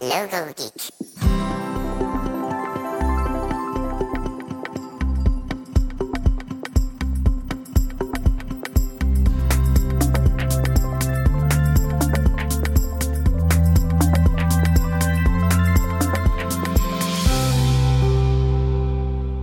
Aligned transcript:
Logo 0.00 0.52
Geek. 0.52 0.90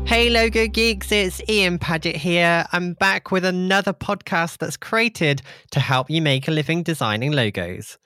Hey, 0.05 0.29
Logo 0.29 0.67
Geeks, 0.67 1.11
it's 1.11 1.41
Ian 1.49 1.79
Paget 1.79 2.15
here. 2.15 2.65
I'm 2.73 2.93
back 2.93 3.31
with 3.31 3.45
another 3.45 3.93
podcast 3.93 4.57
that's 4.57 4.77
created 4.77 5.41
to 5.71 5.79
help 5.79 6.09
you 6.09 6.21
make 6.21 6.47
a 6.47 6.51
living 6.51 6.83
designing 6.83 7.31
logos. 7.31 7.97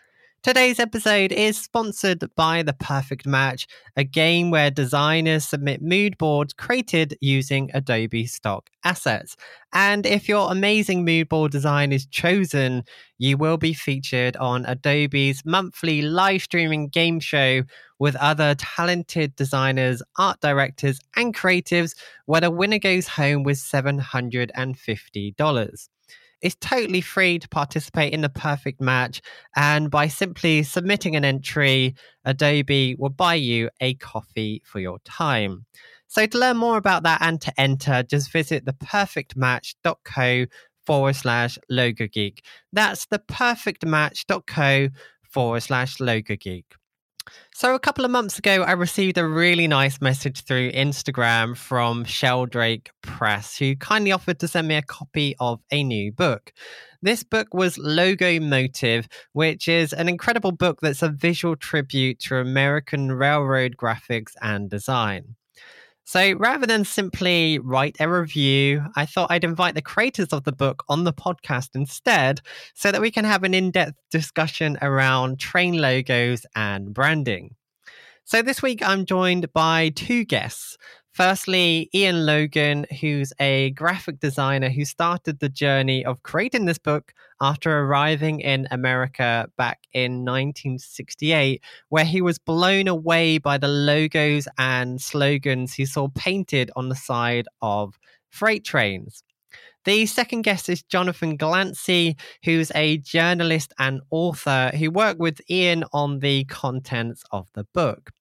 Today's 0.45 0.79
episode 0.79 1.31
is 1.31 1.59
sponsored 1.59 2.23
by 2.35 2.61
The 2.61 2.73
Perfect 2.73 3.25
Match, 3.25 3.65
a 3.95 4.03
game 4.03 4.51
where 4.51 4.69
designers 4.69 5.43
submit 5.43 5.81
mood 5.81 6.19
boards 6.19 6.53
created 6.53 7.17
using 7.19 7.71
Adobe 7.73 8.27
stock 8.27 8.69
assets. 8.83 9.35
And 9.73 10.05
if 10.05 10.29
your 10.29 10.51
amazing 10.51 11.03
mood 11.03 11.29
board 11.29 11.51
design 11.51 11.91
is 11.91 12.05
chosen, 12.05 12.83
you 13.17 13.37
will 13.37 13.57
be 13.57 13.73
featured 13.73 14.37
on 14.37 14.67
Adobe's 14.67 15.43
monthly 15.45 16.03
live 16.03 16.43
streaming 16.43 16.89
game 16.89 17.19
show 17.19 17.63
with 17.97 18.15
other 18.17 18.53
talented 18.53 19.35
designers, 19.35 20.03
art 20.19 20.41
directors, 20.41 20.99
and 21.15 21.35
creatives, 21.35 21.95
where 22.27 22.41
the 22.41 22.51
winner 22.51 22.77
goes 22.77 23.07
home 23.07 23.41
with 23.41 23.57
$750. 23.57 25.89
It's 26.45 26.55
totally 26.61 27.01
free 27.01 27.39
to 27.39 27.49
participate 27.49 28.13
in 28.13 28.21
the 28.21 28.29
perfect 28.29 28.79
match. 28.79 29.19
And 29.55 29.89
by 29.89 30.07
simply 30.07 30.61
submitting 30.61 31.15
an 31.15 31.25
entry, 31.25 31.95
Adobe 32.23 32.95
will 32.99 33.09
buy 33.09 33.33
you 33.33 33.71
a 33.81 33.95
coffee 33.95 34.61
for 34.63 34.79
your 34.79 34.99
time. 34.99 35.65
So 36.05 36.27
to 36.27 36.37
learn 36.37 36.57
more 36.57 36.77
about 36.77 37.01
that 37.01 37.23
and 37.23 37.41
to 37.41 37.59
enter, 37.59 38.03
just 38.03 38.31
visit 38.31 38.63
theperfectmatch.co 38.63 40.45
forward 40.85 41.15
slash 41.15 41.57
logo 41.67 42.05
geek. 42.05 42.45
That's 42.71 43.07
theperfectmatch.co 43.07 44.89
forward 45.23 45.63
slash 45.63 45.99
logo 45.99 46.35
geek. 46.35 46.75
So, 47.53 47.73
a 47.73 47.79
couple 47.79 48.05
of 48.05 48.11
months 48.11 48.37
ago, 48.37 48.63
I 48.63 48.73
received 48.73 49.17
a 49.17 49.27
really 49.27 49.67
nice 49.67 50.01
message 50.01 50.43
through 50.43 50.71
Instagram 50.71 51.55
from 51.55 52.03
Sheldrake 52.03 52.91
Press, 53.01 53.57
who 53.57 53.75
kindly 53.75 54.11
offered 54.11 54.39
to 54.39 54.47
send 54.47 54.67
me 54.67 54.75
a 54.75 54.81
copy 54.81 55.35
of 55.39 55.61
a 55.71 55.83
new 55.83 56.11
book. 56.11 56.51
This 57.01 57.23
book 57.23 57.53
was 57.53 57.77
Logomotive, 57.77 59.05
which 59.33 59.67
is 59.67 59.93
an 59.93 60.09
incredible 60.09 60.51
book 60.51 60.79
that's 60.81 61.01
a 61.01 61.09
visual 61.09 61.55
tribute 61.55 62.19
to 62.21 62.37
American 62.37 63.11
railroad 63.11 63.75
graphics 63.77 64.33
and 64.41 64.69
design. 64.69 65.35
So 66.07 66.33
rather 66.33 66.67
than 66.67 66.85
simply 66.85 67.57
write 67.57 67.97
a 67.99 68.07
review, 68.07 68.85
I 68.95 69.07
thought 69.07 69.31
I'd 69.31 69.43
invite 69.43 69.73
the 69.73 69.81
creators 69.81 70.27
of 70.27 70.43
the 70.43 70.51
book 70.51 70.83
on 70.87 71.03
the 71.03 71.11
podcast 71.11 71.69
instead 71.73 72.41
so 72.75 72.91
that 72.91 73.01
we 73.01 73.09
can 73.09 73.25
have 73.25 73.43
an 73.43 73.55
in 73.55 73.71
depth 73.71 73.95
discussion 74.11 74.77
around 74.83 75.39
train 75.39 75.79
logos 75.79 76.45
and 76.55 76.93
branding. 76.93 77.55
So 78.23 78.43
this 78.43 78.61
week 78.61 78.87
I'm 78.87 79.05
joined 79.05 79.51
by 79.51 79.89
two 79.89 80.25
guests. 80.25 80.77
Firstly, 81.15 81.89
Ian 81.95 82.25
Logan, 82.25 82.85
who's 82.99 83.31
a 83.39 83.69
graphic 83.71 84.19
designer 84.19 84.67
who 84.67 84.83
started 84.83 85.39
the 85.39 85.47
journey 85.47 86.03
of 86.03 86.21
creating 86.23 86.65
this 86.65 86.77
book 86.77 87.13
after 87.39 87.79
arriving 87.79 88.41
in 88.41 88.67
America 88.69 89.47
back 89.57 89.79
in 89.93 90.25
1968, 90.25 91.63
where 91.87 92.03
he 92.03 92.21
was 92.21 92.37
blown 92.37 92.89
away 92.89 93.37
by 93.37 93.57
the 93.57 93.69
logos 93.69 94.49
and 94.57 95.01
slogans 95.01 95.73
he 95.73 95.85
saw 95.85 96.09
painted 96.15 96.69
on 96.75 96.89
the 96.89 96.95
side 96.95 97.47
of 97.61 97.97
freight 98.29 98.65
trains. 98.65 99.23
The 99.85 100.07
second 100.07 100.41
guest 100.41 100.67
is 100.67 100.83
Jonathan 100.83 101.37
Glancey, 101.37 102.19
who's 102.43 102.73
a 102.75 102.97
journalist 102.97 103.71
and 103.79 104.01
author 104.11 104.69
who 104.77 104.91
worked 104.91 105.21
with 105.21 105.39
Ian 105.49 105.85
on 105.93 106.19
the 106.19 106.43
contents 106.43 107.23
of 107.31 107.47
the 107.53 107.63
book. 107.73 108.11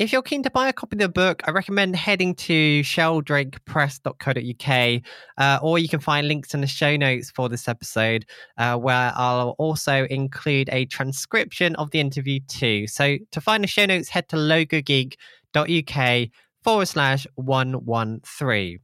If 0.00 0.12
you're 0.14 0.22
keen 0.22 0.42
to 0.44 0.50
buy 0.50 0.68
a 0.68 0.72
copy 0.72 0.94
of 0.94 1.00
the 1.00 1.10
book, 1.10 1.42
I 1.44 1.50
recommend 1.50 1.94
heading 1.94 2.34
to 2.36 2.80
sheldrakepress.co.uk, 2.80 5.02
uh, 5.36 5.58
or 5.62 5.78
you 5.78 5.90
can 5.90 6.00
find 6.00 6.26
links 6.26 6.54
in 6.54 6.62
the 6.62 6.66
show 6.66 6.96
notes 6.96 7.30
for 7.30 7.50
this 7.50 7.68
episode, 7.68 8.24
uh, 8.56 8.78
where 8.78 9.12
I'll 9.14 9.54
also 9.58 10.06
include 10.06 10.70
a 10.72 10.86
transcription 10.86 11.76
of 11.76 11.90
the 11.90 12.00
interview 12.00 12.40
too. 12.48 12.86
So 12.86 13.18
to 13.30 13.40
find 13.42 13.62
the 13.62 13.68
show 13.68 13.84
notes, 13.84 14.08
head 14.08 14.26
to 14.30 14.36
logogeek.uk 14.36 16.28
forward 16.64 16.86
slash 16.86 17.26
113 17.34 18.78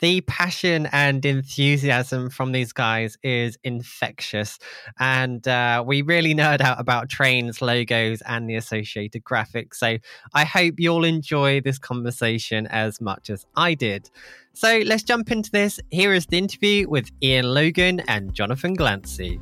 the 0.00 0.20
passion 0.22 0.88
and 0.92 1.24
enthusiasm 1.24 2.30
from 2.30 2.52
these 2.52 2.72
guys 2.72 3.16
is 3.22 3.58
infectious. 3.64 4.58
And 4.98 5.46
uh, 5.46 5.84
we 5.86 6.02
really 6.02 6.34
nerd 6.34 6.60
out 6.60 6.80
about 6.80 7.08
trains, 7.08 7.62
logos, 7.62 8.22
and 8.22 8.48
the 8.48 8.56
associated 8.56 9.24
graphics. 9.24 9.76
So 9.76 9.98
I 10.34 10.44
hope 10.44 10.74
you'll 10.78 11.04
enjoy 11.04 11.60
this 11.60 11.78
conversation 11.78 12.66
as 12.66 13.00
much 13.00 13.30
as 13.30 13.46
I 13.56 13.74
did. 13.74 14.10
So 14.52 14.82
let's 14.84 15.02
jump 15.02 15.30
into 15.30 15.50
this. 15.50 15.78
Here 15.90 16.12
is 16.12 16.26
the 16.26 16.38
interview 16.38 16.88
with 16.88 17.10
Ian 17.22 17.54
Logan 17.54 18.00
and 18.08 18.34
Jonathan 18.34 18.76
Glancey. 18.76 19.40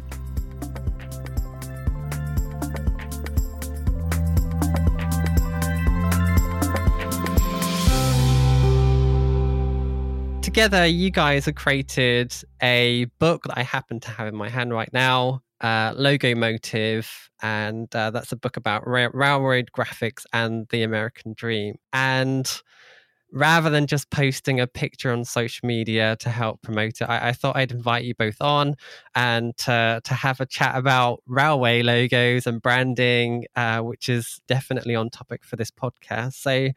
Together, 10.59 10.87
you 10.87 11.09
guys 11.09 11.45
have 11.45 11.55
created 11.55 12.35
a 12.61 13.05
book 13.21 13.45
that 13.45 13.57
I 13.57 13.63
happen 13.63 14.01
to 14.01 14.11
have 14.11 14.27
in 14.27 14.35
my 14.35 14.49
hand 14.49 14.73
right 14.73 14.93
now, 14.93 15.41
uh, 15.61 15.93
Logomotive, 15.93 17.09
and 17.41 17.95
uh, 17.95 18.11
that's 18.11 18.33
a 18.33 18.37
book 18.37 18.57
about 18.57 18.85
ra- 18.85 19.11
railroad 19.15 19.71
graphics 19.73 20.25
and 20.33 20.67
the 20.71 20.83
American 20.83 21.35
dream. 21.35 21.77
And 21.93 22.51
rather 23.31 23.69
than 23.71 23.87
just 23.87 24.11
posting 24.11 24.61
a 24.61 24.67
picture 24.67 25.13
on 25.13 25.25
social 25.25 25.67
media 25.67 26.17
to 26.21 26.31
help 26.31 26.63
promote 26.63 27.01
it, 27.01 27.05
I, 27.05 27.29
I, 27.29 27.33
thought 27.33 27.57
I'd 27.57 27.73
invite 27.73 28.05
you 28.05 28.15
both 28.15 28.41
on 28.41 28.75
and 29.15 29.57
to, 29.59 30.01
to 30.03 30.15
have 30.15 30.41
a 30.41 30.47
chat 30.47 30.77
about 30.77 31.23
railway 31.27 31.83
logos 31.83 32.47
and 32.47 32.63
branding, 32.63 33.45
uh, 33.55 33.81
which 33.81 34.09
is 34.09 34.41
definitely 34.49 34.95
on 34.95 35.11
topic 35.11 35.45
for 35.45 35.57
this 35.57 35.71
podcast. 35.71 36.35
So 36.35 36.71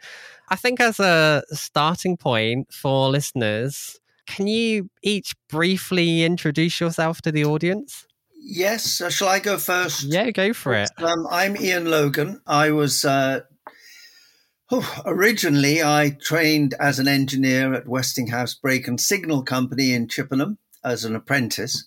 I 0.49 0.55
think 0.55 0.81
as 0.81 0.99
a 0.99 1.43
starting 1.51 2.17
point 2.17 2.73
for 2.73 3.09
listeners, 3.09 3.99
can 4.27 4.47
you 4.47 4.89
each 5.01 5.33
briefly 5.49 6.23
introduce 6.23 6.79
yourself 6.79 7.21
to 7.23 7.31
the 7.31 7.45
audience? 7.45 8.07
Yes. 8.43 9.01
Uh, 9.01 9.09
shall 9.09 9.27
I 9.27 9.39
go 9.39 9.57
first? 9.57 10.03
Yeah, 10.03 10.31
go 10.31 10.53
for 10.53 10.73
it. 10.73 10.89
Um, 10.97 11.27
I'm 11.29 11.55
Ian 11.55 11.85
Logan. 11.85 12.41
I 12.47 12.71
was 12.71 13.05
uh, 13.05 13.41
Oh, 14.73 15.01
originally, 15.05 15.83
I 15.83 16.17
trained 16.21 16.75
as 16.79 16.97
an 16.97 17.07
engineer 17.07 17.73
at 17.73 17.87
Westinghouse 17.87 18.53
Brake 18.53 18.87
and 18.87 18.99
Signal 18.99 19.43
Company 19.43 19.91
in 19.93 20.07
Chippenham 20.07 20.57
as 20.83 21.03
an 21.03 21.15
apprentice. 21.15 21.85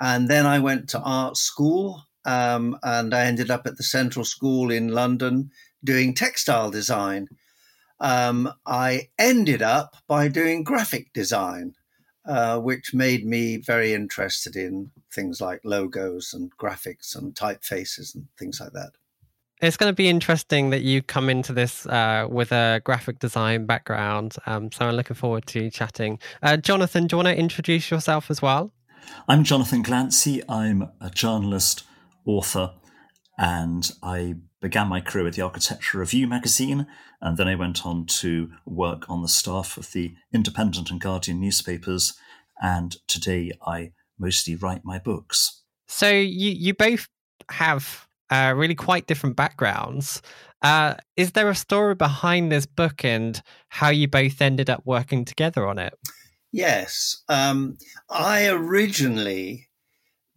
And 0.00 0.28
then 0.28 0.46
I 0.46 0.58
went 0.58 0.88
to 0.90 1.00
art 1.00 1.36
school 1.36 2.04
um, 2.24 2.78
and 2.82 3.14
I 3.14 3.26
ended 3.26 3.50
up 3.50 3.66
at 3.66 3.76
the 3.76 3.82
Central 3.82 4.24
School 4.24 4.70
in 4.70 4.88
London 4.88 5.50
doing 5.84 6.14
textile 6.14 6.70
design. 6.70 7.28
Um, 8.00 8.52
I 8.64 9.10
ended 9.18 9.62
up 9.62 9.96
by 10.08 10.28
doing 10.28 10.64
graphic 10.64 11.12
design, 11.12 11.74
uh, 12.26 12.58
which 12.58 12.94
made 12.94 13.26
me 13.26 13.58
very 13.58 13.92
interested 13.92 14.56
in 14.56 14.90
things 15.12 15.40
like 15.40 15.60
logos 15.64 16.32
and 16.32 16.50
graphics 16.56 17.14
and 17.14 17.34
typefaces 17.34 18.14
and 18.14 18.26
things 18.38 18.60
like 18.60 18.72
that. 18.72 18.92
It's 19.62 19.76
going 19.76 19.92
to 19.92 19.94
be 19.94 20.08
interesting 20.08 20.70
that 20.70 20.82
you 20.82 21.02
come 21.02 21.30
into 21.30 21.52
this 21.52 21.86
uh, 21.86 22.26
with 22.28 22.50
a 22.50 22.80
graphic 22.82 23.20
design 23.20 23.64
background. 23.64 24.34
Um, 24.44 24.72
so 24.72 24.86
I'm 24.86 24.96
looking 24.96 25.14
forward 25.14 25.46
to 25.46 25.70
chatting. 25.70 26.18
Uh, 26.42 26.56
Jonathan, 26.56 27.06
do 27.06 27.14
you 27.14 27.18
want 27.18 27.28
to 27.28 27.38
introduce 27.38 27.88
yourself 27.88 28.28
as 28.28 28.42
well? 28.42 28.72
I'm 29.28 29.44
Jonathan 29.44 29.84
Glancey. 29.84 30.42
I'm 30.48 30.90
a 31.00 31.10
journalist, 31.10 31.84
author, 32.26 32.72
and 33.38 33.88
I 34.02 34.34
began 34.60 34.88
my 34.88 35.00
career 35.00 35.22
with 35.22 35.36
the 35.36 35.42
Architecture 35.42 36.00
Review 36.00 36.26
magazine, 36.26 36.88
and 37.20 37.36
then 37.36 37.46
I 37.46 37.54
went 37.54 37.86
on 37.86 38.06
to 38.06 38.50
work 38.66 39.08
on 39.08 39.22
the 39.22 39.28
staff 39.28 39.76
of 39.76 39.92
the 39.92 40.16
Independent 40.34 40.90
and 40.90 41.00
Guardian 41.00 41.38
newspapers. 41.38 42.14
And 42.60 42.96
today 43.06 43.52
I 43.64 43.92
mostly 44.18 44.56
write 44.56 44.84
my 44.84 44.98
books. 44.98 45.62
So 45.86 46.10
you 46.10 46.50
you 46.50 46.74
both 46.74 47.08
have 47.48 48.08
uh, 48.32 48.54
really 48.54 48.74
quite 48.74 49.06
different 49.06 49.36
backgrounds. 49.36 50.22
Uh, 50.62 50.94
is 51.16 51.32
there 51.32 51.50
a 51.50 51.54
story 51.54 51.94
behind 51.94 52.50
this 52.50 52.64
book 52.64 53.04
and 53.04 53.42
how 53.68 53.90
you 53.90 54.08
both 54.08 54.40
ended 54.40 54.70
up 54.70 54.80
working 54.86 55.24
together 55.24 55.66
on 55.66 55.78
it? 55.78 55.92
Yes. 56.50 57.22
Um, 57.28 57.76
I 58.08 58.46
originally 58.48 59.68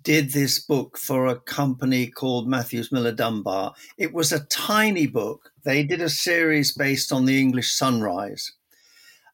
did 0.01 0.33
this 0.33 0.59
book 0.59 0.97
for 0.97 1.27
a 1.27 1.39
company 1.39 2.07
called 2.07 2.49
Matthews 2.49 2.91
Miller 2.91 3.13
Dunbar. 3.13 3.73
It 3.97 4.13
was 4.13 4.33
a 4.33 4.45
tiny 4.45 5.07
book. 5.07 5.51
They 5.63 5.83
did 5.83 6.01
a 6.01 6.09
series 6.09 6.73
based 6.73 7.13
on 7.13 7.25
the 7.25 7.39
English 7.39 7.73
sunrise. 7.73 8.51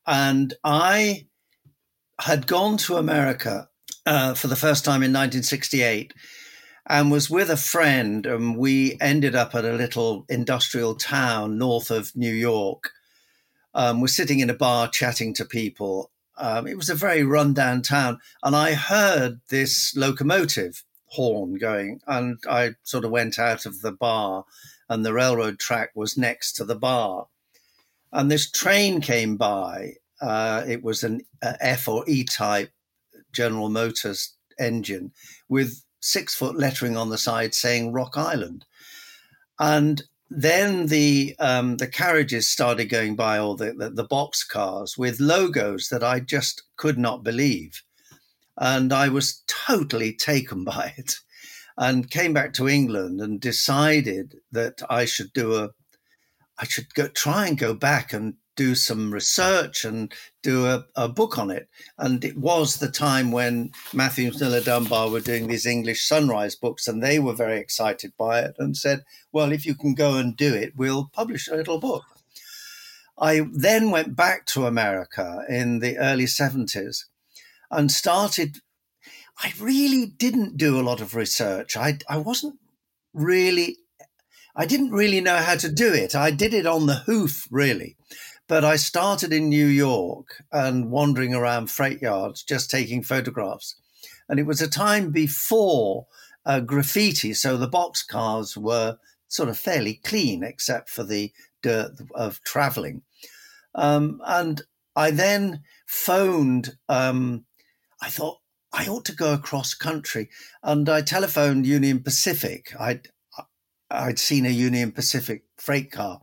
And 0.05 0.53
I 0.63 1.27
had 2.19 2.45
gone 2.45 2.77
to 2.77 2.97
America 2.97 3.69
uh, 4.05 4.35
for 4.35 4.47
the 4.47 4.55
first 4.55 4.85
time 4.85 5.01
in 5.01 5.11
1968 5.11 6.13
and 6.87 7.11
was 7.11 7.29
with 7.29 7.49
a 7.49 7.57
friend. 7.57 8.25
And 8.25 8.57
we 8.57 8.97
ended 8.99 9.35
up 9.35 9.55
at 9.55 9.65
a 9.65 9.73
little 9.73 10.25
industrial 10.29 10.95
town 10.95 11.57
north 11.57 11.91
of 11.91 12.15
New 12.15 12.33
York. 12.33 12.91
Um, 13.73 14.01
we're 14.01 14.07
sitting 14.07 14.39
in 14.39 14.49
a 14.49 14.55
bar 14.55 14.87
chatting 14.87 15.33
to 15.35 15.45
people. 15.45 16.11
Um, 16.37 16.67
it 16.67 16.75
was 16.75 16.89
a 16.89 16.95
very 16.95 17.23
rundown 17.23 17.81
town. 17.81 18.19
And 18.43 18.55
I 18.55 18.73
heard 18.73 19.41
this 19.49 19.95
locomotive 19.95 20.83
horn 21.05 21.55
going. 21.55 22.01
And 22.07 22.39
I 22.49 22.71
sort 22.83 23.05
of 23.05 23.11
went 23.11 23.37
out 23.37 23.65
of 23.65 23.81
the 23.81 23.91
bar, 23.91 24.45
and 24.89 25.05
the 25.05 25.13
railroad 25.13 25.59
track 25.59 25.91
was 25.95 26.17
next 26.17 26.53
to 26.53 26.65
the 26.65 26.75
bar. 26.75 27.27
And 28.11 28.29
this 28.29 28.49
train 28.49 29.01
came 29.01 29.37
by. 29.37 29.93
Uh, 30.21 30.63
it 30.67 30.83
was 30.83 31.03
an 31.03 31.21
F 31.41 31.87
or 31.87 32.03
E 32.07 32.23
type 32.23 32.71
General 33.31 33.69
Motors 33.69 34.35
engine 34.59 35.11
with 35.47 35.83
six 36.01 36.35
foot 36.35 36.57
lettering 36.57 36.97
on 36.97 37.09
the 37.09 37.17
side 37.17 37.53
saying 37.53 37.93
Rock 37.93 38.17
Island. 38.17 38.65
And 39.59 40.03
then 40.29 40.87
the 40.87 41.35
um, 41.39 41.77
the 41.77 41.87
carriages 41.87 42.49
started 42.49 42.85
going 42.85 43.15
by, 43.15 43.37
or 43.37 43.57
the, 43.57 43.73
the, 43.73 43.89
the 43.89 44.03
box 44.03 44.45
cars 44.45 44.97
with 44.97 45.19
logos 45.19 45.89
that 45.89 46.03
I 46.03 46.21
just 46.21 46.63
could 46.77 46.97
not 46.97 47.23
believe, 47.23 47.83
and 48.57 48.93
I 48.93 49.09
was 49.09 49.43
totally 49.47 50.13
taken 50.13 50.63
by 50.65 50.93
it, 50.97 51.15
and 51.77 52.09
came 52.09 52.31
back 52.31 52.53
to 52.53 52.69
England 52.69 53.19
and 53.19 53.41
decided 53.41 54.37
that 54.53 54.81
I 54.89 55.03
should 55.03 55.33
do 55.33 55.55
a, 55.55 55.71
I 56.57 56.65
should 56.65 56.93
go 56.93 57.09
try 57.09 57.47
and 57.47 57.57
go 57.57 57.73
back 57.73 58.13
and 58.13 58.35
do 58.61 58.75
some 58.75 59.11
research 59.11 59.83
and 59.83 60.13
do 60.43 60.67
a, 60.67 60.85
a, 60.95 61.07
book 61.09 61.39
on 61.39 61.49
it. 61.49 61.67
And 61.97 62.23
it 62.23 62.37
was 62.37 62.77
the 62.77 62.91
time 62.91 63.31
when 63.31 63.71
Matthews 63.91 64.39
Miller 64.39 64.61
Dunbar 64.61 65.09
were 65.09 65.19
doing 65.19 65.47
these 65.47 65.65
English 65.65 66.07
sunrise 66.07 66.55
books, 66.55 66.87
and 66.87 67.01
they 67.01 67.17
were 67.17 67.33
very 67.33 67.59
excited 67.59 68.13
by 68.19 68.41
it 68.41 68.55
and 68.59 68.77
said, 68.77 69.03
Well, 69.31 69.51
if 69.51 69.65
you 69.65 69.73
can 69.73 69.95
go 69.95 70.17
and 70.17 70.37
do 70.37 70.53
it, 70.53 70.73
we'll 70.75 71.09
publish 71.11 71.47
a 71.47 71.55
little 71.55 71.79
book. 71.79 72.03
I 73.17 73.47
then 73.51 73.89
went 73.89 74.15
back 74.15 74.45
to 74.47 74.67
America 74.67 75.43
in 75.49 75.79
the 75.79 75.97
early 75.97 76.25
70s 76.25 77.05
and 77.71 77.91
started. 77.91 78.57
I 79.39 79.53
really 79.59 80.05
didn't 80.05 80.55
do 80.55 80.79
a 80.79 80.85
lot 80.89 81.01
of 81.01 81.15
research. 81.15 81.75
I, 81.75 81.97
I 82.07 82.17
wasn't 82.17 82.59
really 83.11 83.77
I 84.55 84.65
didn't 84.65 84.91
really 84.91 85.21
know 85.21 85.37
how 85.37 85.55
to 85.55 85.71
do 85.71 85.93
it. 85.93 86.13
I 86.13 86.31
did 86.31 86.53
it 86.53 86.65
on 86.65 86.85
the 86.85 87.03
hoof, 87.05 87.47
really. 87.49 87.95
But 88.51 88.65
I 88.65 88.75
started 88.75 89.31
in 89.31 89.47
New 89.47 89.65
York 89.65 90.43
and 90.51 90.91
wandering 90.91 91.33
around 91.33 91.71
freight 91.71 92.01
yards, 92.01 92.43
just 92.43 92.69
taking 92.69 93.01
photographs. 93.01 93.77
And 94.27 94.41
it 94.41 94.45
was 94.45 94.59
a 94.59 94.69
time 94.69 95.11
before 95.11 96.07
uh, 96.45 96.59
graffiti, 96.59 97.33
so 97.33 97.55
the 97.55 97.69
box 97.69 98.03
cars 98.03 98.57
were 98.57 98.97
sort 99.29 99.47
of 99.47 99.57
fairly 99.57 100.01
clean, 100.03 100.43
except 100.43 100.89
for 100.89 101.05
the 101.05 101.31
dirt 101.61 101.91
of 102.13 102.43
traveling. 102.43 103.03
Um, 103.73 104.19
and 104.25 104.63
I 104.97 105.11
then 105.11 105.61
phoned. 105.85 106.75
Um, 106.89 107.45
I 108.01 108.09
thought 108.09 108.39
I 108.73 108.85
ought 108.85 109.05
to 109.05 109.15
go 109.15 109.33
across 109.33 109.73
country, 109.73 110.29
and 110.61 110.89
I 110.89 111.03
telephoned 111.03 111.65
Union 111.65 112.03
Pacific. 112.03 112.73
I'd 112.77 113.07
I'd 113.89 114.19
seen 114.19 114.45
a 114.45 114.49
Union 114.49 114.91
Pacific 114.91 115.43
freight 115.55 115.89
car, 115.89 116.19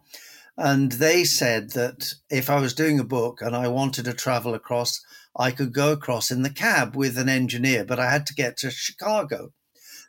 and 0.59 0.91
they 0.91 1.23
said 1.23 1.71
that 1.71 2.15
if 2.29 2.51
I 2.51 2.61
was 2.61 2.75
doing 2.75 2.99
a 2.99 3.05
book 3.05 3.41
and 3.41 3.55
I 3.55 3.69
wanted 3.69 4.07
to 4.07 4.13
travel 4.13 4.55
across, 4.55 5.01
I 5.39 5.53
could 5.53 5.73
go 5.73 5.93
across 5.93 6.33
in 6.33 6.43
the 6.43 6.51
cab 6.51 6.97
with 6.97 7.17
an 7.17 7.29
engineer, 7.29 7.85
but 7.85 8.01
I 8.01 8.11
had 8.11 8.27
to 8.27 8.35
get 8.35 8.57
to 8.59 8.71
Chicago. 8.73 9.53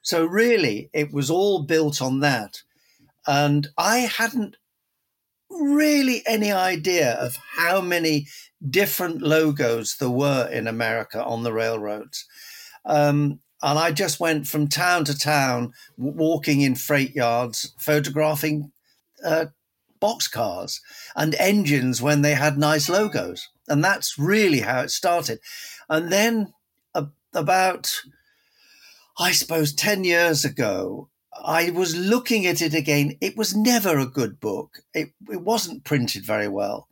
So, 0.02 0.26
really, 0.26 0.90
it 0.92 1.14
was 1.14 1.30
all 1.30 1.62
built 1.64 2.02
on 2.02 2.22
that. 2.22 2.64
And 3.28 3.68
I 3.78 4.00
hadn't 4.00 4.56
really 5.52 6.24
any 6.26 6.52
idea 6.52 7.14
of 7.14 7.38
how 7.58 7.80
many 7.80 8.28
different 8.68 9.22
logos 9.22 9.98
there 9.98 10.10
were 10.10 10.50
in 10.52 10.66
America 10.66 11.24
on 11.24 11.44
the 11.44 11.54
railroads. 11.54 12.26
Um, 12.86 13.40
and 13.62 13.78
I 13.78 13.92
just 13.92 14.20
went 14.20 14.48
from 14.48 14.68
town 14.68 15.06
to 15.06 15.18
town, 15.18 15.74
walking 15.96 16.62
in 16.62 16.74
freight 16.74 17.14
yards, 17.14 17.76
photographing 17.78 18.72
uh, 19.24 19.48
boxcars 20.02 20.80
and 21.16 21.36
engines 21.36 22.02
when 22.02 22.22
they 22.22 22.34
had 22.34 22.58
nice 22.58 22.90
logos. 22.90 23.50
And 23.68 23.84
that's 23.84 24.18
really 24.18 24.62
how 24.62 24.82
it 24.82 24.92
started. 24.92 25.40
And 25.88 26.12
then 26.12 26.54
uh, 26.96 27.06
about, 27.34 27.94
I 29.18 29.32
suppose, 29.32 29.74
10 29.74 30.04
years 30.04 30.46
ago, 30.46 31.10
I 31.44 31.70
was 31.70 31.96
looking 31.96 32.46
at 32.46 32.62
it 32.62 32.74
again. 32.74 33.18
It 33.22 33.38
was 33.38 33.56
never 33.56 33.98
a 33.98 34.06
good 34.06 34.40
book, 34.40 34.80
it, 34.94 35.10
it 35.32 35.42
wasn't 35.42 35.84
printed 35.84 36.26
very 36.26 36.48
well. 36.48 36.88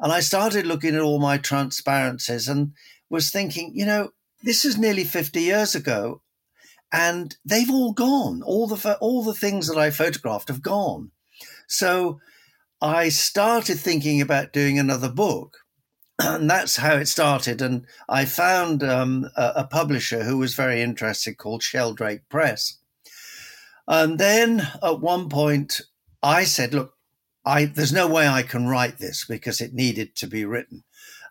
And 0.00 0.12
I 0.12 0.20
started 0.20 0.66
looking 0.66 0.94
at 0.94 1.00
all 1.00 1.20
my 1.20 1.38
transparencies 1.38 2.48
and 2.48 2.72
was 3.08 3.30
thinking, 3.30 3.72
you 3.74 3.86
know, 3.86 4.10
this 4.42 4.64
is 4.64 4.76
nearly 4.76 5.04
50 5.04 5.40
years 5.40 5.74
ago 5.74 6.20
and 6.92 7.36
they've 7.44 7.70
all 7.70 7.92
gone. 7.92 8.42
All 8.42 8.66
the, 8.66 8.98
all 9.00 9.22
the 9.22 9.34
things 9.34 9.68
that 9.68 9.78
I 9.78 9.90
photographed 9.90 10.48
have 10.48 10.62
gone. 10.62 11.10
So 11.66 12.20
I 12.84 13.08
started 13.08 13.80
thinking 13.80 14.20
about 14.20 14.52
doing 14.52 14.78
another 14.78 15.08
book. 15.08 15.56
And 16.18 16.50
that's 16.50 16.76
how 16.76 16.96
it 16.96 17.06
started. 17.06 17.62
And 17.62 17.86
I 18.10 18.26
found 18.26 18.82
um, 18.82 19.30
a, 19.36 19.52
a, 19.56 19.64
publisher 19.64 20.22
who 20.22 20.36
was 20.36 20.54
very 20.54 20.82
interested 20.82 21.38
called 21.38 21.62
Sheldrake 21.62 22.28
Press. 22.28 22.78
And 23.88 24.18
then 24.18 24.68
at 24.82 25.00
one 25.00 25.30
point, 25.30 25.80
I 26.22 26.44
said, 26.44 26.74
Look, 26.74 26.92
I, 27.44 27.64
there's 27.64 27.92
no 27.92 28.06
way 28.06 28.28
I 28.28 28.42
can 28.42 28.68
write 28.68 28.98
this 28.98 29.24
because 29.24 29.62
it 29.62 29.72
needed 29.72 30.14
to 30.16 30.26
be 30.26 30.44
written. 30.44 30.84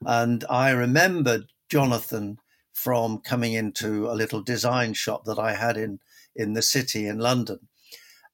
And 0.06 0.44
I 0.50 0.72
remembered 0.72 1.46
Jonathan 1.70 2.40
from 2.74 3.20
coming 3.20 3.54
into 3.54 4.10
a 4.10 4.18
little 4.18 4.42
design 4.42 4.94
shop 4.94 5.26
that 5.26 5.38
I 5.38 5.54
had 5.54 5.78
in, 5.78 6.00
in 6.36 6.54
the 6.54 6.64
city 6.64 7.06
in 7.06 7.20
London. 7.20 7.60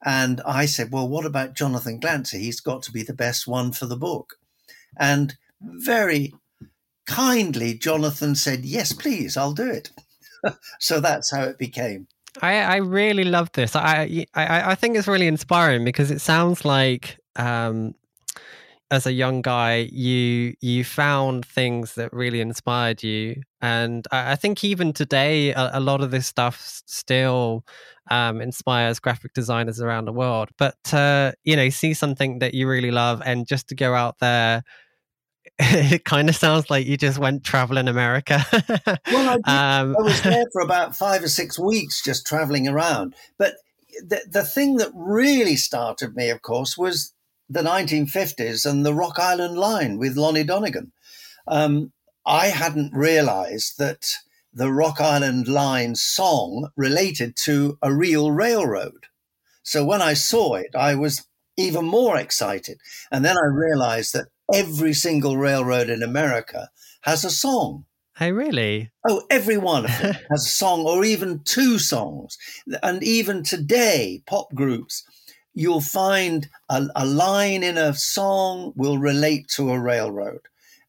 And 0.05 0.41
I 0.45 0.65
said, 0.65 0.91
well, 0.91 1.07
what 1.07 1.25
about 1.25 1.55
Jonathan 1.55 1.99
Glancey? 1.99 2.39
He's 2.39 2.61
got 2.61 2.83
to 2.83 2.91
be 2.91 3.03
the 3.03 3.13
best 3.13 3.47
one 3.47 3.71
for 3.71 3.85
the 3.85 3.97
book. 3.97 4.35
And 4.97 5.35
very 5.61 6.33
kindly, 7.05 7.73
Jonathan 7.73 8.35
said, 8.35 8.63
yes, 8.63 8.93
please, 8.93 9.35
I'll 9.35 9.53
do 9.53 9.69
it. 9.69 9.91
so 10.79 10.99
that's 10.99 11.31
how 11.31 11.43
it 11.43 11.57
became. 11.57 12.07
I, 12.41 12.59
I 12.61 12.75
really 12.77 13.23
love 13.23 13.51
this. 13.53 13.75
I, 13.75 14.25
I 14.35 14.71
I 14.71 14.75
think 14.75 14.95
it's 14.95 15.07
really 15.07 15.27
inspiring 15.27 15.83
because 15.83 16.11
it 16.11 16.21
sounds 16.21 16.63
like 16.63 17.17
um, 17.35 17.95
as 18.91 19.05
a 19.05 19.11
young 19.11 19.41
guy, 19.41 19.87
you 19.91 20.55
you 20.61 20.83
found 20.83 21.45
things 21.45 21.95
that 21.95 22.11
really 22.11 22.41
inspired 22.41 23.03
you, 23.03 23.41
and 23.61 24.07
I, 24.11 24.31
I 24.31 24.35
think 24.35 24.63
even 24.63 24.93
today, 24.93 25.51
a, 25.51 25.71
a, 25.73 25.79
lot 25.79 26.01
of 26.01 26.11
this 26.11 26.25
stuff 26.25 26.81
still 26.85 27.65
um, 28.09 28.41
inspires 28.41 28.99
graphic 28.99 29.33
designers 29.33 29.79
around 29.79 30.05
the 30.05 30.13
world. 30.13 30.49
But 30.57 30.93
uh, 30.93 31.33
you 31.43 31.55
know, 31.55 31.69
see 31.69 31.93
something 31.93 32.39
that 32.39 32.53
you 32.53 32.67
really 32.67 32.91
love, 32.91 33.21
and 33.23 33.47
just 33.47 33.69
to 33.69 33.75
go 33.75 33.93
out 33.93 34.19
there. 34.19 34.63
It 35.61 36.05
kind 36.05 36.29
of 36.29 36.37
sounds 36.37 36.69
like 36.69 36.85
you 36.85 36.95
just 36.95 37.19
went 37.19 37.43
traveling 37.43 37.89
America. 37.89 38.45
well, 39.11 39.39
I, 39.45 39.79
um, 39.81 39.95
I 39.97 40.01
was 40.01 40.21
there 40.21 40.45
for 40.53 40.61
about 40.63 40.95
five 40.95 41.21
or 41.21 41.27
six 41.27 41.59
weeks, 41.59 42.01
just 42.01 42.25
traveling 42.25 42.67
around. 42.67 43.13
But 43.37 43.55
the 44.01 44.21
the 44.29 44.43
thing 44.43 44.77
that 44.77 44.91
really 44.93 45.57
started 45.57 46.15
me, 46.15 46.29
of 46.29 46.41
course, 46.41 46.77
was 46.77 47.13
the 47.49 47.61
1950s 47.61 48.69
and 48.69 48.85
the 48.85 48.93
Rock 48.93 49.17
Island 49.17 49.57
Line 49.57 49.97
with 49.97 50.17
Lonnie 50.17 50.43
Donegan. 50.43 50.91
Um, 51.47 51.91
I 52.25 52.47
hadn't 52.47 52.93
realized 52.93 53.79
that 53.79 54.05
the 54.53 54.71
Rock 54.71 55.01
Island 55.01 55.47
Line 55.47 55.95
song 55.95 56.69
related 56.75 57.35
to 57.43 57.77
a 57.81 57.93
real 57.93 58.31
railroad. 58.31 59.07
So 59.63 59.83
when 59.83 60.01
I 60.01 60.13
saw 60.13 60.55
it, 60.55 60.75
I 60.75 60.95
was 60.95 61.25
even 61.57 61.85
more 61.85 62.17
excited. 62.17 62.79
And 63.11 63.25
then 63.25 63.37
I 63.37 63.45
realized 63.45 64.13
that 64.13 64.27
every 64.53 64.93
single 64.93 65.37
railroad 65.37 65.89
in 65.89 66.01
America 66.01 66.69
has 67.01 67.23
a 67.23 67.29
song. 67.29 67.85
Hey, 68.17 68.31
really? 68.31 68.91
Oh, 69.07 69.23
every 69.29 69.57
one 69.57 69.85
of 69.85 69.97
them 70.01 70.13
has 70.31 70.45
a 70.45 70.49
song 70.49 70.81
or 70.81 71.05
even 71.05 71.41
two 71.45 71.79
songs. 71.79 72.37
And 72.83 73.01
even 73.01 73.43
today, 73.43 74.23
pop 74.25 74.53
groups, 74.53 75.03
you'll 75.53 75.81
find 75.81 76.49
a, 76.69 76.87
a 76.95 77.05
line 77.05 77.63
in 77.63 77.77
a 77.77 77.93
song 77.93 78.73
will 78.75 78.97
relate 78.97 79.47
to 79.55 79.71
a 79.71 79.79
railroad. 79.79 80.41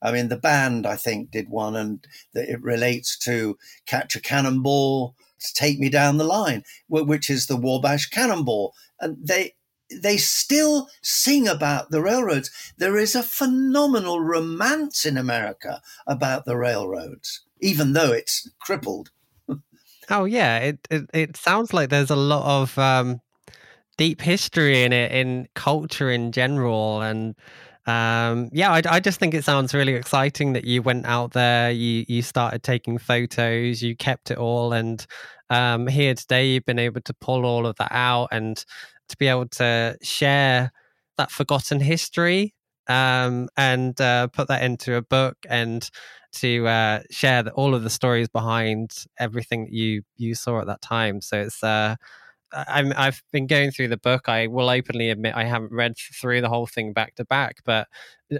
I 0.03 0.13
mean, 0.13 0.29
the 0.29 0.37
band, 0.37 0.87
I 0.87 0.97
think, 0.97 1.31
did 1.31 1.51
one, 1.51 1.77
and 1.77 2.07
it 2.33 2.63
relates 2.63 3.19
to 3.19 3.59
Catch 3.87 4.17
a 4.17 4.21
Cannonball. 4.21 5.15
Take 5.55 5.79
Me 5.79 5.89
Down 5.89 6.19
the 6.19 6.25
Line, 6.25 6.65
which 6.89 7.31
is 7.31 7.47
the 7.47 7.57
Wabash 7.57 8.11
Cannonball. 8.11 8.75
And 9.01 9.17
they, 9.27 9.55
they 9.91 10.17
still 10.17 10.89
sing 11.03 11.49
about 11.49 11.91
the 11.91 12.03
railroads. 12.03 12.51
There 12.77 12.97
is 12.97 13.15
a 13.15 13.23
phenomenal 13.23 14.21
romance 14.21 15.05
in 15.05 15.17
America 15.17 15.81
about 16.07 16.45
the 16.45 16.57
railroads, 16.57 17.41
even 17.61 17.95
though 17.95 18.13
it's 18.13 18.51
crippled. 18.61 19.11
oh 20.11 20.25
yeah, 20.25 20.59
it, 20.59 20.89
it, 20.91 21.11
it 21.13 21.37
sounds 21.37 21.73
like 21.73 21.89
there's 21.89 22.11
a 22.11 22.17
lot 22.17 22.63
of 22.63 22.79
um, 22.79 23.21
deep 23.99 24.21
history 24.21 24.83
in 24.85 24.93
it, 24.93 25.13
in 25.13 25.49
culture 25.55 26.11
in 26.11 26.33
general, 26.33 27.01
and 27.03 27.35
um, 27.87 28.51
yeah, 28.53 28.71
I, 28.71 28.83
I, 28.89 29.01
just 29.01 29.19
think 29.19 29.35
it 29.35 29.45
sounds 29.45 29.73
really 29.75 29.95
exciting 29.95 30.53
that 30.53 30.65
you 30.65 30.83
went 30.83 31.07
out 31.07 31.33
there, 31.33 31.71
you 31.71 32.05
you 32.09 32.23
started 32.23 32.63
taking 32.63 32.99
photos, 32.99 33.83
you 33.83 33.97
kept 33.97 34.31
it 34.31 34.39
all, 34.39 34.73
and 34.73 35.05
um, 35.49 35.87
here 35.87 36.15
today 36.15 36.49
you've 36.49 36.67
been 36.67 36.79
able 36.79 37.01
to 37.03 37.15
pull 37.15 37.45
all 37.45 37.67
of 37.67 37.77
that 37.77 37.93
out 37.93 38.29
and 38.33 38.65
to 39.09 39.17
be 39.17 39.27
able 39.27 39.49
to 39.49 39.97
share 40.03 40.73
that 41.19 41.31
forgotten 41.31 41.81
history 41.81 42.55
um, 42.89 43.49
and 43.57 44.01
uh, 44.01 44.29
put 44.29 44.49
that 44.49 44.63
into 44.63 44.95
a 44.97 45.03
book 45.03 45.37
and 45.49 45.91
to 46.33 46.67
uh, 46.67 47.01
share 47.11 47.43
the, 47.43 47.51
all 47.53 47.75
of 47.75 47.83
the 47.83 47.91
stories 47.91 48.29
behind 48.29 49.05
everything 49.19 49.65
that 49.65 49.73
you 49.73 50.03
you 50.17 50.35
saw 50.35 50.61
at 50.61 50.67
that 50.67 50.81
time. 50.81 51.21
So 51.21 51.41
it's 51.41 51.63
uh, 51.63 51.97
I'm, 52.53 52.93
I've 52.97 53.23
been 53.33 53.47
going 53.47 53.71
through 53.71 53.89
the 53.89 53.97
book. 53.97 54.29
I 54.29 54.47
will 54.47 54.69
openly 54.69 55.11
admit 55.11 55.35
I 55.35 55.45
haven't 55.45 55.73
read 55.73 55.97
through 55.97 56.41
the 56.41 56.49
whole 56.49 56.67
thing 56.67 56.93
back 56.93 57.15
to 57.17 57.25
back, 57.25 57.59
but 57.65 57.89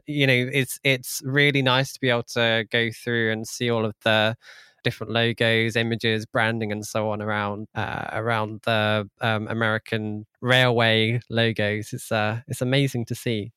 you 0.07 0.27
know, 0.27 0.49
it's 0.53 0.79
it's 0.85 1.21
really 1.25 1.63
nice 1.63 1.93
to 1.93 2.01
be 2.01 2.11
able 2.11 2.25
to 2.25 2.65
go 2.71 2.91
through 2.93 3.33
and 3.33 3.47
see 3.47 3.71
all 3.71 3.85
of 3.85 3.95
the 4.05 4.37
different 4.83 5.13
logos, 5.13 5.77
images, 5.77 6.27
branding, 6.27 6.73
and 6.73 6.85
so 6.85 7.11
on 7.11 7.23
around 7.23 7.69
uh, 7.75 8.07
around 8.13 8.61
the 8.65 9.09
um, 9.21 9.47
American 9.49 10.27
railway 10.41 11.21
logos. 11.29 11.93
It's 11.93 12.11
uh, 12.11 12.41
it's 12.49 12.63
amazing 12.63 13.07
to 13.07 13.15
see. 13.15 13.53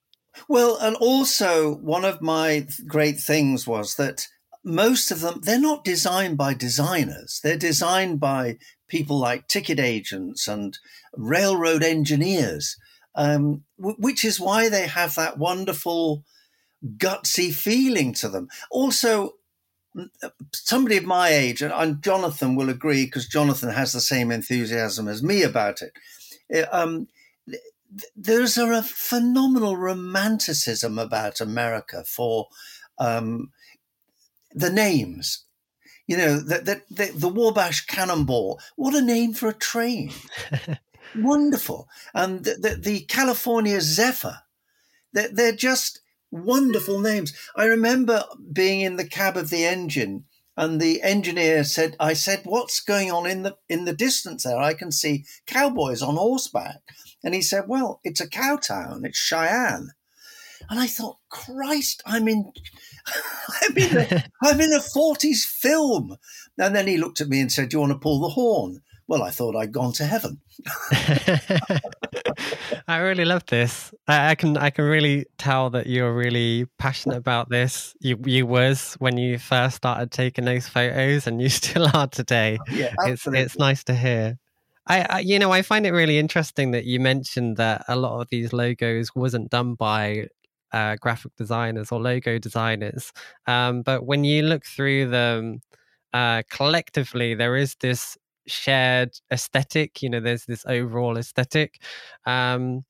Well, 0.48 0.78
and 0.78 0.96
also 0.96 1.76
one 1.76 2.06
of 2.06 2.22
my 2.22 2.68
great 2.88 3.20
things 3.20 3.68
was 3.68 3.96
that 3.96 4.28
most 4.64 5.12
of 5.12 5.22
them 5.22 5.42
they're 5.44 5.60
not 5.60 5.84
designed 5.84 6.38
by 6.38 6.54
designers. 6.54 7.40
They're 7.44 7.58
designed 7.58 8.20
by 8.20 8.58
people 8.88 9.20
like 9.20 9.48
ticket 9.48 9.80
agents 9.80 10.48
and 10.48 10.78
railroad 11.16 11.84
engineers 11.84 12.78
um, 13.16 13.64
w- 13.78 13.98
which 14.00 14.26
is 14.26 14.40
why 14.40 14.70
they 14.70 14.88
have 14.88 15.16
that 15.16 15.38
wonderful 15.38 16.24
gutsy 16.98 17.54
feeling 17.54 18.14
to 18.14 18.28
them. 18.28 18.48
Also 18.72 19.34
uh, 20.24 20.30
somebody 20.52 20.98
of 20.98 21.06
my 21.06 21.30
age 21.30 21.62
and 21.62 22.02
jonathan 22.02 22.56
will 22.56 22.68
agree 22.68 23.06
because 23.06 23.28
jonathan 23.28 23.70
has 23.70 23.92
the 23.92 24.02
same 24.02 24.32
enthusiasm 24.32 25.08
as 25.08 25.22
me 25.22 25.44
about 25.44 25.84
it 25.84 25.94
uh, 26.52 26.66
um, 26.76 27.08
there's 28.16 28.58
a, 28.58 28.68
a, 28.72 28.82
phenomenal 28.82 29.78
romanticism 29.78 30.98
about 30.98 31.40
america 31.40 32.04
for 32.08 32.48
um, 32.98 33.52
the 34.54 34.70
names. 34.70 35.46
You 36.08 36.18
know, 36.18 36.40
the, 36.40 36.60
the, 36.60 36.82
the, 36.90 37.12
the 37.18 37.30
Wabash 37.30 37.86
Cannonball. 37.86 38.60
What 38.76 38.96
a 38.96 39.02
name 39.02 39.34
for 39.34 39.48
a 39.50 39.54
train. 39.54 40.12
Wonderful. 41.16 41.88
And 42.14 42.44
the, 42.44 42.56
the, 42.56 42.76
the, 42.76 43.00
California 43.02 43.80
Zephyr. 43.80 44.40
They're, 45.14 45.30
they're 45.30 45.56
just 45.56 46.00
wonderful 46.32 47.00
names. 47.00 47.34
I 47.56 47.66
remember 47.66 48.26
being 48.52 48.82
in 48.82 48.96
the 48.96 49.08
cab 49.08 49.38
of 49.38 49.50
the 49.52 49.64
engine 49.64 50.26
and 50.56 50.80
the 50.80 51.02
engineer 51.02 51.64
said 51.64 51.96
i 52.00 52.14
said 52.14 52.42
what's 52.44 52.80
going 52.80 53.12
on 53.12 53.26
in 53.26 53.44
the 53.44 53.58
in 53.70 53.86
the 53.86 53.94
distance 53.94 54.44
there 54.44 54.58
i 54.58 54.74
can 54.74 54.92
see 54.92 55.26
cowboys 55.46 56.02
on 56.02 56.16
horseback 56.16 56.82
and 57.24 57.34
he 57.34 57.42
said 57.42 57.64
well 57.68 58.00
it's 58.04 58.22
a 58.22 58.30
cow 58.30 58.56
town 58.56 59.04
it's 59.04 59.18
cheyenne 59.18 59.90
and 60.74 60.82
I 60.82 60.88
thought, 60.88 61.20
Christ, 61.30 62.02
I'm 62.04 62.28
in, 62.28 62.52
I'm 63.62 63.78
in, 63.78 63.96
a, 63.96 64.24
I'm 64.42 64.60
in 64.60 64.74
a 64.74 64.80
40s 64.80 65.44
film. 65.44 66.18
And 66.58 66.76
then 66.76 66.88
he 66.88 66.98
looked 66.98 67.22
at 67.22 67.28
me 67.28 67.42
and 67.42 67.52
said, 67.52 67.70
Do 67.70 67.76
you 67.78 67.82
want 67.82 67.92
to 67.92 68.00
pull 68.00 68.20
the 68.20 68.30
horn? 68.30 68.82
Well, 69.06 69.22
I 69.22 69.30
thought 69.30 69.56
I'd 69.56 69.72
gone 69.72 69.94
to 69.94 70.06
heaven. 70.06 70.42
I 72.88 72.98
really 72.98 73.24
love 73.24 73.46
this. 73.46 73.94
I, 74.08 74.32
I, 74.32 74.36
can 74.36 74.58
I 74.58 74.72
can 74.72 74.86
really 74.86 75.28
tell 75.38 75.70
that 75.70 75.86
you're 75.86 76.12
really 76.12 76.66
passionate 76.80 77.18
about 77.18 77.50
this. 77.50 77.94
You 78.00 78.18
you 78.26 78.48
was 78.48 78.96
when 78.98 79.16
you 79.16 79.38
first 79.38 79.76
started 79.76 80.10
taking 80.10 80.46
those 80.46 80.68
photos, 80.68 81.28
and 81.28 81.40
you 81.40 81.50
still 81.62 81.88
are 81.94 82.08
today. 82.08 82.58
Yeah, 82.72 82.96
it's 83.06 83.28
it's 83.28 83.60
nice 83.60 83.84
to 83.84 83.94
hear. 83.94 84.40
I, 84.88 85.06
I, 85.08 85.20
you 85.20 85.38
know 85.38 85.52
I 85.52 85.62
find 85.62 85.86
it 85.86 85.92
really 85.92 86.18
interesting 86.18 86.72
that 86.72 86.86
you 86.86 87.00
mentioned 87.00 87.58
that 87.58 87.86
a 87.88 87.96
lot 87.96 88.22
of 88.22 88.30
these 88.30 88.54
logos 88.54 89.14
wasn't 89.14 89.52
done 89.52 89.76
by 89.76 90.30
uh, 90.74 90.96
graphic 91.00 91.32
designers 91.38 91.92
or 91.92 92.02
logo 92.02 92.38
designers. 92.38 93.14
Um, 93.48 93.84
but 93.84 94.06
when 94.06 94.24
you 94.24 94.44
look 94.44 94.66
through 94.66 95.10
them 95.10 95.62
uh, 96.14 96.44
collectively, 96.50 97.36
there 97.36 97.56
is 97.56 97.76
this 97.80 98.18
shared 98.48 99.12
aesthetic. 99.32 100.02
You 100.02 100.10
know, 100.10 100.20
there's 100.20 100.46
this 100.46 100.66
overall 100.66 101.18
aesthetic. 101.18 101.82
Um, 102.26 102.84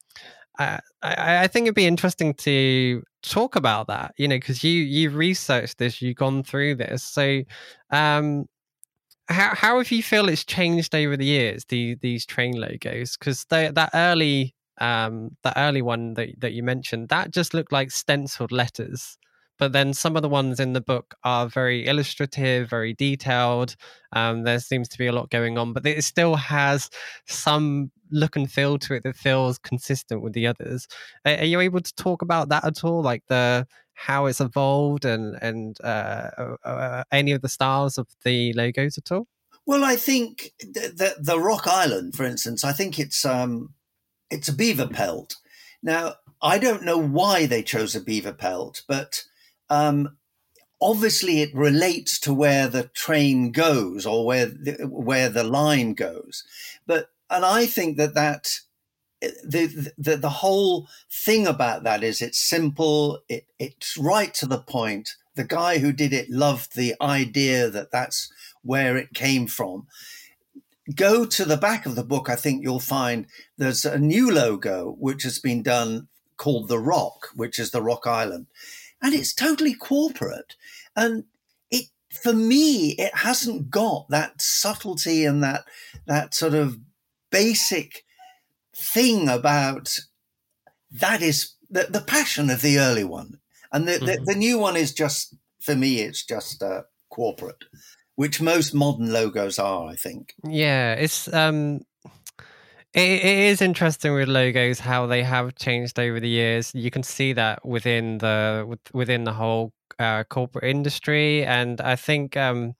I, 0.59 0.79
I, 1.01 1.47
think 1.47 1.65
it'd 1.65 1.75
be 1.75 1.87
interesting 1.87 2.35
to 2.35 3.01
talk 3.23 3.55
about 3.55 3.87
that. 3.87 4.13
You 4.17 4.27
know, 4.27 4.35
because 4.35 4.63
you 4.63 4.71
you've 4.71 5.15
researched 5.15 5.79
this, 5.79 6.01
you've 6.01 6.17
gone 6.17 6.43
through 6.43 6.75
this. 6.75 7.03
So, 7.03 7.41
um, 7.89 8.45
how 9.29 9.55
how 9.55 9.77
have 9.79 9.91
you 9.91 10.03
feel 10.03 10.29
it's 10.29 10.45
changed 10.45 10.93
over 10.93 11.17
the 11.17 11.25
years? 11.25 11.65
The 11.65 11.95
these 12.01 12.25
train 12.25 12.53
logos 12.53 13.17
because 13.17 13.45
that 13.49 13.89
early 13.93 14.53
um, 14.79 15.37
the 15.43 15.57
early 15.57 15.81
one 15.81 16.13
that, 16.15 16.39
that 16.39 16.53
you 16.53 16.63
mentioned, 16.63 17.09
that 17.09 17.31
just 17.31 17.53
looked 17.53 17.71
like 17.71 17.91
stenciled 17.91 18.51
letters. 18.51 19.17
But 19.59 19.71
then 19.71 19.93
some 19.93 20.15
of 20.15 20.23
the 20.23 20.29
ones 20.29 20.59
in 20.59 20.73
the 20.73 20.81
book 20.81 21.13
are 21.23 21.47
very 21.47 21.85
illustrative, 21.85 22.69
very 22.69 22.93
detailed. 22.93 23.75
Um, 24.11 24.43
there 24.43 24.59
seems 24.59 24.89
to 24.89 24.97
be 24.97 25.07
a 25.07 25.11
lot 25.11 25.29
going 25.29 25.57
on, 25.57 25.73
but 25.73 25.85
it 25.85 26.03
still 26.03 26.35
has 26.35 26.89
some 27.27 27.91
look 28.11 28.35
and 28.35 28.51
feel 28.51 28.77
to 28.79 28.95
it 28.95 29.03
that 29.03 29.15
feels 29.15 29.59
consistent 29.59 30.21
with 30.21 30.33
the 30.33 30.47
others. 30.47 30.87
Are, 31.25 31.35
are 31.37 31.45
you 31.45 31.59
able 31.59 31.81
to 31.81 31.95
talk 31.95 32.21
about 32.21 32.49
that 32.49 32.65
at 32.65 32.83
all, 32.83 33.01
like 33.03 33.23
the 33.27 33.67
how 33.93 34.25
it's 34.25 34.41
evolved 34.41 35.05
and 35.05 35.35
and 35.41 35.77
uh, 35.83 36.29
uh, 36.37 36.55
uh, 36.65 37.03
any 37.11 37.31
of 37.31 37.41
the 37.41 37.49
styles 37.49 37.97
of 37.97 38.07
the 38.23 38.53
logos 38.53 38.97
at 38.97 39.11
all? 39.11 39.27
Well, 39.65 39.83
I 39.83 39.95
think 39.95 40.51
the, 40.59 40.91
the, 40.93 41.15
the 41.19 41.39
Rock 41.39 41.67
Island, 41.67 42.15
for 42.15 42.25
instance, 42.25 42.65
I 42.65 42.73
think 42.73 42.99
it's 42.99 43.23
um, 43.23 43.73
it's 44.33 44.49
a 44.49 44.53
beaver 44.53 44.87
pelt. 44.87 45.37
Now, 45.81 46.15
I 46.41 46.57
don't 46.57 46.83
know 46.83 46.97
why 46.97 47.45
they 47.45 47.63
chose 47.63 47.95
a 47.95 48.01
beaver 48.01 48.33
pelt, 48.33 48.83
but 48.87 49.23
um, 49.69 50.17
obviously 50.81 51.41
it 51.41 51.55
relates 51.55 52.19
to 52.21 52.33
where 52.33 52.67
the 52.67 52.83
train 52.83 53.51
goes 53.51 54.05
or 54.05 54.25
where 54.25 54.47
the, 54.47 54.87
where 54.89 55.29
the 55.29 55.43
line 55.43 55.93
goes. 55.93 56.43
But 56.85 57.09
and 57.29 57.45
I 57.45 57.65
think 57.65 57.97
that 57.97 58.13
that 58.15 58.59
the, 59.21 59.91
the 59.97 60.17
the 60.17 60.29
whole 60.29 60.89
thing 61.09 61.47
about 61.47 61.83
that 61.83 62.03
is 62.03 62.21
it's 62.21 62.39
simple. 62.39 63.21
It 63.29 63.45
it's 63.57 63.97
right 63.97 64.33
to 64.35 64.45
the 64.45 64.59
point. 64.59 65.15
The 65.35 65.45
guy 65.45 65.79
who 65.79 65.91
did 65.91 66.13
it 66.13 66.29
loved 66.29 66.75
the 66.75 66.95
idea 67.01 67.69
that 67.69 67.91
that's 67.91 68.31
where 68.61 68.97
it 68.97 69.13
came 69.13 69.47
from 69.47 69.87
go 70.95 71.25
to 71.25 71.45
the 71.45 71.57
back 71.57 71.85
of 71.85 71.95
the 71.95 72.03
book, 72.03 72.29
I 72.29 72.35
think 72.35 72.63
you'll 72.63 72.79
find 72.79 73.27
there's 73.57 73.85
a 73.85 73.99
new 73.99 74.31
logo 74.31 74.95
which 74.99 75.23
has 75.23 75.39
been 75.39 75.63
done 75.63 76.07
called 76.37 76.67
The 76.67 76.79
Rock, 76.79 77.29
which 77.35 77.59
is 77.59 77.71
the 77.71 77.81
Rock 77.81 78.05
Island. 78.05 78.47
And 79.01 79.13
it's 79.13 79.33
totally 79.33 79.73
corporate. 79.73 80.55
And 80.95 81.25
it 81.71 81.85
for 82.11 82.33
me, 82.33 82.91
it 82.91 83.15
hasn't 83.15 83.69
got 83.69 84.09
that 84.09 84.41
subtlety 84.41 85.25
and 85.25 85.43
that 85.43 85.65
that 86.05 86.33
sort 86.33 86.53
of 86.53 86.79
basic 87.31 88.03
thing 88.75 89.29
about 89.29 89.99
that 90.91 91.21
is 91.21 91.53
the, 91.69 91.87
the 91.89 92.01
passion 92.01 92.49
of 92.49 92.61
the 92.61 92.77
early 92.77 93.03
one. 93.03 93.39
And 93.71 93.87
the, 93.87 93.93
mm-hmm. 93.93 94.05
the, 94.05 94.33
the, 94.33 94.35
new 94.35 94.59
one 94.59 94.77
is 94.77 94.93
just, 94.93 95.35
for 95.59 95.75
me, 95.75 96.01
it's 96.01 96.23
just 96.23 96.61
uh, 96.61 96.83
corporate 97.09 97.63
which 98.15 98.41
most 98.41 98.73
modern 98.73 99.11
logos 99.11 99.59
are, 99.59 99.87
I 99.87 99.95
think. 99.95 100.33
Yeah, 100.43 100.93
it's 100.93 101.31
um 101.33 101.81
it, 102.93 103.25
it 103.25 103.37
is 103.39 103.61
interesting 103.61 104.13
with 104.13 104.27
logos 104.27 104.79
how 104.79 105.07
they 105.07 105.23
have 105.23 105.55
changed 105.55 105.99
over 105.99 106.19
the 106.19 106.29
years. 106.29 106.71
You 106.75 106.91
can 106.91 107.03
see 107.03 107.33
that 107.33 107.65
within 107.65 108.19
the 108.19 108.77
within 108.93 109.23
the 109.23 109.33
whole 109.33 109.73
uh, 109.99 110.23
corporate 110.25 110.65
industry, 110.65 111.43
and 111.43 111.81
I 111.81 111.95
think 111.95 112.37
um, 112.37 112.75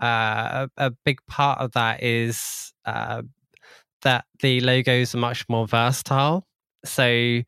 uh, 0.00 0.68
a, 0.76 0.86
a, 0.86 0.90
big 1.04 1.18
part 1.26 1.60
of 1.60 1.72
that 1.72 2.02
is 2.02 2.72
uh, 2.84 3.22
that 4.02 4.24
the 4.40 4.60
logos 4.60 5.14
are 5.14 5.18
much 5.18 5.48
more 5.48 5.66
versatile. 5.66 6.46
So 6.84 7.42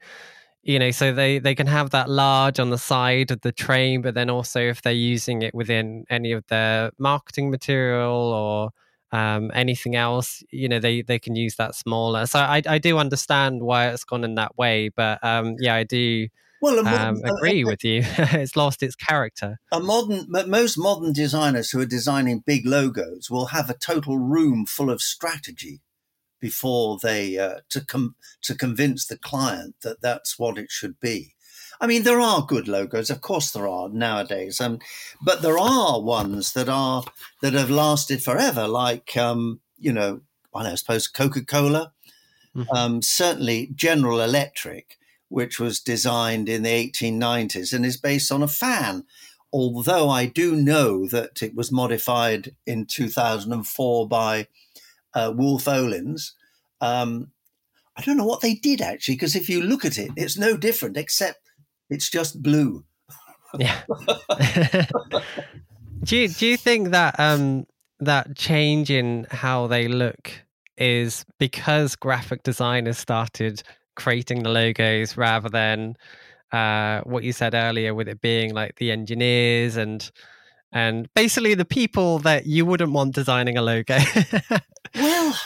you 0.62 0.78
know 0.78 0.90
so 0.90 1.12
they 1.12 1.38
they 1.38 1.54
can 1.54 1.66
have 1.66 1.90
that 1.90 2.08
large 2.08 2.60
on 2.60 2.70
the 2.70 2.78
side 2.78 3.30
of 3.30 3.40
the 3.40 3.52
train 3.52 4.02
but 4.02 4.14
then 4.14 4.28
also 4.28 4.60
if 4.60 4.82
they're 4.82 4.92
using 4.92 5.42
it 5.42 5.54
within 5.54 6.04
any 6.10 6.32
of 6.32 6.46
their 6.48 6.90
marketing 6.98 7.50
material 7.50 8.12
or 8.12 8.70
um, 9.12 9.50
anything 9.54 9.96
else, 9.96 10.42
you 10.50 10.68
know, 10.68 10.78
they 10.78 11.02
they 11.02 11.18
can 11.18 11.34
use 11.34 11.56
that 11.56 11.74
smaller. 11.74 12.26
So 12.26 12.38
I 12.38 12.62
I 12.66 12.78
do 12.78 12.98
understand 12.98 13.62
why 13.62 13.88
it's 13.88 14.04
gone 14.04 14.24
in 14.24 14.36
that 14.36 14.56
way, 14.56 14.88
but 14.88 15.22
um, 15.24 15.56
yeah, 15.58 15.74
I 15.74 15.84
do. 15.84 16.28
Well, 16.62 16.82
modern, 16.84 17.08
um, 17.08 17.22
agree 17.24 17.64
uh, 17.64 17.68
with 17.68 17.84
you. 17.84 18.02
it's 18.18 18.54
lost 18.54 18.82
its 18.82 18.94
character. 18.94 19.58
A 19.72 19.80
modern, 19.80 20.26
most 20.28 20.76
modern 20.76 21.14
designers 21.14 21.70
who 21.70 21.80
are 21.80 21.86
designing 21.86 22.42
big 22.46 22.66
logos 22.66 23.30
will 23.30 23.46
have 23.46 23.70
a 23.70 23.74
total 23.74 24.18
room 24.18 24.66
full 24.66 24.90
of 24.90 25.00
strategy 25.00 25.80
before 26.40 26.98
they 27.02 27.38
uh, 27.38 27.60
to 27.68 27.84
com- 27.84 28.16
to 28.42 28.54
convince 28.54 29.06
the 29.06 29.18
client 29.18 29.76
that 29.82 30.00
that's 30.00 30.38
what 30.38 30.58
it 30.58 30.70
should 30.70 30.98
be. 31.00 31.34
I 31.80 31.86
mean, 31.86 32.02
there 32.02 32.20
are 32.20 32.44
good 32.44 32.68
logos, 32.68 33.08
of 33.08 33.22
course 33.22 33.50
there 33.52 33.66
are 33.66 33.88
nowadays, 33.88 34.60
um, 34.60 34.80
but 35.22 35.40
there 35.40 35.58
are 35.58 36.00
ones 36.00 36.52
that 36.52 36.68
are 36.68 37.04
that 37.40 37.54
have 37.54 37.70
lasted 37.70 38.22
forever, 38.22 38.68
like 38.68 39.16
um, 39.16 39.60
you 39.78 39.92
know, 39.92 40.20
I 40.54 40.74
suppose 40.74 41.08
Coca 41.08 41.44
Cola, 41.44 41.92
mm-hmm. 42.54 42.76
um, 42.76 43.02
certainly 43.02 43.70
General 43.74 44.20
Electric, 44.20 44.98
which 45.28 45.58
was 45.58 45.80
designed 45.80 46.48
in 46.48 46.64
the 46.64 46.90
1890s 46.90 47.72
and 47.72 47.86
is 47.86 47.96
based 47.96 48.30
on 48.30 48.42
a 48.42 48.48
fan. 48.48 49.04
Although 49.52 50.08
I 50.08 50.26
do 50.26 50.54
know 50.54 51.06
that 51.08 51.42
it 51.42 51.54
was 51.56 51.72
modified 51.72 52.54
in 52.66 52.86
2004 52.86 54.06
by 54.06 54.46
uh, 55.14 55.32
Wolff 55.34 55.64
Olins. 55.64 56.32
Um, 56.80 57.32
I 57.96 58.02
don't 58.02 58.16
know 58.16 58.26
what 58.26 58.40
they 58.40 58.54
did 58.54 58.80
actually, 58.80 59.16
because 59.16 59.36
if 59.36 59.48
you 59.48 59.62
look 59.62 59.84
at 59.84 59.98
it, 59.98 60.10
it's 60.16 60.38
no 60.38 60.56
different 60.56 60.96
except 60.96 61.40
it's 61.88 62.08
just 62.08 62.42
blue. 62.42 62.84
yeah. 63.58 63.82
do 66.04 66.16
you 66.16 66.28
do 66.28 66.46
you 66.46 66.56
think 66.56 66.90
that 66.90 67.18
um 67.18 67.66
that 67.98 68.36
change 68.36 68.90
in 68.90 69.26
how 69.30 69.66
they 69.66 69.88
look 69.88 70.32
is 70.78 71.26
because 71.38 71.94
graphic 71.96 72.42
designers 72.42 72.96
started 72.96 73.62
creating 73.96 74.42
the 74.42 74.48
logos 74.48 75.16
rather 75.16 75.48
than 75.48 75.94
uh, 76.52 77.02
what 77.02 77.22
you 77.22 77.32
said 77.32 77.54
earlier 77.54 77.94
with 77.94 78.08
it 78.08 78.20
being 78.20 78.54
like 78.54 78.76
the 78.76 78.90
engineers 78.90 79.76
and 79.76 80.10
and 80.72 81.08
basically 81.14 81.54
the 81.54 81.64
people 81.64 82.18
that 82.20 82.46
you 82.46 82.64
wouldn't 82.64 82.92
want 82.92 83.14
designing 83.14 83.56
a 83.56 83.62
logo. 83.62 83.98
well, 84.94 85.36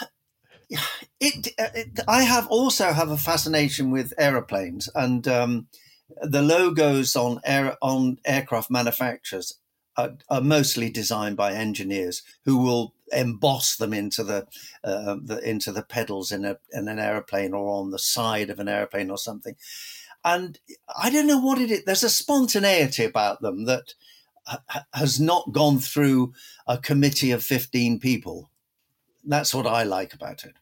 it, 1.21 1.49
it, 1.59 2.01
I 2.09 2.23
have 2.23 2.47
also 2.49 2.93
have 2.93 3.11
a 3.11 3.17
fascination 3.17 3.91
with 3.91 4.13
aeroplanes 4.19 4.89
and 4.95 5.27
um, 5.29 5.69
the 6.23 6.43
logos 6.43 7.17
on 7.17 7.41
air 7.45 7.77
on 7.81 8.19
aircraft 8.25 8.71
manufacturers 8.71 9.59
are, 9.97 10.15
are, 10.29 10.41
mostly 10.41 10.91
designed 10.91 11.37
by 11.37 11.53
engineers 11.53 12.23
who 12.45 12.59
will 12.59 12.95
emboss 13.13 13.77
them 13.77 13.93
into 13.95 14.25
the, 14.25 14.47
uh, 14.83 15.17
the 15.23 15.41
into 15.49 15.71
the 15.71 15.83
pedals 15.83 16.33
in 16.33 16.45
a 16.45 16.59
in 16.73 16.89
an 16.89 16.99
aeroplane 16.99 17.55
or 17.55 17.81
on 17.81 17.91
the 17.91 17.99
side 17.99 18.51
of 18.51 18.59
an 18.59 18.69
airplane 18.69 19.11
or 19.11 19.19
something. 19.19 19.55
And 20.25 20.59
I 20.99 21.11
don't 21.11 21.27
know 21.27 21.39
what 21.39 21.61
it 21.61 21.71
is. 21.71 21.85
There's 21.85 22.03
a 22.03 22.09
spontaneity 22.09 23.05
about 23.05 23.41
them 23.41 23.67
that 23.67 23.95
has 24.93 25.21
not 25.21 25.53
gone 25.53 25.79
through 25.79 26.33
a 26.67 26.79
committee 26.79 27.31
of 27.31 27.43
15 27.43 27.99
people. 28.01 28.51
That's 29.25 29.55
what 29.55 29.67
I 29.67 29.85
like 29.85 30.13
about 30.13 30.45
it. 30.45 30.55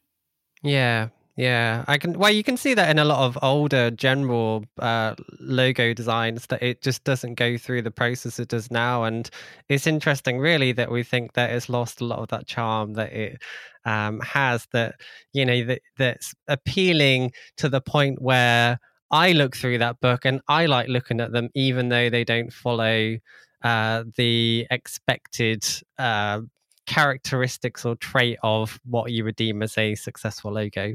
Yeah, 0.63 1.09
yeah, 1.37 1.85
I 1.89 1.97
can. 1.97 2.19
Well, 2.19 2.31
you 2.31 2.45
can 2.45 2.59
see 2.59 2.75
that 2.75 2.91
in 2.91 2.99
a 2.99 3.07
lot 3.07 3.25
of 3.25 3.39
older 3.43 3.91
general 3.91 4.65
uh, 4.79 5.15
logo 5.41 5.95
designs 5.95 6.47
that 6.47 6.63
it 6.63 6.83
just 6.83 7.05
doesn't 7.05 7.35
go 7.35 7.57
through 7.57 7.83
the 7.83 7.91
process 7.91 8.39
it 8.39 8.49
does 8.49 8.71
now, 8.71 9.05
and 9.05 9.31
it's 9.71 9.87
interesting, 9.87 10.39
really, 10.39 10.73
that 10.73 10.91
we 10.91 11.03
think 11.03 11.33
that 11.33 11.51
it's 11.51 11.71
lost 11.71 12.03
a 12.03 12.05
lot 12.05 12.19
of 12.19 12.29
that 12.29 12.47
charm 12.47 12.93
that 12.95 13.13
it 13.15 13.43
um, 13.87 14.21
has. 14.21 14.69
That 14.73 14.97
you 15.33 15.47
know 15.47 15.65
that 15.65 15.81
that's 15.97 16.35
appealing 16.49 17.33
to 17.57 17.71
the 17.71 17.81
point 17.81 18.21
where 18.21 18.79
I 19.11 19.33
look 19.33 19.57
through 19.57 19.79
that 19.79 20.01
book 20.01 20.27
and 20.27 20.43
I 20.49 20.67
like 20.67 20.89
looking 20.89 21.21
at 21.21 21.33
them, 21.33 21.49
even 21.55 21.89
though 21.89 22.11
they 22.11 22.25
don't 22.25 22.53
follow 22.53 23.17
uh, 23.63 24.05
the 24.17 24.67
expected 24.71 25.65
uh, 25.99 26.41
characteristics 26.87 27.85
or 27.85 27.97
trait 27.97 28.39
of 28.43 28.81
what 28.85 29.13
you 29.13 29.25
would 29.25 29.37
deem 29.37 29.63
as 29.63 29.77
a 29.79 29.95
successful 29.95 30.53
logo. 30.53 30.95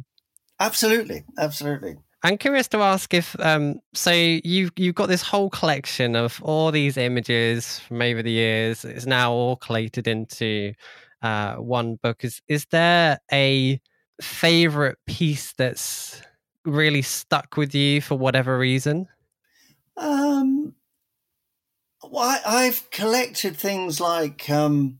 Absolutely, 0.60 1.23
absolutely. 1.38 1.97
I'm 2.23 2.38
curious 2.38 2.67
to 2.69 2.80
ask 2.80 3.13
if 3.13 3.39
um, 3.39 3.80
so 3.93 4.12
you've 4.12 4.71
you've 4.75 4.95
got 4.95 5.08
this 5.08 5.21
whole 5.21 5.49
collection 5.49 6.15
of 6.15 6.41
all 6.43 6.71
these 6.71 6.97
images 6.97 7.80
from 7.80 8.01
over 8.01 8.23
the 8.23 8.32
years. 8.32 8.84
It's 8.84 9.06
now 9.06 9.32
all 9.32 9.56
collated 9.56 10.08
into 10.08 10.73
uh, 11.21 11.56
one 11.56 11.95
book. 11.95 12.25
Is 12.25 12.41
is 12.47 12.65
there 12.71 13.19
a 13.32 13.80
favorite 14.19 14.97
piece 15.06 15.53
that's 15.53 16.21
really 16.65 17.03
stuck 17.03 17.56
with 17.56 17.75
you 17.75 18.01
for 18.01 18.15
whatever 18.15 18.58
reason? 18.58 19.08
Um, 19.95 20.73
well, 22.12 22.39
I, 22.46 22.63
have 22.63 22.89
collected 22.91 23.58
things 23.58 24.00
like 24.00 24.50
um, 24.50 25.00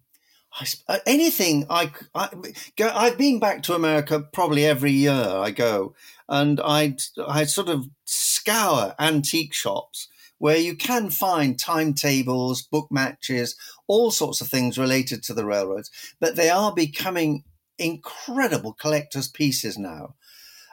I, 0.54 0.66
uh, 0.88 1.00
anything 1.06 1.66
I, 1.70 1.92
I 2.14 2.30
go, 2.76 2.90
I've 2.94 3.18
been 3.18 3.40
back 3.40 3.64
to 3.64 3.76
America 3.76 4.20
probably 4.20 4.66
every 4.66 4.92
year 4.92 5.14
I 5.14 5.52
go, 5.52 5.94
and 6.28 6.60
I 6.64 6.98
I 7.28 7.46
sort 7.46 7.70
of 7.70 7.88
scour 8.06 8.96
antique 9.00 9.54
shops 9.54 10.08
where 10.40 10.58
you 10.58 10.76
can 10.76 11.10
find 11.10 11.58
timetables, 11.58 12.62
book 12.62 12.88
matches, 12.92 13.56
all 13.88 14.12
sorts 14.12 14.40
of 14.42 14.48
things 14.48 14.78
related 14.78 15.24
to 15.24 15.34
the 15.34 15.46
railroads, 15.46 15.90
but 16.20 16.36
they 16.36 16.50
are 16.50 16.74
becoming 16.74 17.44
incredible 17.80 18.74
collector's 18.74 19.28
pieces 19.28 19.78
now. 19.78 20.16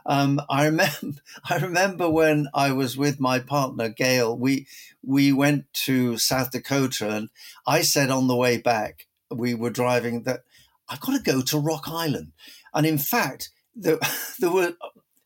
Um, 0.07 0.41
I 0.49 0.67
remember, 0.67 1.21
I 1.51 1.57
remember 1.57 2.11
when 2.11 2.49
I 2.55 2.73
was 2.73 2.97
with 2.97 3.21
my 3.21 3.39
partner 3.39 3.89
Gail, 3.89 4.37
we 4.37 4.67
we 5.03 5.33
went 5.33 5.73
to 5.85 6.19
South 6.19 6.51
Dakota, 6.51 7.11
and 7.11 7.29
I 7.67 7.83
said 7.83 8.11
on 8.11 8.27
the 8.27 8.37
way 8.37 8.59
back, 8.59 9.07
we 9.31 9.55
were 9.55 9.71
driving 9.71 10.23
that 10.23 10.41
I've 10.89 11.01
got 11.01 11.17
to 11.17 11.23
go 11.23 11.43
to 11.43 11.59
Rock 11.59 11.85
Island. 11.89 12.33
And 12.73 12.87
in 12.87 12.99
fact, 12.99 13.51
there, 13.75 13.99
there 14.39 14.51
were 14.51 14.75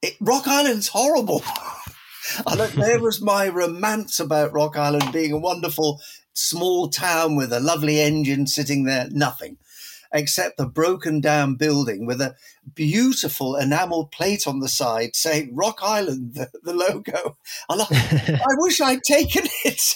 it, 0.03 0.15
Rock 0.21 0.47
Island's 0.47 0.89
horrible. 0.89 1.43
and 2.47 2.61
there 2.61 3.01
was 3.01 3.21
my 3.21 3.49
romance 3.49 4.21
about 4.21 4.53
Rock 4.53 4.77
Island 4.77 5.13
being 5.13 5.33
a 5.33 5.39
wonderful 5.39 6.01
small 6.33 6.89
town 6.89 7.37
with 7.37 7.53
a 7.53 7.61
lovely 7.61 8.01
engine 8.01 8.47
sitting 8.47 8.85
there. 8.85 9.09
Nothing 9.11 9.57
except 10.13 10.57
the 10.57 10.67
broken 10.67 11.21
down 11.21 11.55
building 11.55 12.07
with 12.07 12.21
a 12.21 12.35
beautiful 12.75 13.57
enamel 13.57 14.07
plate 14.07 14.47
on 14.47 14.61
the 14.61 14.69
side 14.69 15.15
saying 15.15 15.55
Rock 15.55 15.79
Island, 15.83 16.35
the, 16.35 16.51
the 16.63 16.73
logo. 16.73 17.37
I, 17.69 17.77
I 18.41 18.55
wish 18.59 18.81
I'd 18.81 19.03
taken 19.03 19.47
it. 19.65 19.95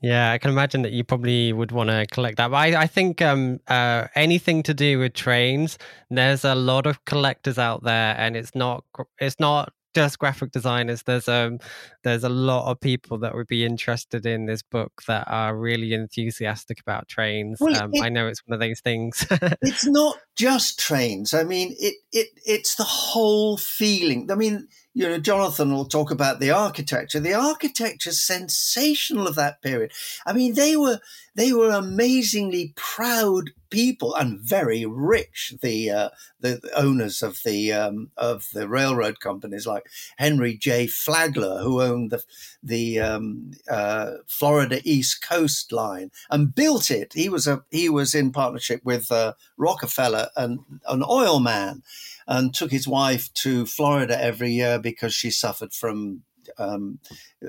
yeah, 0.00 0.30
I 0.30 0.38
can 0.38 0.50
imagine 0.50 0.82
that 0.82 0.92
you 0.92 1.02
probably 1.02 1.52
would 1.52 1.72
want 1.72 1.90
to 1.90 2.06
collect 2.10 2.36
that. 2.36 2.50
But 2.50 2.56
I, 2.56 2.82
I 2.82 2.86
think 2.86 3.20
um, 3.20 3.58
uh, 3.66 4.06
anything 4.14 4.62
to 4.64 4.74
do 4.74 4.98
with 4.98 5.14
trains, 5.14 5.78
there's 6.10 6.44
a 6.44 6.54
lot 6.54 6.86
of 6.86 7.04
collectors 7.04 7.58
out 7.58 7.82
there, 7.82 8.14
and 8.16 8.36
it's 8.36 8.54
not 8.54 8.84
it's 9.18 9.40
not 9.40 9.72
just 9.94 10.18
graphic 10.18 10.50
designers. 10.52 11.02
There's 11.02 11.28
um 11.28 11.58
there's 12.02 12.24
a 12.24 12.28
lot 12.28 12.70
of 12.70 12.80
people 12.80 13.18
that 13.18 13.34
would 13.34 13.46
be 13.46 13.64
interested 13.64 14.26
in 14.26 14.46
this 14.46 14.62
book 14.62 15.02
that 15.06 15.24
are 15.28 15.56
really 15.56 15.92
enthusiastic 15.92 16.80
about 16.80 17.08
trains. 17.08 17.58
Well, 17.60 17.76
um, 17.80 17.90
it, 17.92 18.02
I 18.02 18.08
know 18.08 18.26
it's 18.26 18.46
one 18.46 18.54
of 18.54 18.60
those 18.60 18.80
things. 18.80 19.26
it's 19.30 19.86
not 19.86 20.16
just 20.36 20.78
trains. 20.78 21.34
I 21.34 21.44
mean, 21.44 21.74
it 21.78 21.94
it 22.12 22.28
it's 22.44 22.76
the 22.76 22.84
whole 22.84 23.56
feeling. 23.56 24.30
I 24.30 24.34
mean, 24.34 24.68
you 24.94 25.08
know, 25.08 25.18
Jonathan 25.18 25.72
will 25.72 25.86
talk 25.86 26.10
about 26.10 26.38
the 26.38 26.50
architecture. 26.50 27.18
The 27.18 27.34
architecture 27.34 28.12
sensational 28.12 29.26
of 29.26 29.36
that 29.36 29.62
period. 29.62 29.92
I 30.26 30.32
mean, 30.32 30.54
they 30.54 30.76
were 30.76 31.00
they 31.34 31.52
were 31.52 31.70
amazingly 31.70 32.74
proud 32.76 33.50
people 33.70 34.14
and 34.14 34.38
very 34.38 34.84
rich. 34.84 35.54
The 35.62 35.90
uh, 35.90 36.08
the 36.40 36.60
owners 36.76 37.22
of 37.22 37.40
the 37.42 37.72
um, 37.72 38.10
of 38.18 38.48
the 38.52 38.68
railroad 38.68 39.20
companies, 39.20 39.66
like 39.66 39.86
Henry 40.18 40.58
J. 40.58 40.86
Flagler, 40.86 41.62
who 41.62 41.80
owned 41.80 42.10
the 42.10 42.22
the 42.62 43.00
um, 43.00 43.52
uh, 43.70 44.12
Florida 44.26 44.80
East 44.84 45.26
Coast 45.26 45.72
Line 45.72 46.10
and 46.30 46.54
built 46.54 46.90
it. 46.90 47.14
He 47.14 47.30
was 47.30 47.46
a 47.46 47.64
he 47.70 47.88
was 47.88 48.14
in 48.14 48.30
partnership 48.30 48.84
with 48.84 49.10
uh, 49.10 49.32
Rockefeller 49.56 50.28
and 50.36 50.60
an 50.86 51.02
oil 51.08 51.40
man 51.40 51.82
and 52.26 52.54
took 52.54 52.70
his 52.70 52.88
wife 52.88 53.32
to 53.34 53.66
Florida 53.66 54.20
every 54.22 54.52
year 54.52 54.78
because 54.78 55.14
she 55.14 55.30
suffered 55.30 55.72
from 55.72 56.22
um, 56.58 56.98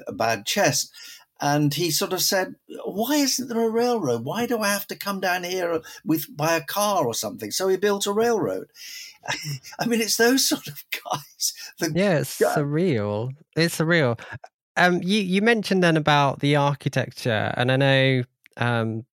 a 0.08 0.14
bad 0.14 0.46
chest. 0.46 0.92
And 1.42 1.74
he 1.74 1.92
sort 1.92 2.14
of 2.14 2.22
said, 2.22 2.56
"Why 2.86 3.16
isn't 3.16 3.50
there 3.50 3.68
a 3.68 3.70
railroad? 3.70 4.24
Why 4.24 4.46
do 4.46 4.60
I 4.60 4.70
have 4.70 4.88
to 4.88 4.96
come 4.96 5.20
down 5.20 5.44
here 5.44 5.82
with 6.06 6.26
by 6.38 6.56
a 6.56 6.64
car 6.64 7.06
or 7.06 7.14
something?" 7.14 7.52
So 7.52 7.68
he 7.68 7.76
built 7.76 8.06
a 8.06 8.14
railroad. 8.14 8.68
I 9.80 9.86
mean, 9.86 10.00
it's 10.00 10.16
those 10.16 10.48
sort 10.48 10.68
of 10.68 10.84
guys. 10.92 11.54
That, 11.80 11.96
yeah, 11.96 12.20
it's 12.20 12.40
surreal. 12.40 13.32
It's 13.58 13.78
surreal. 13.78 14.20
Um, 14.78 15.02
you 15.04 15.22
you 15.22 15.42
mentioned 15.42 15.84
then 15.84 15.98
about 15.98 16.40
the 16.40 16.56
architecture, 16.56 17.54
and 17.58 17.72
I 17.72 17.76
know 17.76 18.24
um, 18.56 19.06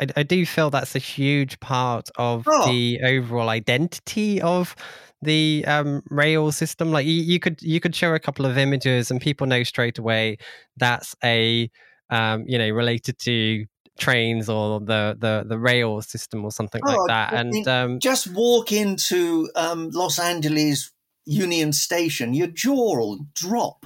I, 0.00 0.06
I, 0.16 0.22
do 0.22 0.44
feel 0.46 0.70
that's 0.70 0.94
a 0.94 1.00
huge 1.00 1.58
part 1.60 2.08
of 2.16 2.44
Oh. 2.46 2.70
the 2.70 3.00
overall 3.04 3.48
identity 3.48 4.40
of 4.40 4.74
the 5.22 5.64
um, 5.66 6.02
rail 6.10 6.52
system. 6.52 6.92
Like 6.92 7.06
you, 7.06 7.14
you 7.14 7.40
could 7.40 7.60
you 7.62 7.80
could 7.80 7.94
show 7.94 8.14
a 8.14 8.20
couple 8.20 8.46
of 8.46 8.56
images 8.58 9.10
and 9.10 9.20
people 9.20 9.46
know 9.46 9.62
straight 9.62 9.98
away 9.98 10.38
that's 10.76 11.14
a 11.24 11.70
um, 12.10 12.44
you 12.46 12.58
know 12.58 12.68
related 12.70 13.18
to 13.20 13.66
trains 13.98 14.48
or 14.48 14.80
the 14.80 15.16
the 15.18 15.44
the 15.46 15.58
rail 15.58 16.00
system 16.00 16.44
or 16.44 16.52
something 16.52 16.80
Oh, 16.86 16.90
like 16.90 17.08
that. 17.08 17.32
I 17.32 17.40
And 17.40 17.68
um, 17.68 17.98
Just 18.00 18.32
walk 18.32 18.72
into 18.72 19.50
um, 19.56 19.90
Los 19.90 20.18
Angeles 20.18 20.92
Union 21.26 21.72
Station, 21.72 22.32
your 22.32 22.46
jaw 22.46 22.96
will 22.96 23.26
drop. 23.34 23.84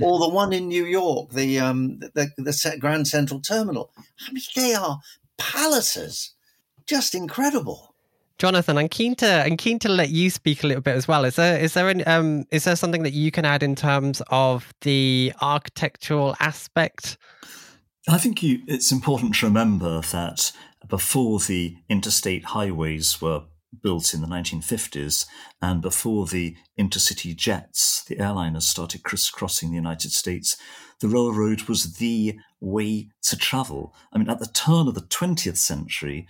Or 0.00 0.18
the 0.18 0.28
one 0.28 0.52
in 0.52 0.68
New 0.68 0.84
York, 0.84 1.30
the 1.30 1.58
um, 1.58 1.98
the, 1.98 2.30
the 2.36 2.76
Grand 2.78 3.08
Central 3.08 3.40
Terminal. 3.40 3.90
I 4.28 4.32
mean, 4.32 4.42
they 4.54 4.74
are 4.74 5.00
palaces, 5.38 6.34
just 6.86 7.14
incredible. 7.14 7.94
Jonathan, 8.38 8.76
I'm 8.76 8.88
keen 8.88 9.14
to 9.16 9.44
I'm 9.44 9.56
keen 9.56 9.78
to 9.80 9.88
let 9.88 10.10
you 10.10 10.28
speak 10.28 10.62
a 10.62 10.66
little 10.66 10.82
bit 10.82 10.94
as 10.94 11.08
well. 11.08 11.24
Is 11.24 11.36
there 11.36 11.58
is 11.58 11.72
there 11.74 11.88
any, 11.88 12.04
um 12.04 12.44
is 12.50 12.64
there 12.64 12.76
something 12.76 13.02
that 13.02 13.14
you 13.14 13.30
can 13.30 13.44
add 13.44 13.62
in 13.62 13.74
terms 13.74 14.20
of 14.28 14.74
the 14.82 15.32
architectural 15.40 16.36
aspect? 16.40 17.16
I 18.08 18.18
think 18.18 18.42
you, 18.42 18.60
it's 18.68 18.92
important 18.92 19.34
to 19.36 19.46
remember 19.46 20.00
that 20.00 20.52
before 20.86 21.40
the 21.40 21.76
interstate 21.88 22.44
highways 22.44 23.20
were 23.20 23.44
built 23.82 24.14
in 24.14 24.20
the 24.20 24.26
1950s 24.26 25.26
and 25.60 25.80
before 25.80 26.26
the 26.26 26.56
intercity 26.78 27.34
jets, 27.34 28.04
the 28.04 28.16
airliners 28.16 28.62
started 28.62 29.02
crisscrossing 29.02 29.70
the 29.70 29.76
United 29.76 30.12
States, 30.12 30.56
the 31.00 31.08
railroad 31.08 31.62
was 31.62 31.94
the 31.94 32.38
way 32.60 33.08
to 33.22 33.36
travel. 33.36 33.94
I 34.12 34.18
mean, 34.18 34.30
at 34.30 34.38
the 34.38 34.46
turn 34.46 34.88
of 34.88 34.94
the 34.94 35.02
20th 35.02 35.58
century, 35.58 36.26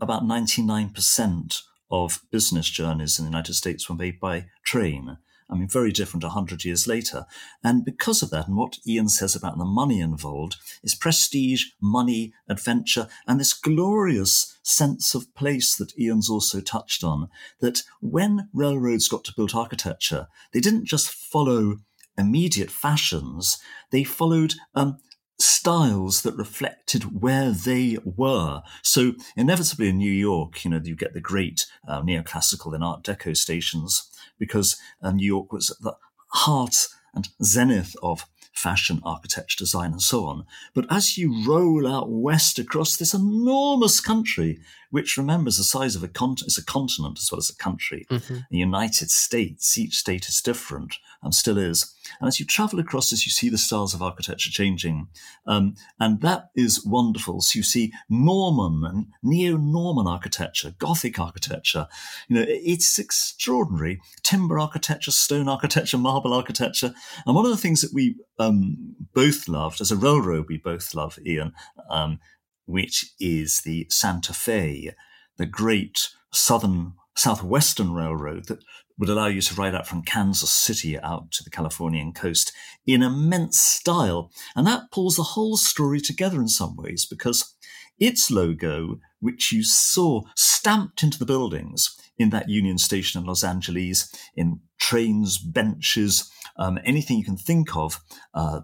about 0.00 0.22
99% 0.22 1.60
of 1.90 2.20
business 2.30 2.68
journeys 2.68 3.18
in 3.18 3.24
the 3.24 3.30
United 3.30 3.54
States 3.54 3.88
were 3.88 3.94
made 3.94 4.18
by 4.20 4.46
train. 4.64 5.18
I 5.50 5.56
mean, 5.56 5.68
very 5.68 5.92
different 5.92 6.24
100 6.24 6.64
years 6.64 6.86
later. 6.86 7.26
And 7.62 7.84
because 7.84 8.22
of 8.22 8.30
that, 8.30 8.48
and 8.48 8.56
what 8.56 8.78
Ian 8.86 9.08
says 9.08 9.36
about 9.36 9.58
the 9.58 9.64
money 9.64 10.00
involved, 10.00 10.56
is 10.82 10.94
prestige, 10.94 11.66
money, 11.80 12.32
adventure, 12.48 13.08
and 13.26 13.38
this 13.38 13.52
glorious 13.52 14.56
sense 14.62 15.14
of 15.14 15.32
place 15.34 15.76
that 15.76 15.98
Ian's 15.98 16.30
also 16.30 16.60
touched 16.60 17.04
on. 17.04 17.28
That 17.60 17.82
when 18.00 18.48
railroads 18.52 19.08
got 19.08 19.24
to 19.24 19.34
build 19.36 19.54
architecture, 19.54 20.28
they 20.52 20.60
didn't 20.60 20.86
just 20.86 21.10
follow 21.10 21.76
immediate 22.16 22.70
fashions, 22.70 23.58
they 23.90 24.04
followed 24.04 24.54
um, 24.74 24.98
styles 25.38 26.22
that 26.22 26.36
reflected 26.36 27.20
where 27.20 27.50
they 27.50 27.98
were. 28.04 28.62
So 28.82 29.14
inevitably 29.36 29.88
in 29.88 29.98
New 29.98 30.12
York, 30.12 30.64
you 30.64 30.70
know, 30.70 30.80
you 30.82 30.94
get 30.94 31.12
the 31.12 31.20
great 31.20 31.66
uh, 31.88 32.02
neoclassical 32.02 32.74
and 32.74 32.84
Art 32.84 33.02
Deco 33.02 33.36
stations 33.36 34.10
because 34.38 34.76
uh, 35.02 35.10
New 35.10 35.26
York 35.26 35.52
was 35.52 35.70
at 35.70 35.82
the 35.82 35.96
heart 36.28 36.76
and 37.14 37.28
zenith 37.42 37.94
of 38.02 38.26
fashion, 38.52 39.00
architecture, 39.04 39.58
design, 39.58 39.92
and 39.92 40.02
so 40.02 40.24
on. 40.26 40.44
But 40.74 40.86
as 40.90 41.18
you 41.18 41.44
roll 41.46 41.86
out 41.86 42.10
west 42.10 42.58
across 42.58 42.96
this 42.96 43.12
enormous 43.12 44.00
country, 44.00 44.58
which 44.94 45.16
remembers 45.16 45.56
the 45.56 45.64
size 45.64 45.96
of 45.96 46.04
a 46.04 46.08
continent, 46.08 46.46
is 46.46 46.56
a 46.56 46.64
continent 46.64 47.18
as 47.18 47.28
well 47.32 47.40
as 47.40 47.50
a 47.50 47.56
country, 47.56 48.06
Mm-hmm. 48.08 48.38
the 48.48 48.58
United 48.58 49.10
States, 49.10 49.76
each 49.76 49.96
state 49.96 50.26
is 50.28 50.40
different 50.40 50.98
and 51.20 51.34
still 51.34 51.58
is. 51.58 51.92
And 52.20 52.28
as 52.28 52.38
you 52.38 52.46
travel 52.46 52.78
across 52.78 53.10
this, 53.10 53.26
you 53.26 53.32
see 53.32 53.48
the 53.48 53.58
styles 53.58 53.92
of 53.92 54.02
architecture 54.02 54.50
changing. 54.50 55.08
Um, 55.46 55.74
and 55.98 56.20
that 56.20 56.50
is 56.54 56.84
wonderful. 56.86 57.40
So 57.40 57.58
you 57.58 57.64
see 57.64 57.92
Norman 58.08 58.84
and 58.88 59.06
neo-Norman 59.22 60.06
architecture, 60.06 60.74
Gothic 60.78 61.18
architecture. 61.18 61.88
You 62.28 62.36
know, 62.36 62.44
it's 62.46 62.98
extraordinary. 62.98 64.00
Timber 64.22 64.60
architecture, 64.60 65.10
stone 65.10 65.48
architecture, 65.48 65.98
marble 65.98 66.32
architecture. 66.32 66.94
And 67.26 67.34
one 67.34 67.46
of 67.46 67.50
the 67.50 67.56
things 67.64 67.80
that 67.80 67.92
we 67.92 68.14
um, 68.38 68.94
both 69.12 69.48
loved, 69.48 69.80
as 69.80 69.90
a 69.90 69.96
railroad, 69.96 70.46
we 70.48 70.58
both 70.58 70.94
love, 70.94 71.18
Ian, 71.26 71.52
um, 71.90 72.20
which 72.66 73.14
is 73.20 73.62
the 73.64 73.86
Santa 73.90 74.32
Fe, 74.32 74.90
the 75.36 75.46
great 75.46 76.08
southern 76.32 76.94
southwestern 77.16 77.92
railroad 77.92 78.46
that 78.46 78.58
would 78.98 79.08
allow 79.08 79.26
you 79.26 79.40
to 79.40 79.54
ride 79.54 79.74
out 79.74 79.86
from 79.86 80.02
Kansas 80.02 80.50
City 80.50 80.98
out 80.98 81.32
to 81.32 81.42
the 81.42 81.50
Californian 81.50 82.12
coast 82.12 82.52
in 82.86 83.02
immense 83.02 83.58
style. 83.58 84.30
And 84.54 84.66
that 84.66 84.90
pulls 84.92 85.16
the 85.16 85.22
whole 85.22 85.56
story 85.56 86.00
together 86.00 86.40
in 86.40 86.48
some 86.48 86.76
ways 86.76 87.04
because 87.04 87.54
its 87.98 88.30
logo, 88.30 89.00
which 89.20 89.52
you 89.52 89.64
saw 89.64 90.22
stamped 90.36 91.02
into 91.02 91.18
the 91.18 91.26
buildings 91.26 91.96
in 92.18 92.30
that 92.30 92.48
Union 92.48 92.78
Station 92.78 93.20
in 93.20 93.26
Los 93.26 93.44
Angeles, 93.44 94.12
in 94.36 94.60
trains, 94.78 95.38
benches, 95.38 96.30
um, 96.56 96.78
anything 96.84 97.18
you 97.18 97.24
can 97.24 97.36
think 97.36 97.76
of, 97.76 98.00
uh, 98.34 98.60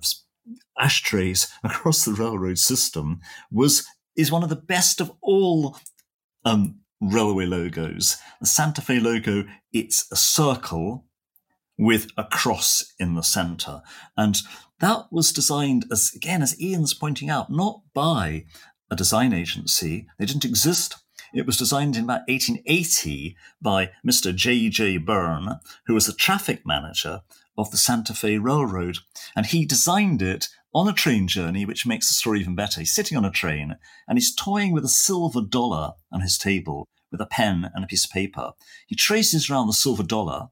ashtrays 0.81 1.49
across 1.63 2.05
the 2.05 2.13
railroad 2.13 2.59
system, 2.59 3.21
was 3.51 3.87
is 4.17 4.33
one 4.33 4.43
of 4.43 4.49
the 4.49 4.57
best 4.57 5.01
of 5.01 5.13
all 5.21 5.79
um, 6.45 6.81
railway 7.01 7.47
logos. 7.47 8.17
The 8.41 8.47
Santa 8.47 8.83
Fe 8.83 9.01
logo, 9.01 9.45
it's 9.73 10.11
a 10.11 10.17
circle 10.17 11.07
with 11.79 12.09
a 12.17 12.25
cross 12.25 12.93
in 12.99 13.15
the 13.15 13.23
center. 13.23 13.83
And 14.17 14.37
that 14.81 15.07
was 15.11 15.33
designed 15.33 15.87
as, 15.91 16.13
again, 16.15 16.43
as 16.43 16.61
Ian's 16.61 16.93
pointing 16.93 17.31
out, 17.31 17.51
not 17.51 17.81
by 17.95 18.45
a 18.91 18.97
design 18.97 19.33
agency. 19.33 20.07
They 20.19 20.27
didn't 20.27 20.45
exist. 20.45 20.97
It 21.33 21.47
was 21.47 21.57
designed 21.57 21.97
in 21.97 22.05
about 22.05 22.29
1880 22.29 23.37
by 23.63 23.91
Mr. 24.07 24.35
J.J. 24.35 24.99
Byrne, 24.99 25.61
who 25.87 25.95
was 25.95 26.07
the 26.07 26.13
traffic 26.13 26.67
manager 26.67 27.23
of 27.57 27.71
the 27.71 27.77
Santa 27.77 28.15
Fe 28.15 28.37
Railroad. 28.37 28.99
And 29.35 29.47
he 29.47 29.65
designed 29.65 30.21
it 30.21 30.49
on 30.73 30.89
a 30.89 30.93
train 30.93 31.27
journey, 31.27 31.65
which 31.65 31.87
makes 31.87 32.09
the 32.09 32.15
story 32.15 32.41
even 32.41 32.55
better. 32.55 32.81
He's 32.81 32.95
sitting 32.95 33.19
on 33.19 33.25
a 33.25 33.31
train 33.31 33.77
and 34.07 34.17
he's 34.17 34.35
toying 34.35 34.73
with 34.73 34.85
a 34.85 34.89
silver 34.89 35.41
dollar 35.41 35.93
on 36.13 36.21
his 36.21 36.39
table 36.39 36.87
with 37.11 37.21
a 37.21 37.27
pen 37.27 37.71
and 37.75 37.85
a 37.85 37.87
piece 37.89 38.05
of 38.05 38.11
paper. 38.11 38.53
He 38.87 38.95
traces 38.95 39.51
around 39.51 39.67
the 39.67 39.73
silver 39.73 40.05
dollar 40.05 40.49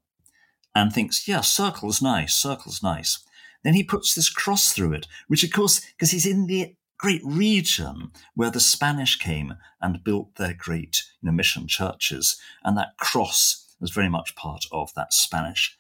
and 0.74 0.92
thinks, 0.92 1.28
yeah, 1.28 1.40
circle's 1.40 2.02
nice, 2.02 2.34
circle's 2.34 2.82
nice. 2.82 3.22
Then 3.64 3.74
he 3.74 3.82
puts 3.82 4.14
this 4.14 4.30
cross 4.30 4.72
through 4.72 4.92
it, 4.92 5.06
which 5.28 5.44
of 5.44 5.52
course, 5.52 5.80
because 5.92 6.10
he's 6.10 6.26
in 6.26 6.46
the 6.46 6.74
great 6.98 7.22
region 7.24 8.10
where 8.34 8.50
the 8.50 8.60
Spanish 8.60 9.16
came 9.18 9.54
and 9.80 10.02
built 10.04 10.34
their 10.36 10.54
great 10.54 11.04
you 11.22 11.26
know, 11.26 11.32
mission 11.32 11.68
churches, 11.68 12.40
and 12.64 12.76
that 12.76 12.96
cross 12.98 13.74
was 13.80 13.90
very 13.90 14.08
much 14.08 14.34
part 14.34 14.64
of 14.72 14.92
that 14.94 15.12
Spanish 15.12 15.76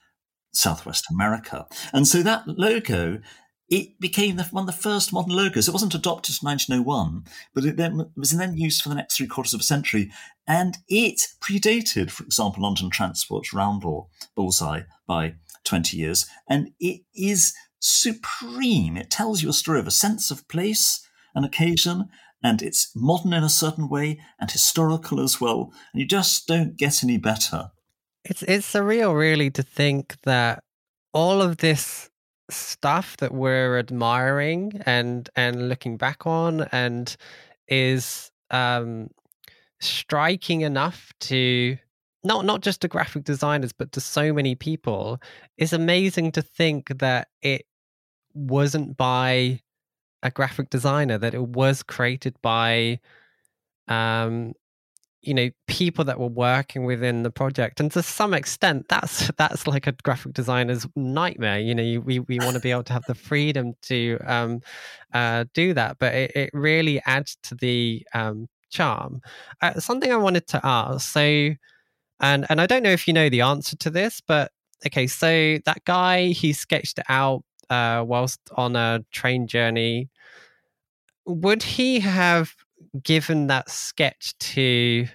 Southwest 0.52 1.06
America. 1.10 1.66
And 1.92 2.06
so 2.06 2.22
that 2.22 2.46
logo 2.46 3.20
it 3.68 4.00
became 4.00 4.36
the, 4.36 4.44
one 4.44 4.62
of 4.62 4.66
the 4.66 4.82
first 4.82 5.12
modern 5.12 5.36
logos. 5.36 5.68
It 5.68 5.72
wasn't 5.72 5.94
adopted 5.94 6.36
in 6.40 6.46
1901, 6.46 7.24
but 7.54 7.64
it 7.64 7.76
then 7.76 8.10
was 8.16 8.30
then 8.30 8.56
used 8.56 8.82
for 8.82 8.88
the 8.88 8.94
next 8.94 9.16
three 9.16 9.26
quarters 9.26 9.52
of 9.52 9.60
a 9.60 9.64
century. 9.64 10.10
And 10.46 10.78
it 10.88 11.26
predated, 11.40 12.10
for 12.10 12.24
example, 12.24 12.62
London 12.62 12.88
Transport's 12.88 13.52
roundel 13.52 14.10
bullseye 14.34 14.82
by 15.06 15.34
20 15.64 15.96
years. 15.96 16.26
And 16.48 16.70
it 16.80 17.02
is 17.14 17.52
supreme. 17.78 18.96
It 18.96 19.10
tells 19.10 19.42
you 19.42 19.50
a 19.50 19.54
story 19.54 19.80
of 19.80 19.86
a 19.86 19.92
sense 19.92 20.30
of 20.30 20.48
place, 20.48 21.06
an 21.34 21.44
occasion, 21.44 22.08
and 22.42 22.62
it's 22.62 22.90
modern 22.94 23.32
in 23.32 23.44
a 23.44 23.50
certain 23.50 23.88
way 23.88 24.20
and 24.40 24.50
historical 24.50 25.20
as 25.20 25.40
well. 25.40 25.72
And 25.92 26.00
you 26.00 26.06
just 26.06 26.46
don't 26.46 26.76
get 26.76 27.04
any 27.04 27.18
better. 27.18 27.70
It's 28.24 28.42
it's 28.42 28.72
surreal, 28.72 29.16
really, 29.16 29.50
to 29.50 29.62
think 29.62 30.16
that 30.22 30.62
all 31.12 31.42
of 31.42 31.58
this 31.58 32.10
stuff 32.50 33.16
that 33.18 33.32
we're 33.32 33.78
admiring 33.78 34.80
and 34.86 35.28
and 35.36 35.68
looking 35.68 35.96
back 35.96 36.26
on 36.26 36.62
and 36.72 37.16
is 37.68 38.30
um 38.50 39.08
striking 39.80 40.62
enough 40.62 41.12
to 41.20 41.76
not 42.24 42.44
not 42.44 42.62
just 42.62 42.80
to 42.80 42.88
graphic 42.88 43.24
designers 43.24 43.72
but 43.72 43.92
to 43.92 44.00
so 44.00 44.32
many 44.32 44.54
people 44.54 45.20
is 45.58 45.72
amazing 45.72 46.32
to 46.32 46.42
think 46.42 46.88
that 46.98 47.28
it 47.42 47.66
wasn't 48.34 48.96
by 48.96 49.60
a 50.22 50.30
graphic 50.30 50.70
designer 50.70 51.18
that 51.18 51.34
it 51.34 51.48
was 51.48 51.82
created 51.82 52.34
by 52.42 52.98
um 53.88 54.52
you 55.28 55.34
know 55.34 55.50
people 55.66 56.04
that 56.06 56.18
were 56.18 56.26
working 56.28 56.84
within 56.84 57.22
the 57.22 57.30
project. 57.30 57.80
And 57.80 57.92
to 57.92 58.02
some 58.02 58.34
extent 58.34 58.86
that's 58.88 59.30
that's 59.36 59.66
like 59.66 59.86
a 59.86 59.92
graphic 59.92 60.32
designer's 60.32 60.86
nightmare. 60.96 61.58
You 61.60 61.74
know 61.74 61.82
you, 61.82 62.00
we, 62.00 62.20
we 62.20 62.38
want 62.38 62.54
to 62.54 62.60
be 62.60 62.70
able 62.70 62.84
to 62.84 62.92
have 62.92 63.04
the 63.06 63.14
freedom 63.14 63.74
to 63.82 64.18
um, 64.24 64.60
uh, 65.12 65.44
do 65.54 65.74
that. 65.74 65.98
But 65.98 66.14
it, 66.14 66.32
it 66.34 66.50
really 66.52 67.00
adds 67.06 67.36
to 67.44 67.54
the 67.54 68.06
um, 68.14 68.48
charm. 68.70 69.20
Uh, 69.62 69.78
something 69.80 70.12
i 70.12 70.16
wanted 70.16 70.46
to 70.48 70.60
ask. 70.64 71.12
So 71.12 71.50
and 72.20 72.46
and 72.48 72.60
i 72.60 72.66
don't 72.66 72.82
know 72.82 72.90
if 72.90 73.06
you 73.06 73.14
know 73.14 73.28
the 73.28 73.42
answer 73.42 73.76
to 73.76 73.90
this 73.90 74.20
but 74.20 74.50
okay 74.84 75.06
so 75.06 75.56
that 75.64 75.84
guy 75.84 76.26
he 76.26 76.52
sketched 76.52 76.98
it 76.98 77.04
out 77.08 77.44
uh, 77.70 78.04
whilst 78.06 78.40
on 78.56 78.76
a 78.76 79.04
train 79.10 79.46
journey. 79.46 80.08
Would 81.26 81.62
he 81.62 82.00
have 82.00 82.54
given 83.02 83.48
that 83.48 83.70
sketch 83.70 84.36
to 84.38 85.06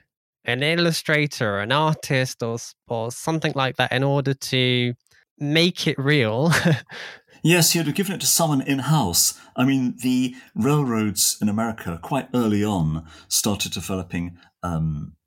an 0.45 0.63
illustrator 0.63 1.55
or 1.55 1.59
an 1.61 1.71
artist 1.71 2.43
or 2.43 2.57
or 2.87 3.11
something 3.11 3.53
like 3.55 3.77
that 3.77 3.91
in 3.91 4.03
order 4.03 4.33
to 4.33 4.93
make 5.39 5.87
it 5.87 5.97
real 5.97 6.51
Yes, 7.45 7.75
you'd 7.75 7.87
have 7.87 7.95
given 7.95 8.15
it 8.15 8.21
to 8.21 8.27
someone 8.27 8.61
in 8.61 8.79
house. 8.79 9.37
I 9.57 9.65
mean, 9.65 9.95
the 10.01 10.33
railroads 10.55 11.37
in 11.41 11.49
America 11.49 11.99
quite 12.01 12.29
early 12.33 12.63
on 12.63 13.05
started 13.27 13.73
developing 13.73 14.37
um, 14.63 15.17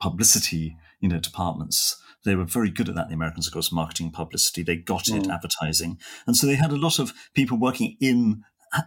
publicity, 0.00 0.76
you 1.00 1.08
know, 1.08 1.20
departments. 1.20 1.96
They 2.24 2.34
were 2.34 2.44
very 2.44 2.70
good 2.70 2.88
at 2.88 2.96
that. 2.96 3.08
The 3.08 3.14
Americans, 3.14 3.46
of 3.46 3.52
course, 3.52 3.70
marketing, 3.70 4.10
publicity. 4.10 4.64
They 4.64 4.76
got 4.76 5.06
it, 5.06 5.22
mm. 5.22 5.32
advertising, 5.32 6.00
and 6.26 6.36
so 6.36 6.48
they 6.48 6.56
had 6.56 6.72
a 6.72 6.76
lot 6.76 6.98
of 6.98 7.12
people 7.34 7.56
working 7.56 7.96
in 8.00 8.42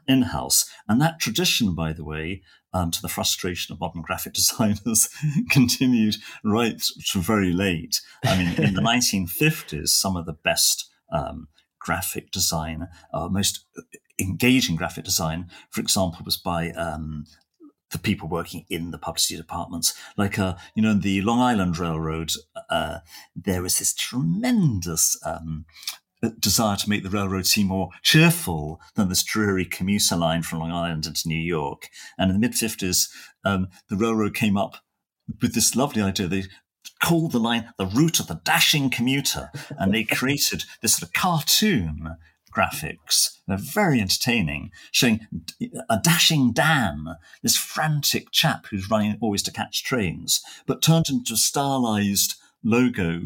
in 0.07 0.23
house. 0.23 0.69
And 0.87 1.01
that 1.01 1.19
tradition, 1.19 1.75
by 1.75 1.93
the 1.93 2.03
way, 2.03 2.41
um, 2.73 2.91
to 2.91 3.01
the 3.01 3.09
frustration 3.09 3.73
of 3.73 3.79
modern 3.79 4.01
graphic 4.01 4.33
designers, 4.41 5.09
continued 5.49 6.17
right 6.43 6.81
to 7.11 7.19
very 7.19 7.53
late. 7.53 8.01
I 8.23 8.37
mean, 8.37 8.63
in 8.63 8.73
the 8.73 8.81
1950s, 8.93 9.89
some 9.89 10.15
of 10.15 10.25
the 10.25 10.33
best 10.33 10.89
um, 11.11 11.47
graphic 11.79 12.31
design, 12.31 12.87
uh, 13.13 13.29
most 13.29 13.65
engaging 14.19 14.75
graphic 14.75 15.05
design, 15.05 15.49
for 15.69 15.81
example, 15.81 16.21
was 16.25 16.37
by 16.37 16.71
um, 16.71 17.25
the 17.91 17.99
people 17.99 18.27
working 18.27 18.65
in 18.69 18.91
the 18.91 18.97
publicity 18.97 19.37
departments. 19.37 19.93
Like, 20.17 20.37
uh, 20.37 20.55
you 20.75 20.81
know, 20.81 20.91
in 20.91 21.01
the 21.01 21.21
Long 21.21 21.39
Island 21.39 21.77
Railroad, 21.77 22.31
uh, 22.69 22.99
there 23.35 23.61
was 23.61 23.79
this 23.79 23.93
tremendous 23.93 25.17
um, 25.25 25.65
desire 26.39 26.75
to 26.77 26.89
make 26.89 27.03
the 27.03 27.09
railroad 27.09 27.45
seem 27.45 27.67
more 27.67 27.89
cheerful 28.01 28.81
than 28.95 29.09
this 29.09 29.23
dreary 29.23 29.65
commuter 29.65 30.15
line 30.15 30.43
from 30.43 30.59
Long 30.59 30.71
Island 30.71 31.05
into 31.05 31.27
New 31.27 31.39
York. 31.39 31.89
And 32.17 32.29
in 32.31 32.39
the 32.39 32.47
mid 32.47 32.53
50s, 32.53 33.09
um, 33.43 33.67
the 33.89 33.95
railroad 33.95 34.33
came 34.33 34.57
up 34.57 34.77
with 35.41 35.53
this 35.53 35.75
lovely 35.75 36.01
idea. 36.01 36.27
They 36.27 36.45
called 37.03 37.31
the 37.31 37.39
line 37.39 37.69
the 37.77 37.85
route 37.85 38.19
of 38.19 38.27
the 38.27 38.41
dashing 38.43 38.89
commuter, 38.89 39.51
and 39.77 39.93
they 39.93 40.03
created 40.03 40.63
this 40.81 40.95
sort 40.95 41.03
of 41.03 41.13
cartoon 41.13 42.15
graphics. 42.57 43.37
They're 43.47 43.57
very 43.57 44.01
entertaining, 44.01 44.71
showing 44.91 45.27
a 45.89 45.99
dashing 46.01 46.53
Dan, 46.53 47.15
this 47.43 47.57
frantic 47.57 48.31
chap 48.31 48.67
who's 48.69 48.89
running 48.89 49.17
always 49.21 49.43
to 49.43 49.51
catch 49.51 49.83
trains, 49.83 50.41
but 50.65 50.81
turned 50.81 51.09
into 51.09 51.33
a 51.33 51.37
stylized 51.37 52.35
logo. 52.63 53.21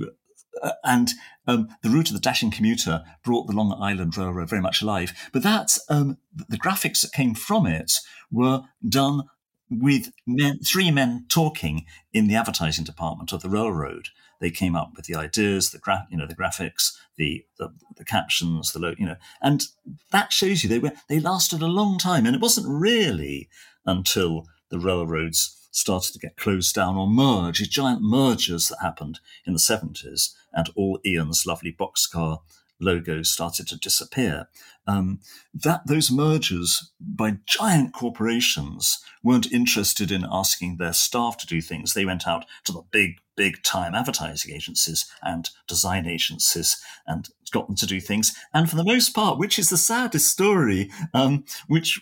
Uh, 0.61 0.71
and 0.83 1.11
um, 1.47 1.69
the 1.81 1.89
route 1.89 2.09
of 2.09 2.13
the 2.13 2.19
dashing 2.19 2.51
commuter 2.51 3.03
brought 3.23 3.47
the 3.47 3.53
Long 3.53 3.73
Island 3.81 4.17
Railroad 4.17 4.49
very 4.49 4.61
much 4.61 4.81
alive. 4.81 5.13
But 5.31 5.43
that's 5.43 5.83
um, 5.89 6.17
the 6.35 6.57
graphics 6.57 7.01
that 7.01 7.13
came 7.13 7.33
from 7.35 7.65
it 7.65 7.93
were 8.31 8.63
done 8.87 9.23
with 9.69 10.11
men, 10.27 10.59
three 10.59 10.91
men 10.91 11.25
talking 11.29 11.85
in 12.11 12.27
the 12.27 12.35
advertising 12.35 12.83
department 12.83 13.31
of 13.31 13.41
the 13.41 13.49
railroad. 13.49 14.09
They 14.41 14.51
came 14.51 14.75
up 14.75 14.91
with 14.95 15.05
the 15.05 15.15
ideas, 15.15 15.71
the 15.71 15.77
gra- 15.77 16.07
you 16.11 16.17
know, 16.17 16.27
the 16.27 16.35
graphics, 16.35 16.91
the, 17.15 17.45
the, 17.57 17.73
the 17.95 18.03
captions, 18.03 18.73
the 18.73 18.79
lo- 18.79 18.95
you 18.97 19.05
know, 19.05 19.15
and 19.41 19.63
that 20.11 20.33
shows 20.33 20.63
you 20.63 20.69
they 20.69 20.79
were 20.79 20.91
they 21.07 21.19
lasted 21.19 21.61
a 21.61 21.67
long 21.67 21.97
time. 21.97 22.25
And 22.25 22.35
it 22.35 22.41
wasn't 22.41 22.67
really 22.67 23.47
until 23.85 24.47
the 24.69 24.79
railroads 24.79 25.60
started 25.71 26.13
to 26.13 26.19
get 26.19 26.37
closed 26.37 26.75
down 26.75 26.97
or 26.97 27.07
merge, 27.07 27.67
giant 27.69 28.01
mergers 28.01 28.67
that 28.67 28.81
happened 28.81 29.19
in 29.45 29.53
the 29.53 29.59
70s, 29.59 30.33
and 30.53 30.69
all 30.75 30.99
Ian's 31.05 31.45
lovely 31.45 31.71
boxcar 31.71 32.39
logos 32.81 33.31
started 33.31 33.67
to 33.67 33.77
disappear. 33.77 34.47
Um, 34.87 35.19
that 35.53 35.85
those 35.85 36.11
mergers 36.11 36.91
by 36.99 37.37
giant 37.45 37.93
corporations 37.93 38.99
weren't 39.23 39.51
interested 39.51 40.11
in 40.11 40.25
asking 40.29 40.77
their 40.77 40.93
staff 40.93 41.37
to 41.37 41.47
do 41.47 41.61
things. 41.61 41.93
They 41.93 42.05
went 42.05 42.27
out 42.27 42.45
to 42.65 42.71
the 42.71 42.81
big, 42.91 43.17
big 43.35 43.61
time 43.63 43.93
advertising 43.93 44.53
agencies 44.53 45.05
and 45.21 45.49
design 45.67 46.07
agencies 46.07 46.81
and 47.05 47.29
got 47.51 47.67
them 47.67 47.75
to 47.75 47.85
do 47.85 47.99
things. 47.99 48.33
And 48.53 48.69
for 48.69 48.75
the 48.75 48.83
most 48.83 49.11
part, 49.11 49.37
which 49.37 49.59
is 49.59 49.69
the 49.69 49.77
saddest 49.77 50.29
story, 50.31 50.89
um, 51.13 51.45
which 51.67 52.01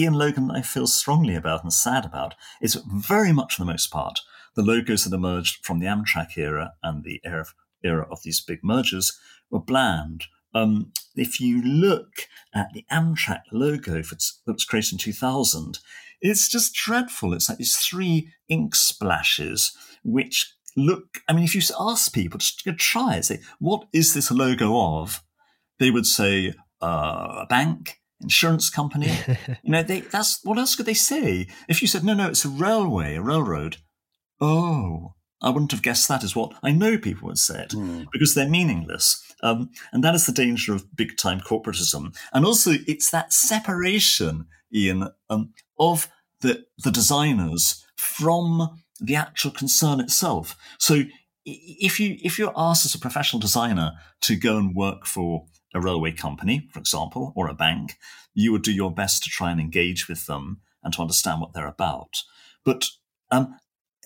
Ian 0.00 0.14
Logan 0.14 0.50
I 0.50 0.62
feel 0.62 0.86
strongly 0.86 1.34
about 1.34 1.62
and 1.62 1.72
sad 1.72 2.06
about, 2.06 2.34
is 2.62 2.82
very 2.90 3.32
much 3.32 3.54
for 3.54 3.62
the 3.62 3.72
most 3.72 3.90
part 3.90 4.20
the 4.56 4.62
logos 4.62 5.04
that 5.04 5.14
emerged 5.14 5.64
from 5.64 5.78
the 5.78 5.86
Amtrak 5.86 6.36
era 6.36 6.72
and 6.82 7.04
the 7.04 7.20
era 7.24 7.42
of, 7.42 7.54
era 7.84 8.06
of 8.10 8.22
these 8.22 8.40
big 8.40 8.60
mergers 8.64 9.16
were 9.50 9.60
bland. 9.60 10.24
Um, 10.54 10.92
if 11.14 11.40
you 11.40 11.62
look 11.62 12.28
at 12.54 12.68
the 12.72 12.84
Amtrak 12.90 13.42
logo 13.52 14.02
that 14.02 14.52
was 14.52 14.64
created 14.64 14.92
in 14.92 14.98
2000, 14.98 15.78
it's 16.20 16.48
just 16.48 16.74
dreadful. 16.74 17.32
It's 17.32 17.48
like 17.48 17.58
these 17.58 17.76
three 17.76 18.32
ink 18.48 18.74
splashes, 18.74 19.72
which 20.02 20.52
look, 20.76 21.20
I 21.28 21.32
mean, 21.32 21.44
if 21.44 21.54
you 21.54 21.62
ask 21.78 22.12
people, 22.12 22.38
just 22.38 22.64
try 22.78 23.16
it, 23.16 23.24
say, 23.26 23.40
what 23.58 23.86
is 23.92 24.14
this 24.14 24.30
logo 24.30 24.76
of? 24.76 25.22
They 25.78 25.90
would 25.90 26.06
say, 26.06 26.54
uh, 26.82 27.42
a 27.42 27.46
bank, 27.48 27.99
insurance 28.20 28.70
company. 28.70 29.12
you 29.62 29.70
know, 29.70 29.82
they, 29.82 30.00
that's, 30.00 30.40
what 30.44 30.58
else 30.58 30.76
could 30.76 30.86
they 30.86 30.94
say? 30.94 31.46
If 31.68 31.82
you 31.82 31.88
said, 31.88 32.04
no, 32.04 32.14
no, 32.14 32.28
it's 32.28 32.44
a 32.44 32.48
railway, 32.48 33.16
a 33.16 33.22
railroad. 33.22 33.78
Oh, 34.40 35.14
I 35.42 35.50
wouldn't 35.50 35.72
have 35.72 35.82
guessed 35.82 36.08
that 36.08 36.22
is 36.24 36.36
what 36.36 36.52
I 36.62 36.70
know 36.70 36.98
people 36.98 37.28
would 37.28 37.38
say 37.38 37.62
it 37.62 37.70
mm. 37.70 38.06
because 38.12 38.34
they're 38.34 38.48
meaningless. 38.48 39.22
Um, 39.42 39.70
and 39.92 40.04
that 40.04 40.14
is 40.14 40.26
the 40.26 40.32
danger 40.32 40.74
of 40.74 40.94
big 40.94 41.16
time 41.16 41.40
corporatism. 41.40 42.14
And 42.32 42.44
also, 42.44 42.72
it's 42.86 43.10
that 43.10 43.32
separation, 43.32 44.46
Ian, 44.74 45.08
um, 45.30 45.54
of 45.78 46.08
the, 46.42 46.64
the 46.84 46.90
designers 46.90 47.84
from 47.96 48.80
the 49.00 49.16
actual 49.16 49.50
concern 49.50 49.98
itself. 50.00 50.56
So 50.78 51.04
if 51.46 51.98
you 51.98 52.18
if 52.22 52.38
you're 52.38 52.52
asked 52.54 52.84
as 52.84 52.94
a 52.94 52.98
professional 52.98 53.40
designer 53.40 53.92
to 54.22 54.36
go 54.36 54.58
and 54.58 54.74
work 54.74 55.06
for 55.06 55.46
a 55.74 55.80
railway 55.80 56.12
company, 56.12 56.68
for 56.72 56.78
example, 56.78 57.32
or 57.36 57.48
a 57.48 57.54
bank, 57.54 57.96
you 58.34 58.52
would 58.52 58.62
do 58.62 58.72
your 58.72 58.92
best 58.92 59.22
to 59.22 59.30
try 59.30 59.50
and 59.50 59.60
engage 59.60 60.08
with 60.08 60.26
them 60.26 60.60
and 60.82 60.92
to 60.94 61.02
understand 61.02 61.40
what 61.40 61.52
they're 61.52 61.66
about. 61.66 62.22
But 62.64 62.86
um, 63.30 63.56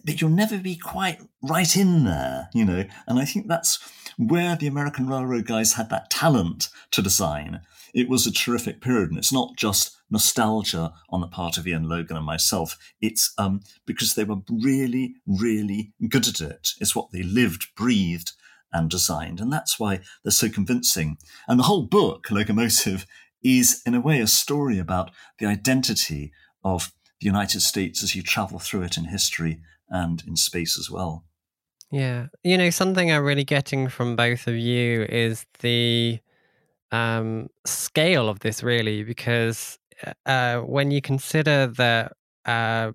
but 0.05 0.21
you'll 0.21 0.31
never 0.31 0.59
be 0.59 0.77
quite 0.77 1.21
right 1.43 1.77
in 1.77 2.05
there, 2.05 2.51
you 2.53 2.65
know. 2.65 2.85
And 3.07 3.19
I 3.19 3.25
think 3.25 3.49
that's 3.49 3.79
where 4.19 4.55
the 4.55 4.67
American 4.67 5.09
Railroad 5.09 5.47
guys 5.47 5.75
had 5.75 5.89
that 5.91 6.11
talent 6.11 6.69
to 6.91 7.03
design. 7.03 7.61
It 7.95 8.09
was 8.09 8.27
a 8.27 8.33
terrific 8.33 8.81
period, 8.81 9.11
and 9.11 9.19
it's 9.19 9.33
not 9.33 9.57
just 9.57 9.97
nostalgia 10.11 10.93
on 11.09 11.21
the 11.21 11.27
part 11.27 11.57
of 11.57 11.67
Ian 11.67 11.89
Logan 11.89 12.17
and 12.17 12.27
myself. 12.27 12.77
It's 13.01 13.33
um, 13.39 13.61
because 13.87 14.15
they 14.15 14.25
were 14.25 14.43
really, 14.51 15.15
really 15.27 15.93
good 16.09 16.29
at 16.29 16.41
it. 16.41 16.71
It's 16.81 16.95
what 16.95 17.11
they 17.13 17.23
lived, 17.23 17.69
breathed, 17.77 18.33
and 18.75 18.91
designed, 18.91 19.41
and 19.41 19.51
that's 19.51 19.81
why 19.81 20.01
they're 20.23 20.33
so 20.33 20.51
convincing. 20.51 21.17
And 21.49 21.59
the 21.59 21.65
whole 21.65 21.85
book, 21.85 22.27
Logomotive, 22.31 23.07
is 23.43 23.81
in 23.87 23.95
a 23.95 24.01
way 24.01 24.21
a 24.21 24.27
story 24.27 24.79
about 24.79 25.11
the 25.39 25.47
identity 25.47 26.33
of 26.65 26.93
the 27.21 27.27
United 27.27 27.61
States 27.61 28.03
as 28.03 28.15
you 28.15 28.23
travel 28.23 28.59
through 28.59 28.83
it 28.83 28.97
in 28.97 29.05
history 29.05 29.61
and 29.89 30.23
in 30.27 30.37
space 30.37 30.79
as 30.79 30.91
well. 30.91 31.25
Yeah. 31.91 32.27
You 32.43 32.59
know, 32.59 32.71
something 32.71 33.13
I'm 33.13 33.23
really 33.23 33.45
getting 33.45 33.89
from 33.89 34.17
both 34.17 34.49
of 34.49 34.57
you 34.57 35.05
is 35.05 35.47
the 35.61 36.19
um, 36.91 37.49
scale 37.65 38.29
of 38.29 38.41
this, 38.41 38.63
really, 38.63 39.05
because 39.05 39.79
uh, 40.05 40.13
uh 40.27 40.61
when 40.61 40.91
you 40.91 41.01
consider 41.01 41.69
that 41.69 42.13
uh, 42.47 42.93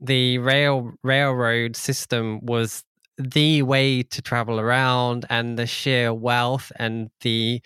the 0.00 0.38
rail 0.38 0.92
railroad 1.02 1.76
system 1.76 2.44
was 2.44 2.84
the 3.18 3.62
way 3.62 4.02
to 4.02 4.22
travel 4.22 4.60
around 4.60 5.26
and 5.28 5.58
the 5.58 5.66
sheer 5.66 6.14
wealth 6.14 6.70
and 6.76 7.10
the 7.20 7.60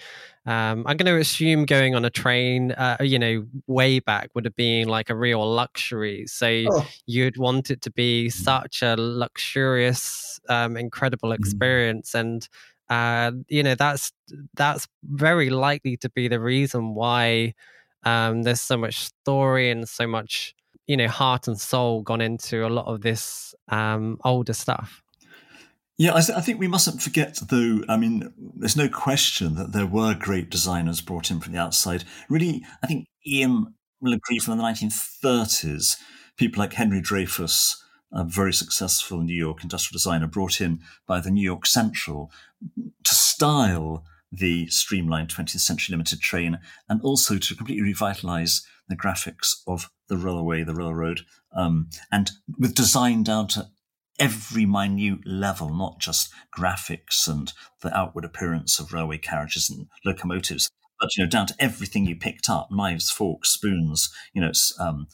um, 0.44 0.84
I'm 0.88 0.96
going 0.96 1.06
to 1.06 1.18
assume 1.18 1.66
going 1.66 1.94
on 1.94 2.04
a 2.04 2.10
train, 2.10 2.72
uh, 2.72 2.96
you 3.00 3.16
know, 3.16 3.46
way 3.68 4.00
back 4.00 4.30
would 4.34 4.44
have 4.44 4.56
been 4.56 4.88
like 4.88 5.08
a 5.08 5.14
real 5.14 5.48
luxury. 5.48 6.26
So 6.26 6.64
oh. 6.68 6.86
you'd 7.06 7.36
want 7.36 7.70
it 7.70 7.80
to 7.82 7.92
be 7.92 8.28
such 8.28 8.82
a 8.82 8.96
luxurious, 8.98 10.40
um, 10.48 10.76
incredible 10.76 11.28
mm. 11.28 11.38
experience, 11.38 12.12
mm. 12.12 12.20
and 12.20 12.48
uh, 12.88 13.30
you 13.48 13.62
know 13.62 13.76
that's 13.76 14.12
that's 14.54 14.88
very 15.04 15.48
likely 15.48 15.96
to 15.98 16.10
be 16.10 16.26
the 16.26 16.40
reason 16.40 16.94
why 16.94 17.54
um, 18.02 18.42
there's 18.42 18.60
so 18.60 18.76
much 18.76 18.98
story 18.98 19.70
and 19.70 19.88
so 19.88 20.08
much 20.08 20.56
you 20.88 20.96
know 20.96 21.08
heart 21.08 21.46
and 21.46 21.60
soul 21.60 22.02
gone 22.02 22.20
into 22.20 22.66
a 22.66 22.68
lot 22.68 22.86
of 22.86 23.02
this 23.02 23.54
um, 23.68 24.18
older 24.24 24.54
stuff. 24.54 25.02
Yeah, 26.02 26.16
I, 26.16 26.20
th- 26.20 26.36
I, 26.36 26.40
think 26.40 26.58
we 26.58 26.66
mustn't 26.66 27.00
forget, 27.00 27.38
though. 27.48 27.82
I 27.88 27.96
mean, 27.96 28.34
there's 28.56 28.76
no 28.76 28.88
question 28.88 29.54
that 29.54 29.70
there 29.70 29.86
were 29.86 30.16
great 30.18 30.50
designers 30.50 31.00
brought 31.00 31.30
in 31.30 31.38
from 31.38 31.52
the 31.52 31.60
outside. 31.60 32.02
Really, 32.28 32.64
I 32.82 32.88
think 32.88 33.06
Ian 33.24 33.72
will 34.00 34.12
agree 34.12 34.40
from 34.40 34.58
the 34.58 34.64
1930s, 34.64 35.96
people 36.36 36.58
like 36.60 36.72
Henry 36.72 37.00
Dreyfuss, 37.00 37.76
a 38.12 38.24
very 38.24 38.52
successful 38.52 39.20
New 39.20 39.32
York 39.32 39.62
industrial 39.62 39.96
designer, 39.96 40.26
brought 40.26 40.60
in 40.60 40.80
by 41.06 41.20
the 41.20 41.30
New 41.30 41.40
York 41.40 41.66
Central 41.66 42.32
to 43.04 43.14
style 43.14 44.04
the 44.32 44.66
streamlined 44.70 45.28
20th 45.28 45.60
century 45.60 45.92
limited 45.92 46.20
train 46.20 46.58
and 46.88 47.00
also 47.02 47.38
to 47.38 47.54
completely 47.54 47.84
revitalize 47.84 48.66
the 48.88 48.96
graphics 48.96 49.54
of 49.68 49.88
the 50.08 50.16
railway, 50.16 50.64
the 50.64 50.74
railroad, 50.74 51.20
um, 51.54 51.90
and 52.10 52.32
with 52.58 52.74
design 52.74 53.22
down 53.22 53.46
to 53.46 53.68
every 54.18 54.66
minute 54.66 55.26
level, 55.26 55.74
not 55.74 55.98
just 56.00 56.32
graphics 56.56 57.26
and 57.26 57.52
the 57.82 57.96
outward 57.96 58.24
appearance 58.24 58.78
of 58.78 58.92
railway 58.92 59.18
carriages 59.18 59.68
and 59.70 59.88
locomotives, 60.04 60.70
but 61.00 61.10
you 61.16 61.24
know 61.24 61.28
down 61.30 61.46
to 61.46 61.54
everything 61.58 62.06
you 62.06 62.16
picked 62.16 62.48
up: 62.48 62.68
knives, 62.70 63.10
forks, 63.10 63.50
spoons, 63.50 64.10
you 64.32 64.40
know, 64.40 64.52
um, 64.78 65.06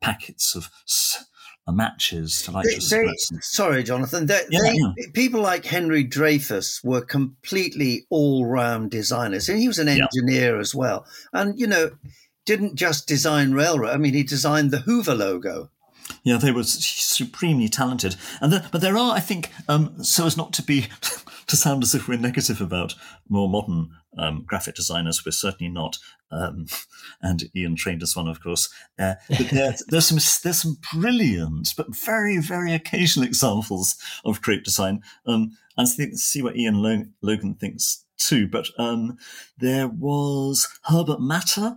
packets 0.00 0.54
of 0.54 0.70
s- 0.86 1.24
uh, 1.66 1.72
matches 1.72 2.42
to 2.42 2.50
They- 2.52 2.72
your 2.96 3.06
they- 3.06 3.38
sorry, 3.40 3.82
Jonathan. 3.82 4.26
They, 4.26 4.42
Yeah, 4.50 4.72
yeah. 4.72 5.06
People 5.14 5.40
like 5.40 5.64
Henry 5.64 6.04
Dreyfuss 6.04 6.84
were 6.84 7.00
completely 7.00 8.06
all-round 8.10 8.90
designers, 8.90 9.48
and 9.48 9.58
he 9.58 9.66
was 9.66 9.78
an 9.78 9.88
Yeah. 9.88 10.04
engineer 10.12 10.60
as 10.60 10.74
well. 10.74 11.06
And 11.32 11.58
you 11.58 11.66
know, 11.66 11.92
didn't 12.44 12.74
just 12.76 13.08
design 13.08 13.52
railroad. 13.52 13.90
I 13.94 13.96
mean, 13.96 14.12
he 14.12 14.22
designed 14.22 14.70
the 14.70 14.80
Hoover 14.80 15.14
logo. 15.14 15.70
Yeah, 16.22 16.36
they 16.36 16.52
were 16.52 16.64
supremely 16.64 17.68
talented, 17.68 18.16
and 18.40 18.52
the, 18.52 18.68
but 18.70 18.80
there 18.80 18.96
are, 18.96 19.14
I 19.14 19.20
think, 19.20 19.50
um, 19.68 20.02
so 20.02 20.26
as 20.26 20.36
not 20.36 20.52
to 20.54 20.62
be 20.62 20.86
to 21.46 21.56
sound 21.56 21.82
as 21.82 21.94
if 21.94 22.08
we're 22.08 22.18
negative 22.18 22.60
about 22.60 22.94
more 23.28 23.48
modern 23.48 23.90
um, 24.18 24.44
graphic 24.46 24.74
designers, 24.74 25.24
we're 25.24 25.32
certainly 25.32 25.72
not. 25.72 25.98
Um, 26.30 26.66
and 27.22 27.44
Ian 27.54 27.76
trained 27.76 28.02
as 28.02 28.16
one, 28.16 28.28
of 28.28 28.42
course. 28.42 28.68
Uh, 28.98 29.14
but 29.28 29.48
there, 29.50 29.74
there's 29.88 30.06
some 30.06 30.18
there's 30.42 30.62
some 30.62 30.78
brilliant 30.92 31.68
but 31.76 31.94
very 31.94 32.38
very 32.38 32.74
occasional 32.74 33.26
examples 33.26 33.96
of 34.24 34.42
great 34.42 34.64
design. 34.64 35.02
Um, 35.26 35.56
and 35.76 35.88
I 35.88 35.90
think 35.90 36.16
see 36.16 36.42
what 36.42 36.56
Ian 36.56 36.82
Lo- 36.82 37.06
Logan 37.22 37.54
thinks 37.54 38.04
too. 38.18 38.48
But 38.48 38.66
um, 38.78 39.16
there 39.58 39.88
was 39.88 40.68
Herbert 40.84 41.20
Matter 41.20 41.76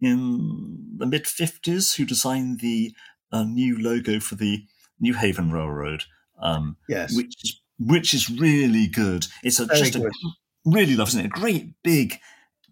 in 0.00 0.96
the 0.98 1.06
mid 1.06 1.26
fifties 1.26 1.94
who 1.94 2.04
designed 2.04 2.60
the 2.60 2.94
a 3.32 3.44
new 3.44 3.78
logo 3.78 4.20
for 4.20 4.34
the 4.34 4.64
New 5.00 5.14
Haven 5.14 5.50
Railroad, 5.50 6.04
um, 6.40 6.76
Yes, 6.88 7.14
which 7.14 7.34
is 7.44 7.60
which 7.78 8.14
is 8.14 8.30
really 8.30 8.86
good. 8.86 9.26
It's 9.42 9.60
a, 9.60 9.66
Very 9.66 9.80
just 9.80 9.96
a 9.96 10.10
really 10.64 10.96
lovely, 10.96 11.20
isn't 11.20 11.20
it? 11.20 11.26
A 11.26 11.40
great 11.40 11.74
big, 11.82 12.18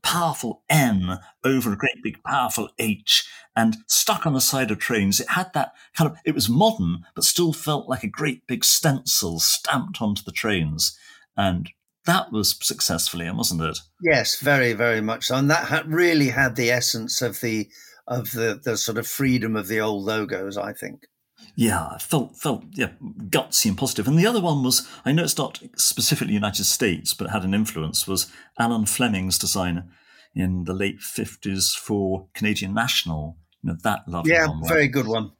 powerful 0.02 0.62
M 0.70 1.18
over 1.44 1.72
a 1.72 1.76
great 1.76 2.02
big 2.02 2.22
powerful 2.24 2.70
H, 2.78 3.28
and 3.54 3.76
stuck 3.86 4.26
on 4.26 4.32
the 4.32 4.40
side 4.40 4.70
of 4.70 4.78
trains. 4.78 5.20
It 5.20 5.30
had 5.30 5.52
that 5.54 5.72
kind 5.96 6.10
of. 6.10 6.16
It 6.24 6.34
was 6.34 6.48
modern, 6.48 7.04
but 7.14 7.24
still 7.24 7.52
felt 7.52 7.88
like 7.88 8.02
a 8.02 8.08
great 8.08 8.46
big 8.46 8.64
stencil 8.64 9.40
stamped 9.40 10.00
onto 10.00 10.22
the 10.22 10.32
trains, 10.32 10.98
and 11.36 11.70
that 12.06 12.32
was 12.32 12.56
successfully, 12.60 13.30
wasn't 13.30 13.62
it? 13.62 13.78
yes, 14.02 14.38
very, 14.40 14.72
very 14.74 15.00
much 15.00 15.26
so. 15.26 15.36
And 15.36 15.50
that 15.50 15.68
had, 15.68 15.90
really 15.90 16.28
had 16.28 16.56
the 16.56 16.70
essence 16.70 17.22
of 17.22 17.40
the 17.40 17.68
of 18.06 18.32
the 18.32 18.60
the 18.62 18.76
sort 18.76 18.98
of 18.98 19.06
freedom 19.06 19.56
of 19.56 19.68
the 19.68 19.80
old 19.80 20.04
logos. 20.04 20.56
I 20.56 20.72
think. 20.72 21.06
Yeah, 21.56 21.98
felt 21.98 22.36
felt 22.36 22.64
yeah 22.72 22.92
gutsy 23.28 23.68
and 23.68 23.78
positive. 23.78 24.06
And 24.08 24.18
the 24.18 24.26
other 24.26 24.40
one 24.40 24.62
was 24.62 24.88
I 25.04 25.12
know 25.12 25.24
it's 25.24 25.38
not 25.38 25.60
specifically 25.76 26.34
United 26.34 26.64
States, 26.64 27.14
but 27.14 27.30
had 27.30 27.44
an 27.44 27.54
influence 27.54 28.06
was 28.08 28.30
Allan 28.58 28.86
Fleming's 28.86 29.38
design 29.38 29.90
in 30.34 30.64
the 30.64 30.74
late 30.74 31.00
fifties 31.00 31.74
for 31.74 32.28
Canadian 32.34 32.74
National. 32.74 33.36
You 33.62 33.70
know 33.72 33.76
that 33.82 34.08
lovely 34.08 34.32
Yeah, 34.32 34.46
one. 34.48 34.60
where- 34.60 34.68
very 34.68 34.88
good 34.88 35.06
one. 35.06 35.32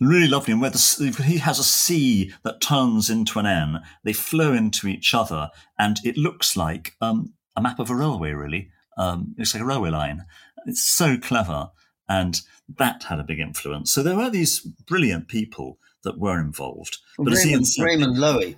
really 0.00 0.28
lovely. 0.28 0.52
And 0.52 0.60
where 0.60 0.70
the, 0.70 1.22
he 1.26 1.38
has 1.38 1.58
a 1.58 1.64
C 1.64 2.32
that 2.42 2.60
turns 2.60 3.08
into 3.08 3.38
an 3.38 3.46
N, 3.46 3.82
they 4.04 4.12
flow 4.12 4.52
into 4.52 4.88
each 4.88 5.14
other, 5.14 5.50
and 5.78 5.98
it 6.04 6.16
looks 6.18 6.56
like 6.56 6.94
um, 7.00 7.32
a 7.56 7.62
map 7.62 7.78
of 7.78 7.88
a 7.90 7.94
railway. 7.94 8.32
Really, 8.32 8.68
um, 8.98 9.34
it's 9.38 9.54
like 9.54 9.62
a 9.62 9.66
railway 9.66 9.90
line. 9.90 10.26
It's 10.66 10.82
so 10.82 11.16
clever, 11.16 11.70
and 12.08 12.40
that 12.78 13.04
had 13.04 13.18
a 13.18 13.24
big 13.24 13.40
influence. 13.40 13.92
So 13.92 14.02
there 14.02 14.16
were 14.16 14.30
these 14.30 14.60
brilliant 14.60 15.28
people 15.28 15.78
that 16.04 16.18
were 16.18 16.40
involved. 16.40 16.98
But 17.18 17.32
as 17.32 17.44
Ian 17.44 17.50
Raymond, 17.50 17.68
said, 17.68 17.84
Raymond 17.84 18.16
Loewy. 18.16 18.56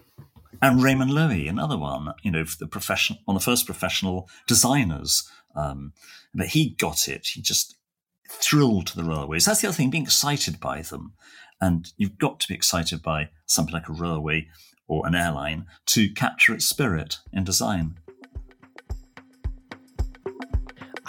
and 0.61 0.83
Raymond 0.83 1.11
Loewy, 1.11 1.49
another 1.49 1.79
one, 1.79 2.13
you 2.23 2.31
know, 2.31 2.45
the 2.45 2.67
profession 2.67 3.19
one 3.25 3.37
of 3.37 3.43
the 3.43 3.51
first 3.51 3.67
professional 3.67 4.29
designers. 4.47 5.29
Um, 5.57 5.93
but 6.35 6.49
he 6.49 6.71
got 6.71 7.09
it. 7.09 7.29
He 7.29 7.43
just 7.43 7.77
thrilled 8.29 8.87
to 8.89 8.97
the 8.97 9.05
railways. 9.05 9.47
That's 9.47 9.63
the 9.63 9.69
other 9.69 9.77
thing, 9.77 9.91
being 9.91 10.05
excited 10.05 10.61
by 10.61 10.83
them. 10.83 11.15
And 11.61 11.93
you've 11.97 12.19
got 12.19 12.39
to 12.41 12.49
be 12.49 12.55
excited 12.55 13.03
by 13.03 13.31
something 13.47 13.73
like 13.73 13.89
a 13.89 13.93
railway 13.93 14.49
or 14.87 15.07
an 15.07 15.15
airline 15.15 15.67
to 15.87 16.11
capture 16.11 16.55
its 16.55 16.67
spirit 16.67 17.19
in 17.33 17.45
design. 17.45 17.99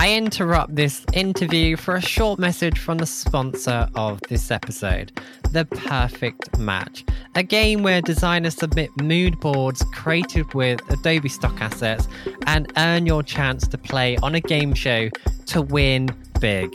I 0.01 0.13
interrupt 0.13 0.77
this 0.77 1.05
interview 1.11 1.75
for 1.75 1.95
a 1.95 2.01
short 2.01 2.39
message 2.39 2.79
from 2.79 2.99
the 2.99 3.05
sponsor 3.05 3.89
of 3.95 4.21
this 4.29 4.49
episode, 4.49 5.11
The 5.51 5.65
Perfect 5.65 6.57
Match, 6.57 7.03
a 7.35 7.43
game 7.43 7.83
where 7.83 7.99
designers 7.99 8.55
submit 8.55 8.91
mood 9.01 9.37
boards 9.41 9.83
created 9.93 10.53
with 10.53 10.79
Adobe 10.89 11.27
stock 11.27 11.59
assets 11.59 12.07
and 12.47 12.71
earn 12.77 13.07
your 13.07 13.23
chance 13.23 13.67
to 13.67 13.77
play 13.77 14.15
on 14.23 14.35
a 14.35 14.39
game 14.39 14.73
show 14.73 15.09
to 15.47 15.61
win 15.61 16.07
big. 16.39 16.73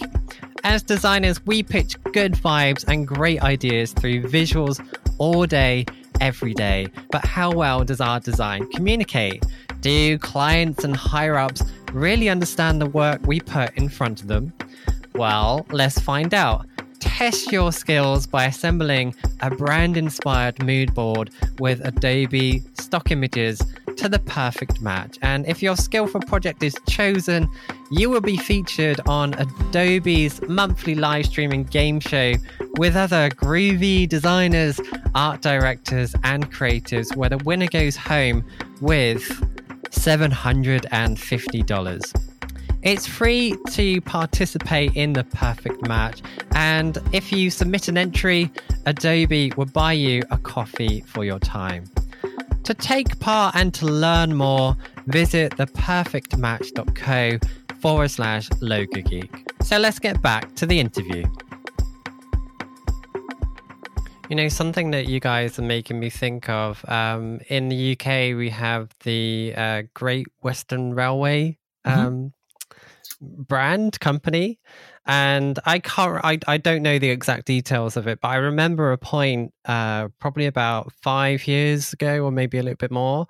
As 0.63 0.83
designers, 0.83 1.45
we 1.47 1.63
pitch 1.63 1.97
good 2.13 2.35
vibes 2.35 2.85
and 2.87 3.09
great 3.09 3.43
ideas 3.43 3.95
through 3.95 4.25
visuals 4.25 4.87
all 5.17 5.47
day, 5.47 5.87
every 6.21 6.53
day. 6.53 6.89
But 7.11 7.25
how 7.25 7.53
well 7.53 7.85
does 7.85 8.03
our 8.03 8.21
design 8.21 8.71
communicate? 8.73 9.47
Do 9.81 10.19
clients 10.19 10.85
and 10.85 10.95
higher 10.95 11.37
ups 11.37 11.63
really 11.95 12.29
understand 12.29 12.81
the 12.81 12.87
work 12.87 13.21
we 13.27 13.41
put 13.41 13.77
in 13.77 13.89
front 13.89 14.21
of 14.21 14.29
them? 14.29 14.53
Well, 15.15 15.65
let's 15.71 15.99
find 15.99 16.35
out. 16.35 16.67
Test 16.99 17.53
your 17.53 17.71
skills 17.71 18.27
by 18.27 18.47
assembling 18.47 19.15
a 19.41 19.51
brand 19.51 19.97
inspired 19.97 20.63
mood 20.65 20.95
board 20.95 21.31
with 21.59 21.85
Adobe 21.85 22.63
stock 22.81 23.11
images 23.11 23.63
to 23.97 24.09
the 24.09 24.19
perfect 24.19 24.81
match. 24.81 25.19
And 25.23 25.47
if 25.47 25.63
your 25.63 25.77
skillful 25.77 26.23
project 26.23 26.63
is 26.63 26.75
chosen, 26.89 27.49
you 27.91 28.11
will 28.11 28.21
be 28.21 28.37
featured 28.37 29.01
on 29.07 29.35
Adobe's 29.35 30.41
monthly 30.49 30.95
live 30.95 31.27
streaming 31.27 31.65
game 31.65 32.01
show 32.01 32.33
with 32.77 32.97
other 32.97 33.29
groovy 33.31 34.09
designers, 34.09 34.81
art 35.15 35.43
directors, 35.43 36.15
and 36.25 36.51
creatives, 36.53 37.15
where 37.15 37.29
the 37.29 37.39
winner 37.39 37.69
goes 37.69 37.97
home 37.97 38.45
with 38.81 39.43
$750. 39.95 42.31
It's 42.83 43.07
free 43.07 43.57
to 43.71 44.01
participate 44.03 44.95
in 44.95 45.15
the 45.15 45.25
perfect 45.25 45.89
match, 45.89 46.21
and 46.53 46.99
if 47.13 47.33
you 47.33 47.51
submit 47.51 47.89
an 47.89 47.97
entry, 47.97 48.53
Adobe 48.85 49.55
will 49.57 49.65
buy 49.67 49.93
you 49.93 50.23
a 50.31 50.37
coffee 50.37 51.01
for 51.07 51.25
your 51.25 51.39
time. 51.39 51.85
To 52.65 52.75
take 52.75 53.19
part 53.21 53.57
and 53.57 53.73
to 53.75 53.87
learn 53.87 54.35
more, 54.35 54.77
visit 55.07 55.53
theperfectmatch.co 55.53 57.39
forward 57.81 58.11
slash 58.11 58.51
logo 58.61 59.01
geek. 59.03 59.47
So 59.63 59.79
let's 59.79 59.99
get 59.99 60.21
back 60.23 60.55
to 60.57 60.67
the 60.67 60.81
interview. 60.81 61.25
You 64.29 64.37
know, 64.37 64.49
something 64.49 64.91
that 64.93 65.07
you 65.07 65.21
guys 65.21 65.59
are 65.59 65.63
making 65.63 66.01
me 66.01 66.09
think 66.11 66.49
of 66.49 66.85
um, 66.89 67.41
in 67.49 67.69
the 67.69 67.77
UK, 67.77 68.35
we 68.35 68.51
have 68.51 68.91
the 69.05 69.53
uh, 69.57 69.83
Great 69.95 70.27
Western 70.43 70.95
Railway 70.95 71.59
Mhm. 71.87 71.95
um, 72.07 72.33
brand 73.21 74.01
company. 74.01 74.59
And 75.07 75.59
I 75.67 75.81
can't, 75.81 76.25
I, 76.25 76.38
I 76.47 76.57
don't 76.57 76.83
know 76.83 76.99
the 76.99 77.11
exact 77.11 77.47
details 77.47 77.97
of 77.97 78.07
it, 78.07 78.21
but 78.23 78.29
I 78.29 78.37
remember 78.37 78.93
a 78.93 78.99
point, 78.99 79.53
uh, 79.67 80.09
probably 80.19 80.47
about 80.47 80.93
five 81.03 81.47
years 81.47 81.93
ago, 81.93 82.25
or 82.25 82.31
maybe 82.31 82.57
a 82.59 82.62
little 82.62 82.77
bit 82.77 82.90
more, 82.90 83.27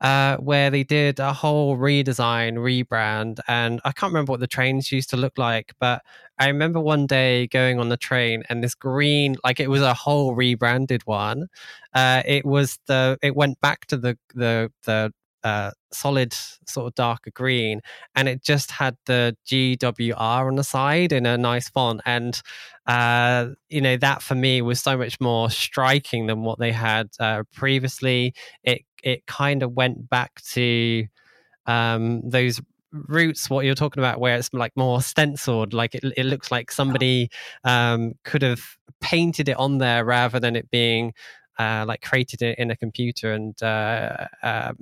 uh, 0.00 0.36
where 0.36 0.70
they 0.70 0.84
did 0.84 1.18
a 1.18 1.32
whole 1.32 1.76
redesign, 1.76 2.54
rebrand. 2.54 3.40
And 3.48 3.80
I 3.84 3.90
can't 3.92 4.12
remember 4.12 4.30
what 4.32 4.40
the 4.40 4.46
trains 4.46 4.92
used 4.92 5.10
to 5.10 5.16
look 5.16 5.36
like, 5.36 5.72
but 5.80 6.02
I 6.38 6.46
remember 6.46 6.80
one 6.80 7.06
day 7.06 7.48
going 7.48 7.80
on 7.80 7.88
the 7.88 7.96
train 7.96 8.44
and 8.48 8.62
this 8.62 8.74
green, 8.74 9.36
like 9.42 9.58
it 9.58 9.68
was 9.68 9.82
a 9.82 9.94
whole 9.94 10.34
rebranded 10.34 11.02
one. 11.06 11.48
Uh, 11.92 12.22
it 12.24 12.44
was 12.44 12.78
the, 12.86 13.18
it 13.20 13.34
went 13.34 13.60
back 13.60 13.86
to 13.86 13.96
the, 13.96 14.16
the, 14.34 14.70
the, 14.84 15.12
uh, 15.46 15.70
solid 15.92 16.34
sort 16.66 16.88
of 16.88 16.94
darker 16.96 17.30
green 17.30 17.80
and 18.16 18.28
it 18.28 18.42
just 18.42 18.72
had 18.72 18.96
the 19.06 19.36
GWR 19.46 20.48
on 20.48 20.56
the 20.56 20.64
side 20.64 21.12
in 21.12 21.24
a 21.24 21.38
nice 21.38 21.68
font. 21.68 22.00
And, 22.04 22.42
uh, 22.86 23.50
you 23.68 23.80
know, 23.80 23.96
that 23.96 24.22
for 24.22 24.34
me 24.34 24.60
was 24.60 24.80
so 24.80 24.98
much 24.98 25.20
more 25.20 25.48
striking 25.48 26.26
than 26.26 26.42
what 26.42 26.58
they 26.58 26.72
had 26.72 27.10
uh, 27.20 27.44
previously. 27.54 28.34
It, 28.64 28.82
it 29.04 29.24
kind 29.26 29.62
of 29.62 29.74
went 29.74 30.10
back 30.10 30.42
to 30.54 31.06
um, 31.66 32.28
those 32.28 32.60
roots, 32.90 33.48
what 33.48 33.64
you're 33.64 33.76
talking 33.76 34.02
about, 34.02 34.18
where 34.18 34.36
it's 34.36 34.52
like 34.52 34.72
more 34.74 35.00
stenciled, 35.00 35.72
like 35.72 35.94
it, 35.94 36.02
it 36.16 36.26
looks 36.26 36.50
like 36.50 36.72
somebody 36.72 37.28
um, 37.62 38.14
could 38.24 38.42
have 38.42 38.62
painted 39.00 39.48
it 39.48 39.56
on 39.58 39.78
there 39.78 40.04
rather 40.04 40.40
than 40.40 40.56
it 40.56 40.68
being 40.72 41.12
uh, 41.56 41.84
like 41.86 42.02
created 42.02 42.42
it 42.42 42.58
in 42.58 42.72
a 42.72 42.76
computer 42.76 43.32
and 43.32 43.62
uh, 43.62 44.26
um, 44.42 44.76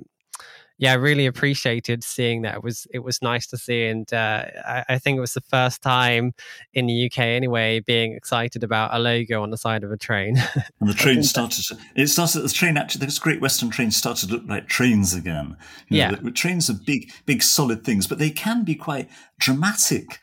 yeah, 0.77 0.91
I 0.91 0.95
really 0.95 1.25
appreciated 1.25 2.03
seeing 2.03 2.41
that. 2.41 2.55
It 2.55 2.63
was 2.63 2.85
it 2.91 2.99
was 2.99 3.21
nice 3.21 3.47
to 3.47 3.57
see, 3.57 3.85
and 3.85 4.11
uh, 4.13 4.45
I, 4.65 4.83
I, 4.89 4.99
think 4.99 5.17
it 5.17 5.21
was 5.21 5.33
the 5.33 5.41
first 5.41 5.81
time 5.81 6.33
in 6.73 6.85
the 6.87 7.05
UK 7.05 7.19
anyway 7.19 7.79
being 7.79 8.13
excited 8.13 8.61
about 8.61 8.93
a 8.93 8.99
logo 8.99 9.41
on 9.41 9.51
the 9.51 9.57
side 9.57 9.83
of 9.85 9.91
a 9.91 9.97
train. 9.97 10.35
and 10.81 10.89
the 10.89 10.93
train 10.93 11.23
started. 11.23 11.63
It 11.95 12.07
started. 12.07 12.41
The 12.41 12.49
train 12.49 12.75
actually. 12.75 13.05
Those 13.05 13.19
Great 13.19 13.39
Western 13.39 13.69
trains 13.69 13.95
started 13.95 14.27
to 14.27 14.35
look 14.35 14.43
like 14.47 14.67
trains 14.67 15.13
again. 15.13 15.55
You 15.87 15.97
know, 15.97 16.09
yeah, 16.09 16.15
the, 16.15 16.31
trains 16.31 16.69
are 16.69 16.75
big, 16.85 17.09
big, 17.25 17.41
solid 17.41 17.85
things, 17.85 18.05
but 18.05 18.19
they 18.19 18.29
can 18.29 18.63
be 18.63 18.75
quite 18.75 19.09
dramatic. 19.39 20.19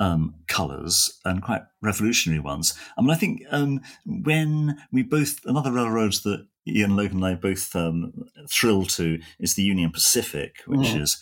Um, 0.00 0.34
colours 0.48 1.20
and 1.24 1.42
quite 1.42 1.62
revolutionary 1.80 2.40
ones. 2.40 2.74
I 2.98 3.02
mean, 3.02 3.10
I 3.10 3.14
think 3.14 3.42
um, 3.52 3.80
when 4.04 4.82
we 4.90 5.04
both 5.04 5.38
another 5.44 5.70
railroads 5.70 6.22
that 6.22 6.44
Ian 6.66 6.96
Logan 6.96 7.16
and 7.16 7.26
I 7.26 7.34
both 7.34 7.74
um, 7.74 8.12
thrilled 8.50 8.90
to 8.90 9.18
is 9.40 9.54
the 9.54 9.62
Union 9.62 9.90
Pacific, 9.90 10.56
which 10.66 10.88
mm. 10.88 11.00
has 11.00 11.20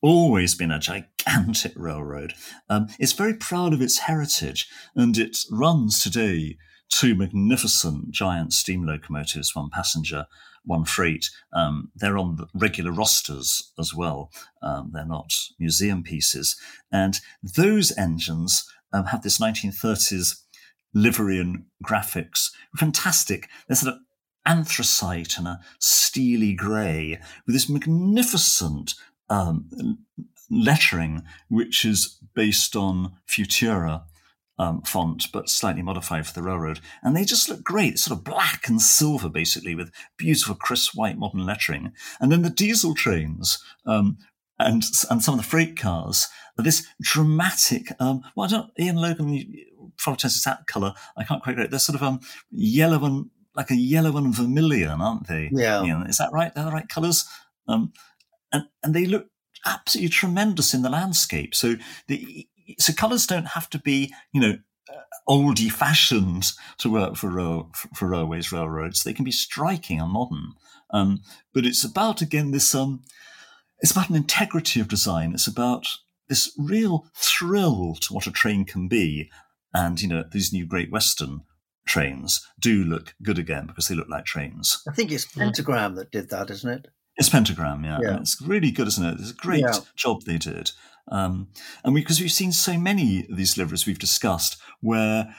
always 0.00 0.54
been 0.54 0.72
a 0.72 0.80
gigantic 0.80 1.72
railroad. 1.76 2.34
Um, 2.68 2.88
it's 2.98 3.12
very 3.12 3.34
proud 3.34 3.72
of 3.72 3.80
its 3.80 4.00
heritage, 4.00 4.68
and 4.96 5.16
it 5.16 5.38
runs 5.50 6.00
today 6.00 6.56
two 6.90 7.14
magnificent 7.14 8.10
giant 8.10 8.52
steam 8.52 8.84
locomotives, 8.84 9.54
one 9.56 9.70
passenger, 9.70 10.26
one 10.64 10.84
freight. 10.84 11.30
Um, 11.52 11.90
they're 11.94 12.18
on 12.18 12.36
the 12.36 12.46
regular 12.54 12.92
rosters 12.92 13.72
as 13.78 13.94
well. 13.94 14.30
Um, 14.62 14.90
they're 14.92 15.06
not 15.06 15.32
museum 15.58 16.02
pieces. 16.02 16.56
And 16.92 17.18
those 17.42 17.96
engines 17.96 18.64
um, 18.92 19.06
have 19.06 19.22
this 19.22 19.38
1930s 19.38 20.42
livery 20.94 21.40
and 21.40 21.64
graphics. 21.84 22.50
Fantastic. 22.76 23.48
They're 23.66 23.76
sort 23.76 23.94
of 23.94 24.00
anthracite 24.46 25.38
and 25.38 25.46
a 25.46 25.60
steely 25.78 26.54
grey 26.54 27.20
with 27.46 27.54
this 27.54 27.68
magnificent 27.68 28.94
um, 29.28 29.98
lettering, 30.50 31.22
which 31.48 31.84
is 31.84 32.18
based 32.34 32.76
on 32.76 33.12
Futura 33.28 34.02
um, 34.58 34.82
font, 34.82 35.26
but 35.32 35.48
slightly 35.48 35.82
modified 35.82 36.26
for 36.26 36.34
the 36.34 36.42
railroad. 36.42 36.80
And 37.02 37.16
they 37.16 37.24
just 37.24 37.48
look 37.48 37.64
great, 37.64 37.98
sort 37.98 38.18
of 38.18 38.24
black 38.24 38.68
and 38.68 38.80
silver, 38.80 39.28
basically, 39.28 39.74
with 39.74 39.90
beautiful, 40.16 40.54
crisp 40.54 40.94
white 40.94 41.18
modern 41.18 41.46
lettering. 41.46 41.92
And 42.20 42.30
then 42.30 42.42
the 42.42 42.50
diesel 42.50 42.94
trains 42.94 43.62
um, 43.86 44.18
and 44.58 44.84
and 45.10 45.22
some 45.22 45.34
of 45.34 45.40
the 45.40 45.48
freight 45.48 45.76
cars 45.76 46.28
this 46.58 46.86
dramatic. 47.00 47.88
Um, 47.98 48.22
well, 48.34 48.46
I 48.46 48.50
don't. 48.50 48.70
Ian 48.78 48.96
Logan, 48.96 49.54
probably 49.98 50.18
tells 50.18 50.42
that 50.42 50.66
colour. 50.66 50.94
I 51.16 51.24
can't 51.24 51.42
quite 51.42 51.56
get 51.56 51.66
it. 51.66 51.70
They're 51.70 51.80
sort 51.80 51.96
of 51.96 52.02
um, 52.02 52.20
yellow 52.50 53.04
and 53.04 53.30
like 53.54 53.70
a 53.70 53.76
yellow 53.76 54.16
and 54.16 54.34
vermilion, 54.34 55.00
aren't 55.00 55.28
they? 55.28 55.50
Yeah. 55.52 55.82
You 55.82 55.98
know, 55.98 56.04
is 56.06 56.18
that 56.18 56.32
right? 56.32 56.54
They're 56.54 56.64
the 56.64 56.70
right 56.70 56.88
colours. 56.88 57.24
Um, 57.68 57.92
and, 58.52 58.64
and 58.82 58.94
they 58.94 59.06
look 59.06 59.26
absolutely 59.66 60.08
tremendous 60.08 60.74
in 60.74 60.82
the 60.82 60.90
landscape. 60.90 61.54
So 61.54 61.76
the, 62.08 62.48
so 62.78 62.92
colours 62.92 63.26
don't 63.26 63.48
have 63.48 63.68
to 63.70 63.78
be, 63.78 64.12
you 64.32 64.40
know, 64.40 64.58
oldie 65.28 65.70
fashioned 65.70 66.52
to 66.78 66.90
work 66.90 67.16
for, 67.16 67.30
rail, 67.30 67.70
for 67.94 68.08
railways, 68.08 68.50
railroads. 68.50 69.04
They 69.04 69.12
can 69.12 69.24
be 69.24 69.30
striking 69.30 70.00
and 70.00 70.10
modern. 70.10 70.54
Um, 70.90 71.22
but 71.54 71.64
it's 71.64 71.84
about, 71.84 72.20
again, 72.20 72.50
this, 72.50 72.74
um, 72.74 73.02
it's 73.80 73.92
about 73.92 74.10
an 74.10 74.16
integrity 74.16 74.80
of 74.80 74.88
design. 74.88 75.32
It's 75.32 75.46
about 75.46 75.86
this 76.28 76.52
real 76.58 77.06
thrill 77.14 77.96
to 78.00 78.14
what 78.14 78.26
a 78.26 78.32
train 78.32 78.64
can 78.64 78.88
be. 78.88 79.30
And, 79.72 80.00
you 80.00 80.08
know, 80.08 80.24
these 80.30 80.52
new 80.52 80.66
Great 80.66 80.90
Western 80.90 81.42
trains 81.86 82.46
do 82.58 82.84
look 82.84 83.14
good 83.22 83.38
again 83.38 83.66
because 83.66 83.88
they 83.88 83.94
look 83.94 84.08
like 84.08 84.24
trains. 84.24 84.82
I 84.88 84.92
think 84.92 85.10
it's 85.10 85.26
Pentagram 85.26 85.94
that 85.96 86.10
did 86.10 86.30
that, 86.30 86.50
isn't 86.50 86.70
it? 86.70 86.86
It's 87.16 87.28
Pentagram, 87.28 87.84
yeah. 87.84 87.98
yeah. 88.02 88.16
it's 88.18 88.40
really 88.40 88.70
good, 88.70 88.88
isn't 88.88 89.04
it? 89.04 89.20
It's 89.20 89.30
a 89.30 89.34
great 89.34 89.60
yeah. 89.60 89.80
job 89.96 90.22
they 90.22 90.38
did. 90.38 90.70
Um, 91.08 91.48
and 91.84 91.94
because 91.94 92.20
we, 92.20 92.26
have 92.26 92.32
seen 92.32 92.52
so 92.52 92.78
many 92.78 93.26
of 93.28 93.36
these 93.36 93.58
liveries 93.58 93.86
we've 93.86 93.98
discussed 93.98 94.56
where 94.80 95.34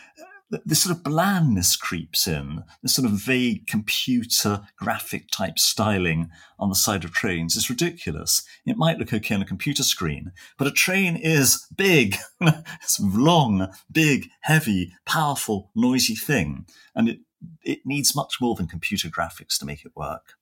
this 0.66 0.84
sort 0.84 0.96
of 0.96 1.04
blandness 1.04 1.76
creeps 1.76 2.28
in, 2.28 2.64
this 2.82 2.96
sort 2.96 3.06
of 3.06 3.12
vague 3.12 3.68
computer 3.68 4.62
graphic 4.78 5.30
type 5.32 5.58
styling 5.58 6.30
on 6.60 6.70
the 6.70 6.76
side 6.76 7.04
of 7.04 7.12
trains 7.12 7.56
is 7.56 7.70
ridiculous. 7.70 8.44
It 8.66 8.78
might 8.78 8.98
look 8.98 9.14
okay 9.14 9.36
on 9.36 9.42
a 9.42 9.46
computer 9.46 9.84
screen, 9.84 10.32
but 10.58 10.68
a 10.68 10.72
train 10.72 11.16
is 11.16 11.66
big. 11.76 12.18
it's 12.42 13.00
long, 13.00 13.70
big, 13.92 14.30
heavy, 14.42 14.94
powerful, 15.06 15.72
noisy 15.76 16.16
thing. 16.16 16.66
And 16.96 17.10
it, 17.10 17.20
it 17.64 17.80
needs 17.86 18.16
much 18.16 18.36
more 18.40 18.56
than 18.56 18.68
computer 18.68 19.10
graphics 19.10 19.58
to 19.60 19.66
make 19.66 19.86
it 19.86 19.96
work. 19.96 20.34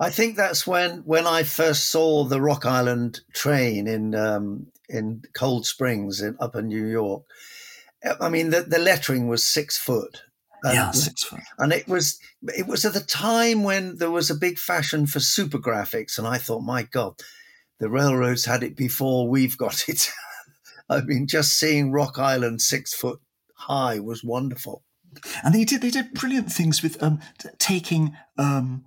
I 0.00 0.08
think 0.10 0.36
that's 0.36 0.66
when 0.66 1.00
when 1.00 1.26
I 1.26 1.42
first 1.42 1.90
saw 1.90 2.24
the 2.24 2.40
Rock 2.40 2.64
Island 2.64 3.20
train 3.34 3.86
in 3.86 4.14
um, 4.14 4.68
in 4.88 5.22
Cold 5.34 5.66
Springs 5.66 6.22
in 6.22 6.34
up 6.40 6.56
in 6.56 6.68
New 6.68 6.86
York 6.86 7.24
I 8.20 8.28
mean, 8.28 8.50
the, 8.50 8.62
the 8.62 8.78
lettering 8.78 9.28
was 9.28 9.44
six 9.44 9.76
foot. 9.76 10.22
yeah, 10.64 10.90
six 10.90 11.24
foot. 11.24 11.40
And 11.58 11.72
it 11.72 11.86
was 11.88 12.18
it 12.54 12.66
was 12.66 12.84
at 12.84 12.94
the 12.94 13.00
time 13.00 13.62
when 13.62 13.96
there 13.96 14.10
was 14.10 14.30
a 14.30 14.34
big 14.34 14.58
fashion 14.58 15.06
for 15.06 15.20
super 15.20 15.58
graphics, 15.58 16.18
and 16.18 16.26
I 16.26 16.38
thought, 16.38 16.60
my 16.60 16.82
God, 16.82 17.14
the 17.78 17.88
railroads 17.88 18.44
had 18.44 18.62
it 18.62 18.76
before 18.76 19.28
we've 19.28 19.56
got 19.56 19.88
it. 19.88 20.10
I 20.88 21.00
mean, 21.00 21.26
just 21.26 21.58
seeing 21.58 21.92
Rock 21.92 22.18
Island 22.18 22.62
six 22.62 22.94
foot 22.94 23.20
high 23.54 23.98
was 23.98 24.22
wonderful. 24.22 24.82
And 25.42 25.54
they 25.54 25.64
did 25.64 25.80
they 25.82 25.90
did 25.90 26.14
brilliant 26.14 26.52
things 26.52 26.82
with 26.82 27.02
um, 27.02 27.20
taking 27.58 28.16
um, 28.38 28.84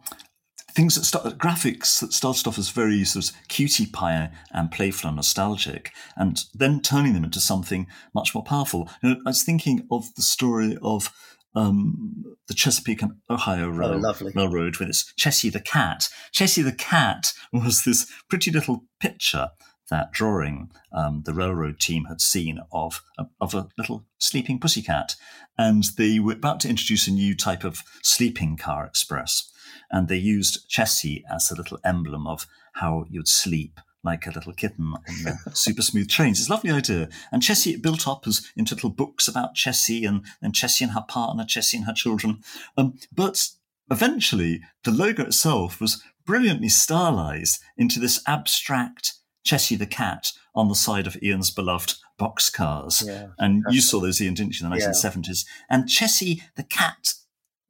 things 0.80 0.96
that 0.96 1.04
start 1.04 1.38
graphics 1.38 2.00
that 2.00 2.14
started 2.14 2.48
off 2.48 2.58
as 2.58 2.70
very 2.70 3.04
sort 3.04 3.30
of 3.30 3.36
cutie 3.50 3.86
pie 3.86 4.32
and 4.54 4.72
playful 4.72 5.10
and 5.10 5.18
nostalgic, 5.18 5.92
and 6.16 6.46
then 6.54 6.80
turning 6.80 7.14
them 7.14 7.26
into 7.26 7.42
something 7.42 7.86
much 8.16 8.34
more 8.34 8.46
powerful. 8.46 8.90
You 9.04 9.10
know, 9.10 9.16
I 9.26 9.32
was 9.32 9.44
thinking 9.44 9.86
of 9.92 10.16
the 10.16 10.22
story 10.22 10.78
of 10.82 11.12
um, 11.54 12.24
the 12.48 12.54
Chesapeake 12.54 13.02
and 13.02 13.16
Ohio 13.30 13.66
oh, 13.66 13.70
Rail- 13.72 14.06
oh, 14.06 14.32
Railroad 14.34 14.78
with 14.78 14.88
its 14.88 15.12
Chessie 15.20 15.52
the 15.52 15.60
cat. 15.60 16.08
Chessie 16.34 16.64
the 16.64 16.72
cat 16.72 17.34
was 17.52 17.84
this 17.84 18.10
pretty 18.30 18.50
little 18.50 18.86
picture 19.02 19.50
that 19.90 20.14
drawing 20.14 20.72
um, 20.94 21.24
the 21.26 21.34
railroad 21.34 21.82
team 21.82 22.06
had 22.06 22.22
seen 22.22 22.62
of 22.72 23.02
a, 23.18 23.26
of 23.42 23.54
a 23.54 23.68
little 23.78 24.06
sleeping 24.18 24.62
pussycat, 24.62 25.18
and 25.58 25.84
they 25.98 26.20
were 26.20 26.32
about 26.32 26.62
to 26.62 26.70
introduce 26.70 27.06
a 27.06 27.12
new 27.12 27.36
type 27.36 27.66
of 27.66 27.84
sleeping 28.02 28.56
car 28.56 28.86
express 28.86 29.52
and 29.92 30.08
they 30.08 30.18
used 30.18 30.70
Chessie 30.70 31.24
as 31.34 31.52
a 31.52 31.56
little 31.56 31.80
emblem 31.84 32.28
of 32.28 32.48
how 32.74 33.06
you'd 33.10 33.28
sleep 33.28 33.80
like 34.04 34.26
a 34.26 34.32
little 34.32 34.54
kitten 34.54 34.94
on 34.94 35.04
the 35.24 35.52
super 35.54 35.82
smooth 35.82 36.10
trains. 36.10 36.40
It's 36.40 36.50
a 36.50 36.52
lovely 36.52 36.72
idea. 36.72 37.10
And 37.32 37.42
Chessie 37.42 37.74
it 37.74 37.82
built 37.82 38.08
up 38.08 38.26
as 38.28 38.50
into 38.56 38.76
little 38.76 38.90
books 38.90 39.28
about 39.28 39.56
Chessie 39.56 40.08
and, 40.08 40.24
and 40.42 40.54
Chessie 40.54 40.82
and 40.82 40.92
her 40.92 41.04
partner, 41.08 41.44
Chessie 41.44 41.76
and 41.76 41.86
her 41.86 41.94
children. 41.94 42.42
Um, 42.78 42.98
but 43.14 43.50
eventually, 43.92 44.62
the 44.84 44.92
logo 44.92 45.24
itself 45.24 45.82
was 45.82 46.02
brilliantly 46.26 46.70
stylized 46.70 47.62
into 47.78 48.00
this 48.00 48.22
abstract 48.26 49.14
Chessie 49.46 49.78
the 49.78 49.86
cat 49.86 50.32
on 50.56 50.68
the 50.68 50.76
side 50.76 51.08
of 51.08 51.18
Ian's 51.22 51.50
beloved 51.50 51.96
boxcars. 52.20 53.06
Yeah, 53.06 53.28
and 53.38 53.64
you 53.70 53.82
saw 53.82 54.00
those, 54.00 54.22
Ian, 54.22 54.34
didn't 54.34 54.60
you, 54.60 54.66
in 54.66 54.72
the 54.72 54.78
1970s? 54.78 55.46
Yeah. 55.46 55.76
And 55.76 55.86
Chessie 55.86 56.42
the 56.56 56.64
cat 56.64 57.14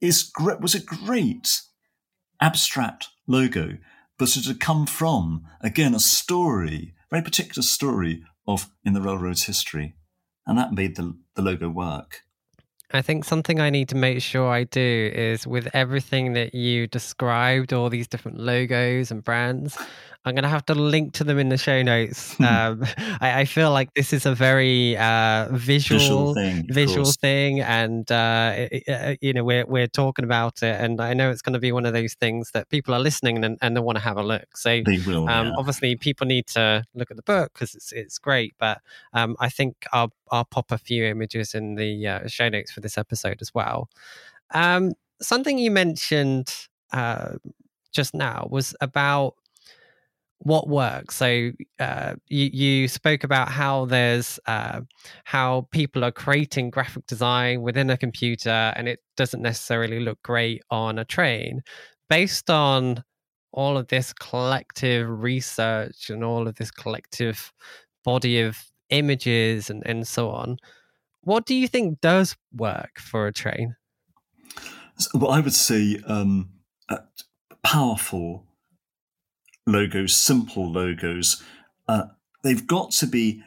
is 0.02 0.32
was 0.60 0.76
a 0.76 0.84
great 0.84 1.62
abstract 2.42 3.10
logo, 3.28 3.78
but 4.18 4.36
it 4.36 4.46
had 4.46 4.60
come 4.60 4.86
from, 4.86 5.44
again, 5.62 5.96
a 5.96 6.00
story, 6.00 6.94
very 7.10 7.24
particular 7.24 7.64
story 7.64 8.24
of 8.48 8.70
in 8.84 8.94
the 8.94 9.02
railroad's 9.02 9.46
history. 9.46 9.96
And 10.46 10.58
that 10.58 10.74
made 10.74 10.96
the, 10.96 11.16
the 11.36 11.42
logo 11.42 11.70
work. 11.70 12.22
I 12.92 13.04
think 13.04 13.24
something 13.24 13.60
I 13.60 13.70
need 13.70 13.90
to 13.90 13.96
make 13.96 14.20
sure 14.20 14.50
I 14.50 14.64
do 14.64 15.12
is 15.14 15.46
with 15.46 15.68
everything 15.74 16.34
that 16.34 16.56
you 16.56 16.88
described, 16.88 17.72
all 17.72 17.88
these 17.88 18.08
different 18.08 18.40
logos 18.40 19.12
and 19.12 19.24
brands, 19.24 19.78
I'm 20.26 20.36
going 20.36 20.43
to 20.43 20.49
have 20.49 20.65
to 20.65 20.76
link 20.76 21.13
to 21.13 21.24
them 21.24 21.39
in 21.39 21.47
the 21.47 21.57
show 21.57 21.82
notes. 21.82 22.36
Hmm. 22.36 22.43
Um, 22.43 22.86
I, 23.22 23.41
I, 23.41 23.45
feel 23.45 23.72
like 23.72 23.93
this 23.93 24.11
is 24.11 24.26
a 24.26 24.36
very 24.36 24.97
uh, 24.97 25.47
visual, 25.51 25.99
visual 25.99 26.34
thing, 26.34 26.67
visual 26.70 27.11
thing 27.11 27.61
and 27.61 28.11
uh, 28.11 28.53
it, 28.57 28.84
uh, 28.89 29.15
you 29.22 29.32
know 29.34 29.43
we're 29.43 29.65
we're 29.65 29.88
talking 29.88 30.26
about 30.26 30.61
it, 30.61 30.80
and 30.80 30.99
I 30.99 31.13
know 31.13 31.32
it's 31.32 31.41
going 31.41 31.53
to 31.53 31.59
be 31.59 31.72
one 31.72 31.86
of 31.86 31.93
those 31.93 32.15
things 32.15 32.51
that 32.53 32.70
people 32.70 32.93
are 32.93 32.99
listening 32.99 33.43
and, 33.43 33.57
and 33.61 33.76
they 33.76 33.82
want 33.82 33.97
to 33.97 34.03
have 34.03 34.17
a 34.17 34.24
look. 34.24 34.57
So 34.57 34.82
they 34.86 34.99
will. 35.05 35.30
Um, 35.30 35.47
yeah. 35.47 35.53
Obviously, 35.57 35.95
people 35.95 36.28
need 36.28 36.47
to 36.47 36.84
look 36.93 37.11
at 37.11 37.17
the 37.17 37.24
book 37.24 37.53
because 37.53 37.74
it's 37.74 37.91
it's 37.93 38.17
great, 38.20 38.53
but 38.59 38.82
um, 39.13 39.38
I 39.39 39.49
think 39.49 39.86
I'll 39.93 40.11
I'll 40.32 40.45
pop 40.45 40.72
a 40.72 40.78
few 40.78 41.05
images 41.05 41.55
in 41.55 41.76
the 41.76 42.07
uh, 42.07 42.28
show 42.28 42.49
notes 42.49 42.72
for 42.72 42.82
this 42.82 42.97
episode 42.97 43.38
as 43.41 43.53
well. 43.53 43.89
Um, 44.51 44.93
something 45.22 45.57
you 45.57 45.72
mentioned 45.72 46.53
uh, 46.91 47.36
just 47.91 48.13
now 48.13 48.47
was 48.49 48.76
about 48.82 49.36
what 50.40 50.70
works. 50.70 51.16
So 51.16 51.52
uh, 51.80 52.16
you, 52.28 52.50
you 52.52 52.88
spoke 52.88 53.24
about 53.24 53.50
how 53.50 53.86
there's 53.86 54.40
uh, 54.46 54.82
how 55.26 55.68
people 55.72 56.04
are 56.04 56.12
creating 56.12 56.70
graphic 56.70 57.06
design 57.08 57.62
within 57.62 57.90
a 57.90 57.98
computer, 57.98 58.74
and 58.76 58.88
it 58.88 59.00
doesn't 59.18 59.42
necessarily 59.42 60.00
look 60.00 60.22
great 60.24 60.64
on 60.70 60.98
a 60.98 61.06
train. 61.06 61.62
Based 62.10 62.50
on 62.50 63.04
all 63.52 63.78
of 63.78 63.88
this 63.88 64.14
collective 64.14 65.08
research 65.10 66.10
and 66.10 66.24
all 66.24 66.48
of 66.48 66.56
this 66.56 66.72
collective 66.72 67.52
body 68.04 68.42
of 68.42 68.58
images 68.90 69.70
and, 69.70 69.84
and 69.86 70.08
so 70.08 70.30
on, 70.30 70.58
what 71.22 71.46
do 71.46 71.54
you 71.54 71.68
think 71.68 72.00
does 72.02 72.36
work 72.54 73.00
for 73.00 73.28
a 73.28 73.34
train? 73.34 73.76
Well, 75.14 75.32
I 75.32 75.40
would 75.40 75.54
say 75.54 76.02
um, 76.08 76.50
powerful 77.64 78.46
logos, 79.72 80.15
simple 80.15 80.72
logos. 80.72 81.43
Uh, 81.88 82.05
they've 82.43 82.65
got 82.65 82.91
to 82.91 83.07
be 83.07 83.43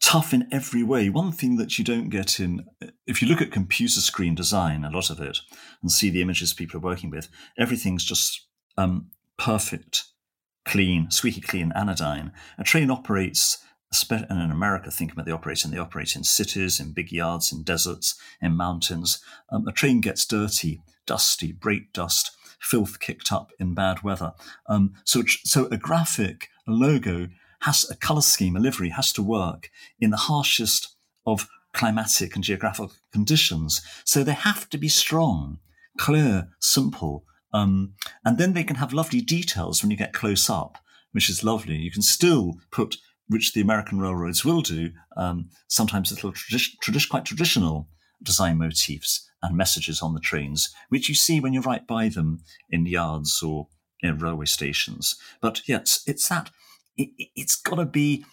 tough 0.00 0.32
in 0.32 0.48
every 0.50 0.82
way. 0.82 1.08
One 1.08 1.30
thing 1.30 1.56
that 1.56 1.78
you 1.78 1.84
don't 1.84 2.08
get 2.08 2.40
in, 2.40 2.64
if 3.06 3.20
you 3.20 3.28
look 3.28 3.42
at 3.42 3.52
computer 3.52 4.00
screen 4.00 4.34
design, 4.34 4.84
a 4.84 4.90
lot 4.90 5.10
of 5.10 5.20
it, 5.20 5.38
and 5.82 5.90
see 5.90 6.10
the 6.10 6.22
images 6.22 6.54
people 6.54 6.78
are 6.78 6.82
working 6.82 7.10
with, 7.10 7.28
everything's 7.58 8.04
just 8.04 8.46
um, 8.76 9.10
perfect, 9.36 10.04
clean, 10.64 11.10
squeaky 11.10 11.40
clean, 11.40 11.72
anodyne. 11.74 12.32
A 12.58 12.64
train 12.64 12.90
operates, 12.90 13.58
and 14.10 14.42
in 14.42 14.50
America, 14.50 14.90
think 14.90 15.12
about 15.12 15.26
they 15.26 15.32
operate 15.32 15.64
in, 15.64 15.70
they 15.70 15.78
operate 15.78 16.16
in 16.16 16.24
cities, 16.24 16.80
in 16.80 16.92
big 16.92 17.12
yards, 17.12 17.52
in 17.52 17.62
deserts, 17.62 18.14
in 18.40 18.56
mountains. 18.56 19.22
Um, 19.50 19.66
a 19.68 19.72
train 19.72 20.00
gets 20.00 20.24
dirty, 20.24 20.82
dusty, 21.06 21.52
brake 21.52 21.92
dust, 21.92 22.30
filth 22.60 23.00
kicked 23.00 23.32
up 23.32 23.52
in 23.58 23.74
bad 23.74 24.02
weather. 24.02 24.32
Um, 24.68 24.94
so, 25.04 25.22
so 25.44 25.66
a 25.66 25.76
graphic, 25.76 26.48
a 26.68 26.70
logo 26.70 27.28
has 27.62 27.88
a 27.90 27.96
color 27.96 28.20
scheme, 28.20 28.56
a 28.56 28.60
livery 28.60 28.90
has 28.90 29.12
to 29.14 29.22
work 29.22 29.70
in 29.98 30.10
the 30.10 30.16
harshest 30.16 30.96
of 31.26 31.48
climatic 31.72 32.34
and 32.34 32.44
geographical 32.44 32.92
conditions. 33.12 33.82
So 34.04 34.22
they 34.22 34.32
have 34.32 34.68
to 34.70 34.78
be 34.78 34.88
strong, 34.88 35.58
clear, 35.98 36.48
simple. 36.60 37.24
Um, 37.52 37.94
and 38.24 38.38
then 38.38 38.52
they 38.52 38.64
can 38.64 38.76
have 38.76 38.92
lovely 38.92 39.20
details 39.20 39.82
when 39.82 39.90
you 39.90 39.96
get 39.96 40.12
close 40.12 40.48
up, 40.48 40.78
which 41.12 41.28
is 41.28 41.44
lovely. 41.44 41.76
You 41.76 41.90
can 41.90 42.02
still 42.02 42.54
put, 42.70 42.96
which 43.28 43.52
the 43.52 43.60
American 43.60 43.98
railroads 43.98 44.44
will 44.44 44.62
do, 44.62 44.90
um, 45.16 45.50
sometimes 45.68 46.10
little 46.10 46.32
tradi- 46.32 46.76
tradi- 46.82 47.08
quite 47.08 47.24
traditional 47.24 47.88
design 48.22 48.58
motifs 48.58 49.29
and 49.42 49.56
messages 49.56 50.02
on 50.02 50.14
the 50.14 50.20
trains, 50.20 50.74
which 50.88 51.08
you 51.08 51.14
see 51.14 51.40
when 51.40 51.52
you're 51.52 51.62
right 51.62 51.86
by 51.86 52.08
them 52.08 52.42
in 52.68 52.86
yards 52.86 53.42
or 53.42 53.68
in 54.00 54.18
railway 54.18 54.46
stations. 54.46 55.16
But 55.40 55.62
yes, 55.66 56.02
it's 56.06 56.28
that 56.28 56.50
it, 56.96 57.10
has 57.36 57.56
got 57.56 57.76
to 57.76 57.86
be 57.86 58.24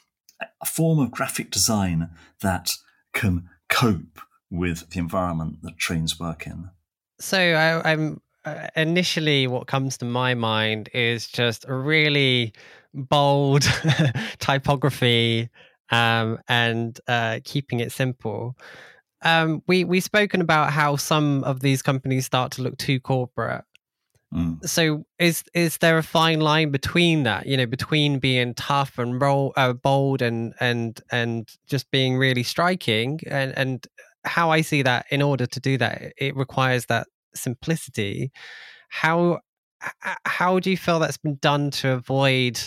a 0.61 0.65
form 0.65 0.99
of 0.99 1.11
graphic 1.11 1.51
design 1.51 2.09
that 2.41 2.73
can 3.13 3.49
cope 3.69 4.19
with 4.49 4.89
the 4.91 4.99
environment 4.99 5.61
that 5.63 5.77
trains 5.77 6.19
work 6.19 6.47
in. 6.47 6.69
So 7.19 7.37
I, 7.37 7.91
am 7.91 8.21
uh, 8.45 8.67
initially 8.75 9.47
what 9.47 9.67
comes 9.67 9.97
to 9.97 10.05
my 10.05 10.33
mind 10.35 10.89
is 10.93 11.27
just 11.27 11.65
a 11.67 11.73
really 11.73 12.53
bold 12.93 13.63
typography 14.39 15.49
um, 15.89 16.39
and 16.47 16.99
uh, 17.07 17.39
keeping 17.43 17.79
it 17.79 17.91
simple. 17.91 18.55
Um, 19.23 19.63
we 19.67 19.83
we've 19.83 20.03
spoken 20.03 20.41
about 20.41 20.71
how 20.71 20.95
some 20.95 21.43
of 21.43 21.59
these 21.61 21.81
companies 21.81 22.25
start 22.25 22.51
to 22.53 22.61
look 22.61 22.77
too 22.77 22.99
corporate, 22.99 23.65
Mm. 24.33 24.67
So 24.67 25.05
is 25.19 25.43
is 25.53 25.77
there 25.77 25.97
a 25.97 26.03
fine 26.03 26.41
line 26.41 26.71
between 26.71 27.23
that? 27.23 27.45
You 27.47 27.57
know, 27.57 27.65
between 27.65 28.19
being 28.19 28.53
tough 28.55 28.97
and 28.97 29.21
roll, 29.21 29.53
uh, 29.55 29.73
bold 29.73 30.21
and 30.21 30.53
and 30.59 30.99
and 31.11 31.49
just 31.67 31.89
being 31.91 32.17
really 32.17 32.43
striking, 32.43 33.19
and 33.27 33.57
and 33.57 33.87
how 34.25 34.51
I 34.51 34.61
see 34.61 34.81
that. 34.81 35.05
In 35.11 35.21
order 35.21 35.45
to 35.45 35.59
do 35.59 35.77
that, 35.77 36.13
it 36.17 36.35
requires 36.35 36.87
that 36.87 37.07
simplicity. 37.35 38.31
How 38.89 39.39
how 40.25 40.59
do 40.59 40.71
you 40.71 40.77
feel 40.77 40.99
that's 40.99 41.17
been 41.17 41.37
done 41.41 41.71
to 41.71 41.91
avoid 41.91 42.59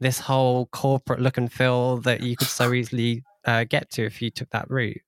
this 0.00 0.20
whole 0.20 0.66
corporate 0.66 1.20
look 1.20 1.36
and 1.36 1.52
feel 1.52 1.96
that 1.98 2.22
you 2.22 2.36
could 2.36 2.46
so 2.46 2.72
easily 2.72 3.24
uh, 3.44 3.64
get 3.64 3.90
to 3.90 4.04
if 4.04 4.20
you 4.22 4.30
took 4.30 4.50
that 4.50 4.70
route? 4.70 5.00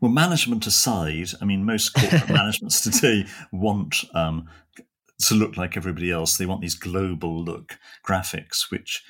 Well, 0.00 0.10
management 0.10 0.66
aside, 0.66 1.30
I 1.40 1.44
mean, 1.44 1.64
most 1.64 1.90
corporate 1.94 2.28
managements 2.28 2.80
today 2.80 3.26
want 3.52 4.04
um, 4.14 4.48
to 5.22 5.34
look 5.34 5.56
like 5.56 5.76
everybody 5.76 6.10
else. 6.10 6.36
They 6.36 6.46
want 6.46 6.60
these 6.60 6.74
global 6.74 7.42
look 7.42 7.78
graphics, 8.06 8.70
which 8.70 9.02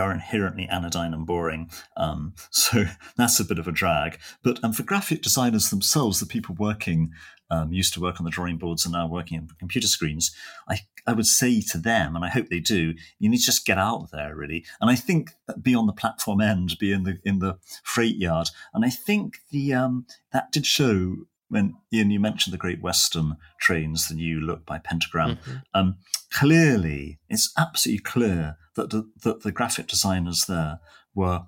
are 0.00 0.12
inherently 0.12 0.68
anodyne 0.68 1.14
and 1.14 1.26
boring. 1.26 1.70
Um, 1.96 2.34
so 2.50 2.84
that's 3.16 3.40
a 3.40 3.44
bit 3.44 3.58
of 3.58 3.68
a 3.68 3.72
drag. 3.72 4.18
But 4.42 4.62
um, 4.64 4.72
for 4.72 4.82
graphic 4.82 5.22
designers 5.22 5.70
themselves, 5.70 6.20
the 6.20 6.26
people 6.26 6.54
working 6.58 7.12
um, 7.50 7.72
used 7.72 7.92
to 7.94 8.00
work 8.00 8.18
on 8.18 8.24
the 8.24 8.30
drawing 8.30 8.56
boards 8.56 8.86
and 8.86 8.94
now 8.94 9.06
working 9.06 9.38
on 9.38 9.48
computer 9.58 9.86
screens, 9.86 10.34
I, 10.68 10.80
I 11.06 11.12
would 11.12 11.26
say 11.26 11.60
to 11.60 11.78
them, 11.78 12.16
and 12.16 12.24
I 12.24 12.28
hope 12.28 12.48
they 12.48 12.60
do, 12.60 12.94
you 13.18 13.28
need 13.28 13.38
to 13.38 13.44
just 13.44 13.66
get 13.66 13.76
out 13.76 14.10
there 14.10 14.34
really. 14.34 14.64
And 14.80 14.90
I 14.90 14.94
think 14.94 15.32
be 15.60 15.74
on 15.74 15.86
the 15.86 15.92
platform 15.92 16.40
end, 16.40 16.78
be 16.78 16.92
in 16.92 17.04
the 17.04 17.18
in 17.24 17.40
the 17.40 17.58
freight 17.82 18.16
yard. 18.16 18.48
And 18.72 18.86
I 18.86 18.90
think 18.90 19.40
the 19.50 19.74
um, 19.74 20.06
that 20.32 20.50
did 20.50 20.64
show 20.64 21.16
when 21.52 21.74
Ian, 21.92 22.10
you 22.10 22.18
mentioned 22.18 22.54
the 22.54 22.58
Great 22.58 22.80
Western 22.80 23.36
trains, 23.60 24.08
the 24.08 24.14
new 24.14 24.40
look 24.40 24.64
by 24.64 24.78
Pentagram. 24.78 25.36
Mm-hmm. 25.36 25.52
Um, 25.74 25.96
clearly, 26.30 27.18
it's 27.28 27.52
absolutely 27.58 28.02
clear 28.02 28.56
that 28.76 28.90
the, 28.90 29.10
that 29.22 29.42
the 29.42 29.52
graphic 29.52 29.86
designers 29.86 30.44
there 30.46 30.80
were 31.14 31.42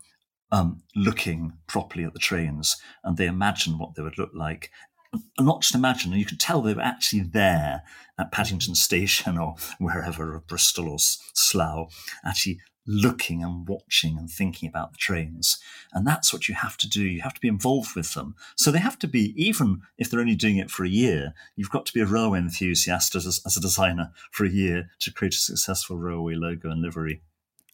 um, 0.52 0.82
looking 0.94 1.54
properly 1.66 2.04
at 2.04 2.12
the 2.12 2.18
trains 2.18 2.76
and 3.02 3.16
they 3.16 3.26
imagined 3.26 3.78
what 3.78 3.94
they 3.94 4.02
would 4.02 4.18
look 4.18 4.30
like. 4.34 4.70
And 5.12 5.46
not 5.46 5.62
just 5.62 5.74
imagine, 5.74 6.12
you 6.12 6.24
could 6.24 6.40
tell 6.40 6.60
they 6.60 6.74
were 6.74 6.82
actually 6.82 7.22
there 7.22 7.82
at 8.18 8.32
Paddington 8.32 8.74
Station 8.74 9.38
or 9.38 9.56
wherever, 9.78 10.34
or 10.34 10.40
Bristol 10.40 10.88
or 10.88 10.98
Slough, 10.98 11.88
actually 12.24 12.60
looking 12.86 13.42
and 13.42 13.68
watching 13.68 14.18
and 14.18 14.30
thinking 14.30 14.68
about 14.68 14.92
the 14.92 14.98
trains. 14.98 15.58
And 15.92 16.06
that's 16.06 16.32
what 16.32 16.48
you 16.48 16.54
have 16.54 16.76
to 16.78 16.88
do. 16.88 17.02
You 17.02 17.22
have 17.22 17.34
to 17.34 17.40
be 17.40 17.48
involved 17.48 17.96
with 17.96 18.14
them. 18.14 18.34
So 18.56 18.70
they 18.70 18.78
have 18.78 18.98
to 19.00 19.08
be, 19.08 19.34
even 19.36 19.82
if 19.98 20.10
they're 20.10 20.20
only 20.20 20.34
doing 20.34 20.58
it 20.58 20.70
for 20.70 20.84
a 20.84 20.88
year, 20.88 21.34
you've 21.56 21.70
got 21.70 21.86
to 21.86 21.92
be 21.92 22.00
a 22.00 22.06
railway 22.06 22.38
enthusiast 22.38 23.14
as, 23.14 23.40
as 23.44 23.56
a 23.56 23.60
designer 23.60 24.12
for 24.30 24.44
a 24.44 24.50
year 24.50 24.90
to 25.00 25.12
create 25.12 25.34
a 25.34 25.38
successful 25.38 25.96
railway 25.96 26.34
logo 26.34 26.70
and 26.70 26.82
livery. 26.82 27.22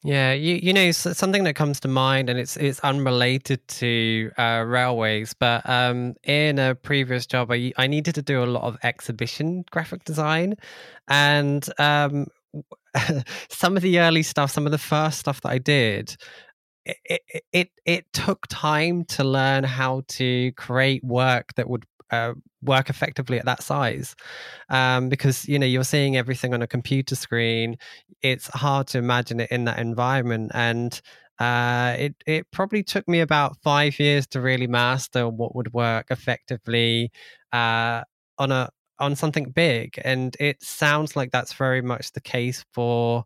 Yeah, 0.03 0.33
you 0.33 0.59
you 0.63 0.73
know 0.73 0.93
something 0.93 1.45
that 1.45 1.57
comes 1.57 1.79
to 1.81 1.89
mind, 1.89 2.31
and 2.31 2.39
it's 2.39 2.57
it's 2.57 2.81
unrelated 2.81 3.69
to 3.69 4.31
uh, 4.39 4.65
railways, 4.67 5.35
but 5.35 5.69
um, 5.69 6.15
in 6.25 6.59
a 6.59 6.75
previous 6.75 7.27
job, 7.27 7.53
I 7.53 7.71
I 7.77 7.87
needed 7.87 8.15
to 8.15 8.23
do 8.23 8.43
a 8.43 8.47
lot 8.47 8.63
of 8.63 8.79
exhibition 8.83 9.63
graphic 9.71 10.05
design, 10.05 10.55
and 11.09 11.69
um, 11.79 12.29
some 13.49 13.77
of 13.77 13.83
the 13.83 14.01
early 14.01 14.23
stuff, 14.23 14.51
some 14.51 14.67
of 14.67 14.73
the 14.73 14.79
first 14.79 15.19
stuff 15.21 15.41
that 15.43 15.51
I 15.51 15.59
did, 15.59 16.17
it, 16.85 16.99
it 17.31 17.43
it 17.53 17.71
it 17.87 18.13
took 18.13 18.47
time 18.49 19.05
to 19.07 19.25
learn 19.25 19.65
how 19.65 20.03
to 20.09 20.53
create 20.53 21.05
work 21.05 21.55
that 21.57 21.69
would 21.69 21.85
uh, 22.11 22.33
work 22.63 22.91
effectively 22.91 23.39
at 23.39 23.45
that 23.47 23.63
size. 23.63 24.15
Um, 24.71 25.09
because 25.09 25.47
you 25.49 25.59
know 25.59 25.67
you're 25.67 25.85
seeing 25.85 26.17
everything 26.17 26.55
on 26.55 26.63
a 26.63 26.67
computer 26.67 27.17
screen 27.17 27.77
it's 28.23 28.49
hard 28.49 28.87
to 28.89 28.99
imagine 28.99 29.41
it 29.41 29.51
in 29.51 29.65
that 29.65 29.79
environment. 29.79 30.51
And 30.55 31.01
uh, 31.39 31.97
it 31.99 32.15
it 32.27 32.47
probably 32.51 32.83
took 32.83 33.09
me 33.09 33.21
about 33.21 33.57
five 33.63 33.99
years 33.99 34.27
to 34.29 34.41
really 34.41 34.67
master 34.67 35.29
what 35.29 35.55
would 35.57 35.73
work 35.73 36.07
effectively 36.11 37.11
uh, 37.53 38.03
on 38.39 38.53
a 38.53 38.69
on 39.01 39.17
something 39.17 39.51
big. 39.51 39.99
And 40.05 40.37
it 40.39 40.63
sounds 40.63 41.17
like 41.17 41.31
that's 41.33 41.55
very 41.55 41.83
much 41.83 42.13
the 42.13 42.21
case 42.21 42.65
for 42.73 43.25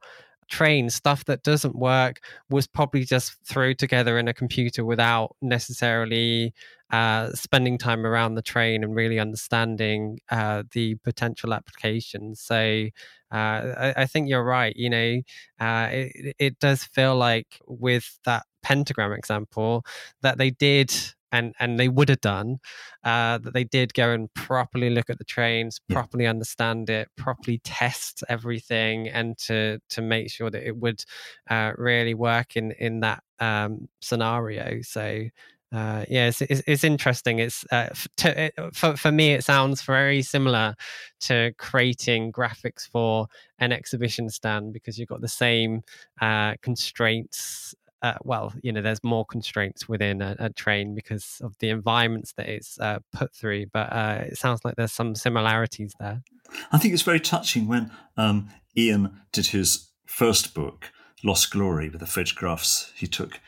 train 0.48 0.90
stuff 0.90 1.24
that 1.24 1.42
doesn't 1.42 1.74
work 1.74 2.20
was 2.50 2.66
probably 2.66 3.04
just 3.04 3.36
thrown 3.44 3.74
together 3.76 4.18
in 4.18 4.28
a 4.28 4.34
computer 4.34 4.84
without 4.84 5.34
necessarily 5.40 6.52
uh, 6.90 7.30
spending 7.32 7.78
time 7.78 8.06
around 8.06 8.34
the 8.34 8.42
train 8.42 8.84
and 8.84 8.94
really 8.94 9.18
understanding 9.18 10.18
uh, 10.30 10.62
the 10.72 10.94
potential 10.96 11.52
applications. 11.52 12.40
So 12.40 12.86
uh, 13.32 13.36
I, 13.36 13.94
I, 13.96 14.06
think 14.06 14.28
you're 14.28 14.44
right. 14.44 14.76
You 14.76 14.90
know, 14.90 15.20
uh, 15.58 15.88
it, 15.90 16.36
it 16.38 16.58
does 16.60 16.84
feel 16.84 17.16
like 17.16 17.58
with 17.66 18.18
that 18.26 18.44
pentagram 18.62 19.12
example 19.12 19.84
that 20.22 20.38
they 20.38 20.50
did 20.50 20.94
and 21.34 21.52
and 21.58 21.78
they 21.78 21.88
would 21.88 22.08
have 22.08 22.20
done 22.20 22.58
uh, 23.02 23.38
that 23.38 23.52
they 23.52 23.64
did 23.64 23.92
go 23.92 24.10
and 24.10 24.32
properly 24.34 24.88
look 24.88 25.10
at 25.10 25.18
the 25.18 25.24
trains 25.24 25.80
yeah. 25.88 25.94
properly 25.94 26.26
understand 26.26 26.88
it 26.88 27.08
properly 27.16 27.60
test 27.64 28.22
everything 28.28 29.08
and 29.08 29.36
to 29.36 29.78
to 29.90 30.00
make 30.00 30.30
sure 30.30 30.48
that 30.48 30.66
it 30.66 30.76
would 30.76 31.04
uh, 31.50 31.72
really 31.76 32.14
work 32.14 32.56
in 32.56 32.70
in 32.72 33.00
that 33.00 33.22
um, 33.40 33.88
scenario 34.00 34.80
so 34.82 35.24
uh, 35.72 36.04
yeah, 36.08 36.28
it's, 36.28 36.40
it's, 36.40 36.62
it's, 36.68 36.84
interesting. 36.84 37.40
It's 37.40 37.64
uh, 37.72 37.88
to, 38.18 38.44
it, 38.44 38.54
for 38.72 38.96
for 38.96 39.10
me, 39.10 39.32
it 39.32 39.42
sounds 39.42 39.82
very 39.82 40.22
similar 40.22 40.76
to 41.22 41.52
creating 41.58 42.30
graphics 42.30 42.88
for 42.88 43.26
an 43.58 43.72
exhibition 43.72 44.30
stand 44.30 44.72
because 44.72 45.00
you've 45.00 45.08
got 45.08 45.20
the 45.20 45.26
same 45.26 45.82
uh, 46.20 46.54
constraints 46.62 47.74
uh, 48.04 48.18
well, 48.22 48.52
you 48.62 48.70
know, 48.70 48.82
there's 48.82 49.02
more 49.02 49.24
constraints 49.24 49.88
within 49.88 50.20
a, 50.20 50.36
a 50.38 50.50
train 50.50 50.94
because 50.94 51.40
of 51.42 51.56
the 51.58 51.70
environments 51.70 52.34
that 52.34 52.46
it's 52.50 52.78
uh, 52.78 52.98
put 53.14 53.34
through. 53.34 53.64
But 53.72 53.90
uh, 53.90 54.24
it 54.26 54.36
sounds 54.36 54.60
like 54.62 54.76
there's 54.76 54.92
some 54.92 55.14
similarities 55.14 55.94
there. 55.98 56.22
I 56.70 56.76
think 56.76 56.92
it's 56.92 57.02
very 57.02 57.18
touching 57.18 57.66
when 57.66 57.90
um, 58.18 58.50
Ian 58.76 59.22
did 59.32 59.46
his 59.46 59.88
first 60.04 60.52
book, 60.52 60.92
Lost 61.24 61.50
Glory, 61.50 61.88
with 61.88 62.00
the 62.00 62.06
photographs 62.06 62.92
he 62.94 63.06
took 63.06 63.40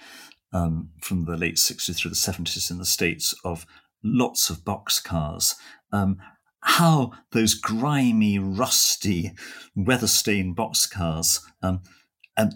um, 0.55 0.89
from 1.03 1.27
the 1.27 1.37
late 1.37 1.57
60s 1.57 1.95
through 1.95 2.13
the 2.13 2.17
70s 2.17 2.71
in 2.71 2.79
the 2.79 2.87
States 2.87 3.35
of 3.45 3.67
lots 4.03 4.49
of 4.49 4.65
boxcars. 4.65 5.55
Um, 5.93 6.17
how 6.61 7.13
those 7.33 7.53
grimy, 7.53 8.39
rusty, 8.39 9.33
weather-stained 9.75 10.57
boxcars 10.57 11.41
um, 11.63 11.83
um, 12.39 12.51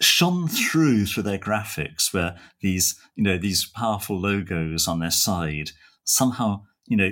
shone 0.00 0.48
through 0.48 1.06
through 1.06 1.24
their 1.24 1.38
graphics, 1.38 2.12
where 2.12 2.36
these, 2.60 2.98
you 3.14 3.22
know, 3.22 3.38
these 3.38 3.66
powerful 3.66 4.18
logos 4.18 4.86
on 4.86 5.00
their 5.00 5.10
side 5.10 5.70
somehow, 6.04 6.62
you 6.86 6.96
know, 6.96 7.10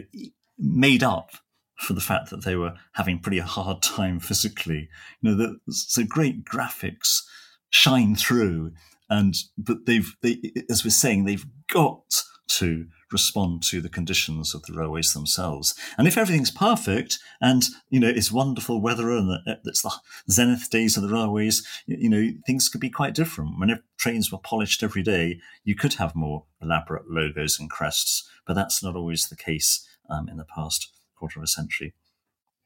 made 0.58 1.02
up 1.02 1.30
for 1.78 1.92
the 1.92 2.00
fact 2.00 2.30
that 2.30 2.44
they 2.44 2.56
were 2.56 2.74
having 2.92 3.18
pretty 3.18 3.38
a 3.38 3.44
hard 3.44 3.82
time 3.82 4.18
physically. 4.18 4.88
You 5.20 5.30
know, 5.30 5.36
the, 5.36 5.72
so 5.72 6.04
great 6.04 6.44
graphics 6.44 7.22
shine 7.70 8.14
through, 8.16 8.72
and 9.10 9.34
but 9.58 9.86
they've 9.86 10.14
they 10.22 10.38
as 10.70 10.84
we're 10.84 10.90
saying 10.90 11.24
they've 11.24 11.46
got 11.68 12.22
to 12.48 12.86
respond 13.12 13.62
to 13.62 13.80
the 13.80 13.88
conditions 13.88 14.54
of 14.54 14.62
the 14.62 14.72
railways 14.72 15.12
themselves. 15.12 15.74
And 15.96 16.08
if 16.08 16.18
everything's 16.18 16.50
perfect 16.50 17.18
and 17.40 17.64
you 17.88 18.00
know 18.00 18.08
it's 18.08 18.32
wonderful 18.32 18.80
weather 18.80 19.10
and 19.10 19.38
it's 19.64 19.82
the 19.82 19.92
zenith 20.30 20.70
days 20.70 20.96
of 20.96 21.02
the 21.02 21.12
railways, 21.12 21.66
you 21.86 22.08
know 22.08 22.32
things 22.46 22.68
could 22.68 22.80
be 22.80 22.90
quite 22.90 23.14
different. 23.14 23.58
When 23.58 23.70
if 23.70 23.80
trains 23.96 24.32
were 24.32 24.38
polished 24.38 24.82
every 24.82 25.02
day, 25.02 25.40
you 25.64 25.74
could 25.74 25.94
have 25.94 26.14
more 26.14 26.44
elaborate 26.60 27.10
logos 27.10 27.58
and 27.58 27.70
crests, 27.70 28.28
but 28.46 28.54
that's 28.54 28.82
not 28.82 28.96
always 28.96 29.28
the 29.28 29.36
case 29.36 29.86
um, 30.10 30.28
in 30.28 30.36
the 30.36 30.44
past 30.44 30.92
quarter 31.16 31.38
of 31.38 31.44
a 31.44 31.48
century. 31.48 31.94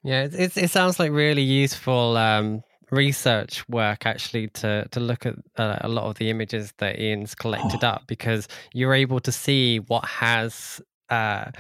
Yeah, 0.03 0.25
it, 0.25 0.57
it 0.57 0.71
sounds 0.71 0.99
like 0.99 1.13
really 1.13 1.43
useful 1.43 2.17
um, 2.17 2.63
research 2.91 3.69
work 3.69 4.07
actually 4.07 4.49
to 4.49 4.87
to 4.91 5.01
look 5.01 5.27
at 5.27 5.35
uh, 5.57 5.79
a 5.81 5.89
lot 5.89 6.05
of 6.05 6.17
the 6.17 6.31
images 6.31 6.73
that 6.79 6.99
Ian's 6.99 7.35
collected 7.35 7.85
oh. 7.85 7.89
up 7.89 8.03
because 8.07 8.49
you're 8.73 8.95
able 8.95 9.21
to 9.21 9.33
see 9.33 9.79
what 9.79 10.05
has 10.05 10.81
uh, 11.09 11.51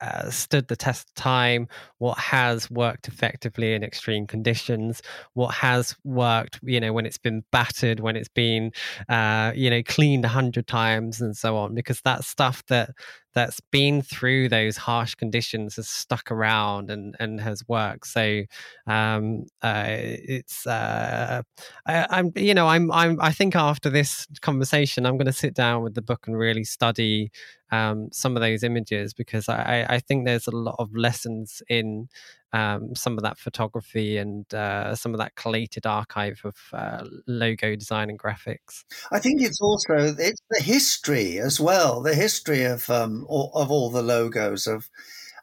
uh, 0.00 0.30
stood 0.30 0.68
the 0.68 0.76
test 0.76 1.08
of 1.08 1.14
time, 1.14 1.68
what 1.98 2.18
has 2.18 2.70
worked 2.70 3.08
effectively 3.08 3.74
in 3.74 3.82
extreme 3.82 4.26
conditions, 4.26 5.02
what 5.34 5.54
has 5.54 5.94
worked, 6.04 6.58
you 6.62 6.80
know, 6.80 6.92
when 6.92 7.06
it's 7.06 7.18
been 7.18 7.44
battered, 7.52 8.00
when 8.00 8.16
it's 8.16 8.28
been, 8.28 8.72
uh, 9.08 9.52
you 9.54 9.70
know, 9.70 9.82
cleaned 9.82 10.24
a 10.24 10.28
hundred 10.28 10.66
times, 10.66 11.20
and 11.20 11.36
so 11.36 11.56
on. 11.56 11.74
Because 11.74 12.00
that 12.02 12.24
stuff 12.24 12.64
that 12.66 12.90
that's 13.34 13.60
been 13.70 14.02
through 14.02 14.48
those 14.48 14.76
harsh 14.76 15.14
conditions 15.14 15.76
has 15.76 15.88
stuck 15.88 16.30
around 16.30 16.90
and 16.90 17.16
and 17.20 17.40
has 17.40 17.62
worked. 17.68 18.06
So 18.06 18.42
um, 18.86 19.44
uh, 19.62 19.84
it's 19.86 20.66
uh, 20.66 21.42
I, 21.86 22.18
am 22.18 22.32
you 22.36 22.54
know 22.54 22.68
I'm 22.68 22.90
I'm 22.92 23.20
I 23.20 23.32
think 23.32 23.54
after 23.54 23.90
this 23.90 24.26
conversation 24.40 25.06
I'm 25.06 25.16
going 25.16 25.26
to 25.26 25.32
sit 25.32 25.54
down 25.54 25.82
with 25.82 25.94
the 25.94 26.02
book 26.02 26.26
and 26.26 26.36
really 26.36 26.64
study 26.64 27.30
um, 27.70 28.08
some 28.12 28.36
of 28.36 28.42
those 28.42 28.62
images 28.62 29.14
because 29.14 29.48
I 29.48 29.86
I 29.88 29.98
think 30.00 30.24
there's 30.24 30.46
a 30.46 30.56
lot 30.56 30.76
of 30.78 30.94
lessons 30.94 31.62
in 31.68 32.08
um, 32.52 32.94
some 32.94 33.16
of 33.16 33.22
that 33.22 33.38
photography 33.38 34.16
and 34.16 34.52
uh, 34.52 34.94
some 34.94 35.14
of 35.14 35.18
that 35.18 35.34
collated 35.36 35.86
archive 35.86 36.40
of 36.44 36.56
uh, 36.72 37.04
logo 37.26 37.76
design 37.76 38.10
and 38.10 38.18
graphics. 38.18 38.84
I 39.12 39.20
think 39.20 39.40
it's 39.40 39.60
also 39.60 40.14
it's 40.18 40.42
the 40.50 40.62
history 40.62 41.38
as 41.38 41.60
well, 41.60 42.00
the 42.02 42.14
history 42.14 42.64
of 42.64 42.88
um, 42.90 43.24
all, 43.28 43.52
of 43.54 43.70
all 43.70 43.90
the 43.90 44.02
logos 44.02 44.66
of. 44.66 44.88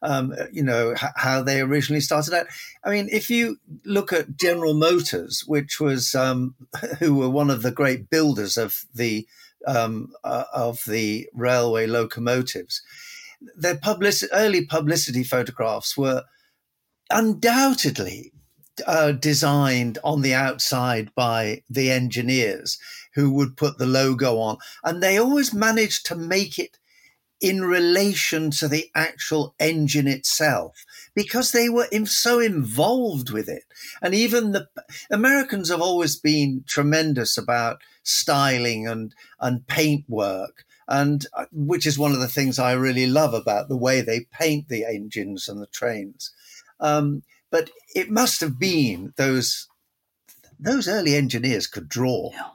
Um, 0.03 0.36
you 0.51 0.61
know 0.61 0.91
h- 0.91 1.09
how 1.15 1.41
they 1.41 1.59
originally 1.59 2.01
started 2.01 2.32
out. 2.32 2.45
I 2.84 2.91
mean, 2.91 3.09
if 3.11 3.32
you 3.32 3.57
look 3.84 4.13
at 4.13 4.38
General 4.38 4.75
Motors, 4.75 5.43
which 5.47 5.80
was 5.80 6.13
um, 6.13 6.53
who 6.99 7.15
were 7.15 7.32
one 7.32 7.49
of 7.49 7.63
the 7.63 7.71
great 7.71 8.07
builders 8.07 8.57
of 8.57 8.86
the 8.93 9.25
um, 9.68 10.13
uh, 10.24 10.45
of 10.53 10.84
the 10.88 11.30
railway 11.34 11.86
locomotives, 11.86 12.82
their 13.55 13.78
public- 13.78 14.15
early 14.32 14.65
publicity 14.65 15.24
photographs 15.24 15.95
were 15.95 16.24
undoubtedly 17.11 18.32
uh, 18.86 19.11
designed 19.11 19.97
on 20.03 20.22
the 20.22 20.34
outside 20.34 21.13
by 21.15 21.63
the 21.70 21.91
engineers 21.91 22.78
who 23.15 23.32
would 23.32 23.57
put 23.57 23.78
the 23.78 23.86
logo 23.86 24.39
on. 24.39 24.57
And 24.84 25.01
they 25.01 25.18
always 25.18 25.53
managed 25.53 26.05
to 26.07 26.15
make 26.15 26.59
it 26.59 26.78
in 27.39 27.63
relation 27.63 28.49
to 28.49 28.67
the 28.67 28.89
actual 28.95 29.53
engine 29.59 30.07
itself 30.07 30.85
because 31.13 31.51
they 31.51 31.69
were 31.69 31.88
so 32.05 32.39
involved 32.39 33.29
with 33.29 33.47
it. 33.47 33.63
And 34.01 34.15
even 34.15 34.51
the 34.51 34.67
Americans 35.11 35.69
have 35.69 35.81
always 35.81 36.15
been 36.15 36.63
tremendous 36.67 37.38
about 37.38 37.81
styling 38.03 38.88
and, 38.88 39.13
and 39.39 39.67
paint 39.67 40.05
work. 40.07 40.65
And 40.88 41.25
uh, 41.33 41.45
which 41.51 41.85
is 41.85 41.99
one 41.99 42.13
of 42.13 42.19
the 42.19 42.29
things 42.29 42.57
I 42.57 42.71
really 42.71 43.07
love 43.07 43.33
about 43.33 43.67
the 43.67 43.77
way 43.77 44.01
they 44.01 44.21
paint 44.31 44.69
the 44.69 44.85
engines 44.85 45.49
and 45.49 45.61
the 45.61 45.67
trains. 45.67 46.31
Um, 46.79 47.23
but 47.51 47.69
it 47.93 48.09
must 48.09 48.41
have 48.41 48.57
been 48.57 49.13
those 49.17 49.67
those 50.59 50.88
early 50.88 51.15
engineers 51.15 51.67
could 51.67 51.88
draw. 51.88 52.31
Yeah. 52.33 52.49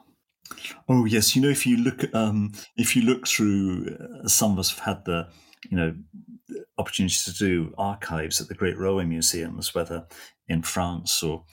Oh 0.89 1.05
yes, 1.05 1.35
you 1.35 1.41
know 1.41 1.49
if 1.49 1.65
you 1.65 1.77
look 1.77 2.13
um, 2.13 2.53
if 2.77 2.95
you 2.95 3.03
look 3.03 3.27
through, 3.27 3.97
uh, 4.23 4.27
some 4.27 4.53
of 4.53 4.59
us 4.59 4.69
have 4.71 4.79
had 4.79 5.05
the 5.05 5.27
you 5.69 5.77
know 5.77 5.95
opportunity 6.77 7.15
to 7.25 7.33
do 7.33 7.73
archives 7.77 8.41
at 8.41 8.47
the 8.47 8.53
great 8.53 8.77
railway 8.77 9.05
museums, 9.05 9.73
whether 9.73 10.07
in 10.47 10.61
France 10.61 11.23
or 11.23 11.43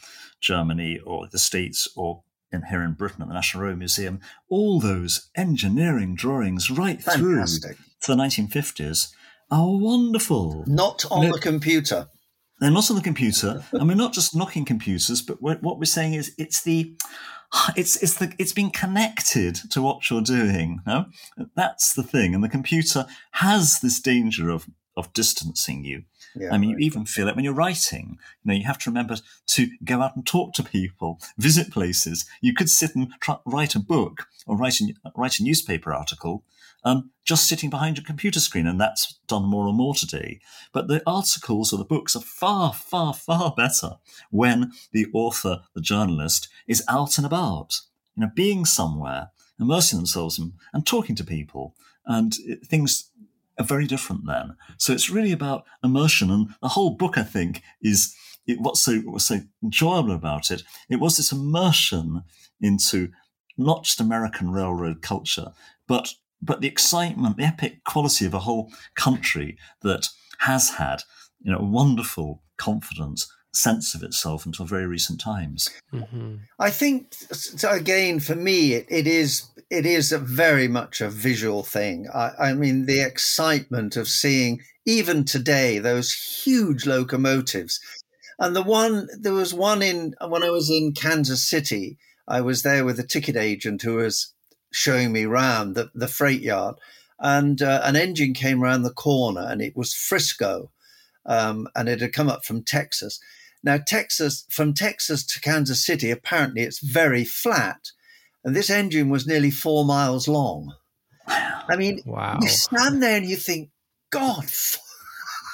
Germany 0.41 0.99
or 1.05 1.29
the 1.29 1.39
States 1.39 1.89
or 1.97 2.23
in 2.53 2.63
here 2.65 2.83
in 2.83 2.95
Britain 2.95 3.23
at 3.23 3.29
the 3.29 3.35
National 3.35 3.65
Railway 3.65 3.79
Museum. 3.79 4.21
All 4.49 4.81
those 4.81 5.31
engineering 5.37 6.15
drawings 6.15 6.71
right 6.71 7.01
Fantastic. 7.01 7.77
through 7.77 8.17
to 8.17 8.17
the 8.17 8.23
1950s 8.23 9.13
are 9.51 9.77
wonderful. 9.77 10.65
Not 10.67 11.05
on 11.11 11.23
you 11.23 11.29
know, 11.29 11.37
the 11.37 11.41
computer. 11.41 12.09
They're 12.61 12.71
not 12.71 12.91
on 12.91 12.97
the 12.97 13.03
computer, 13.03 13.65
and 13.73 13.89
we're 13.89 13.95
not 13.95 14.13
just 14.13 14.37
knocking 14.37 14.67
computers, 14.67 15.23
but 15.23 15.41
what 15.41 15.79
we're 15.79 15.85
saying 15.87 16.15
is 16.15 16.35
it's 16.37 16.63
the 16.63 16.95
it's 17.77 18.03
it's 18.03 18.15
the 18.15 18.33
it's 18.39 18.53
been 18.53 18.71
connected 18.71 19.57
to 19.71 19.83
what 19.83 20.09
you're 20.11 20.21
doing. 20.23 20.81
No? 20.87 21.07
That's 21.55 21.95
the 21.95 22.03
thing, 22.03 22.35
and 22.35 22.43
the 22.45 22.49
computer 22.49 23.07
has 23.33 23.81
this 23.81 24.01
danger 24.01 24.51
of 24.51 24.69
of 24.97 25.13
distancing 25.13 25.85
you. 25.85 26.05
Yeah, 26.37 26.53
I 26.53 26.59
mean, 26.59 26.71
you 26.71 26.79
even 26.79 27.07
feel 27.07 27.27
it 27.29 27.35
when 27.35 27.45
you're 27.45 27.55
writing. 27.55 28.19
You 28.45 28.49
know, 28.49 28.55
you 28.55 28.65
have 28.65 28.79
to 28.79 28.91
remember 28.91 29.17
to 29.49 29.69
go 29.85 30.01
out 30.01 30.15
and 30.15 30.25
talk 30.25 30.53
to 30.55 30.63
people, 30.63 31.19
visit 31.39 31.73
places. 31.73 32.25
You 32.41 32.55
could 32.55 32.71
sit 32.71 32.95
and 32.95 33.13
try, 33.21 33.39
write 33.45 33.75
a 33.75 33.81
book 33.81 34.27
or 34.47 34.57
write 34.57 34.81
a, 34.81 34.95
write 35.17 35.41
a 35.41 35.43
newspaper 35.43 35.93
article, 35.93 36.45
um, 36.85 37.11
just 37.25 37.47
sitting 37.47 37.71
behind 37.71 37.97
your 37.97 38.05
computer 38.05 38.41
screen, 38.41 38.67
and 38.67 38.81
that's 38.81 39.19
done 39.27 39.45
more 39.45 39.69
and 39.69 39.77
more 39.77 39.95
today. 39.95 40.41
But 40.73 40.89
the 40.89 41.03
articles 41.07 41.73
or 41.73 41.77
the 41.77 41.85
books 41.85 42.17
are 42.17 42.23
far, 42.23 42.73
far, 42.73 43.15
far 43.15 43.55
better 43.57 43.97
when 44.31 44.73
the 44.93 45.07
author, 45.13 45.63
the 45.75 45.81
journalist, 45.81 46.49
is 46.67 46.83
out 46.89 47.19
and 47.19 47.27
about, 47.27 47.81
you 48.17 48.23
know, 48.23 48.31
being 48.35 48.65
somewhere, 48.65 49.31
immersing 49.61 49.99
themselves 49.99 50.39
in, 50.39 50.55
and 50.73 50.87
talking 50.87 51.17
to 51.17 51.25
people, 51.25 51.75
and 52.07 52.37
it, 52.45 52.67
things 52.67 53.11
are 53.59 53.65
very 53.65 53.87
different 53.87 54.27
then. 54.27 54.57
So 54.79 54.93
it's 54.93 55.11
really 55.11 55.33
about 55.33 55.65
immersion, 55.85 56.31
and 56.31 56.55
the 56.63 56.69
whole 56.69 56.91
book, 56.91 57.19
I 57.19 57.25
think, 57.25 57.63
is 57.83 58.15
it, 58.47 58.59
what's 58.61 58.83
so 58.83 58.99
what's 59.01 59.27
so 59.27 59.41
enjoyable 59.63 60.13
about 60.13 60.51
it. 60.51 60.63
It 60.89 60.97
was 60.97 61.17
this 61.17 61.33
immersion 61.33 62.23
into 62.61 63.11
not 63.57 63.85
just 63.85 64.01
American 64.01 64.51
railroad 64.51 65.03
culture, 65.03 65.53
but 65.87 66.15
but 66.43 66.61
the 66.61 66.69
excitement, 66.69 67.37
the 67.37 67.45
epic 67.45 67.85
quality 67.85 68.27
of 68.27 68.35
a 68.35 68.41
whole 68.41 68.73
country 68.95 69.59
that 69.83 70.09
has 70.41 70.71
had, 70.71 71.03
you 71.41 71.53
know, 71.53 71.59
a 71.59 71.65
wonderful 71.65 72.43
confidence 72.57 73.31
sense 73.53 73.95
of 73.95 74.03
itself 74.03 74.47
until 74.47 74.65
very 74.65 74.87
recent 74.87 75.21
times. 75.21 75.69
Mm-hmm. 75.93 76.37
I 76.59 76.71
think 76.71 77.15
again 77.69 78.21
for 78.21 78.37
me 78.37 78.75
it, 78.75 78.87
it 78.89 79.07
is 79.07 79.49
it 79.71 79.87
is 79.87 80.13
very 80.13 80.69
much 80.69 81.01
a 81.01 81.11
visual 81.11 81.63
thing. 81.63 82.07
I, 82.15 82.31
I, 82.39 82.55
mean 82.55 82.87
the 82.87 83.01
excitement 83.01 83.97
of 83.97 84.09
seeing 84.09 84.61
even 84.87 85.25
today 85.25 85.79
those 85.79 86.13
huge 86.13 86.87
locomotives, 86.87 87.81
and 88.39 88.55
the 88.55 88.63
one 88.63 89.09
there 89.19 89.33
was 89.33 89.53
one 89.53 89.83
in 89.83 90.15
when 90.27 90.43
I 90.43 90.51
was 90.51 90.71
in 90.71 90.93
Kansas 90.93 91.49
City. 91.49 91.99
I 92.29 92.41
was 92.41 92.63
there 92.63 92.85
with 92.85 93.01
a 93.01 93.07
ticket 93.07 93.37
agent 93.37 93.83
who 93.83 93.97
was 93.97 94.33
showing 94.73 95.13
me 95.13 95.25
around 95.25 95.75
the, 95.75 95.91
the 95.95 96.09
freight 96.09 96.43
yard. 96.43 96.77
And 97.19 97.61
uh, 97.61 97.83
an 97.85 97.97
engine 97.97 98.35
came 98.35 98.63
around 98.63 98.83
the 98.83 98.93
corner 98.93 99.47
and 99.49 99.61
it 99.61 99.77
was 99.77 99.95
Frisco. 99.95 100.71
Um, 101.27 101.69
and 101.77 101.89
it 101.89 102.01
had 102.01 102.13
come 102.13 102.29
up 102.29 102.45
from 102.45 102.63
Texas. 102.63 103.21
Now, 103.63 103.79
Texas, 103.79 104.47
from 104.49 104.73
Texas 104.73 105.25
to 105.27 105.41
Kansas 105.41 105.85
City, 105.85 106.11
apparently 106.11 106.63
it's 106.63 106.81
very 106.81 107.25
flat. 107.25 107.91
And 108.43 108.57
this 108.57 108.71
engine 108.71 109.11
was 109.11 109.27
nearly 109.27 109.51
four 109.51 109.85
miles 109.85 110.27
long. 110.27 110.73
I 111.27 111.77
mean, 111.77 112.01
wow. 112.07 112.39
you 112.41 112.49
stand 112.49 113.03
there 113.03 113.19
and 113.19 113.27
you 113.27 113.37
think, 113.37 113.71
God, 114.11 114.47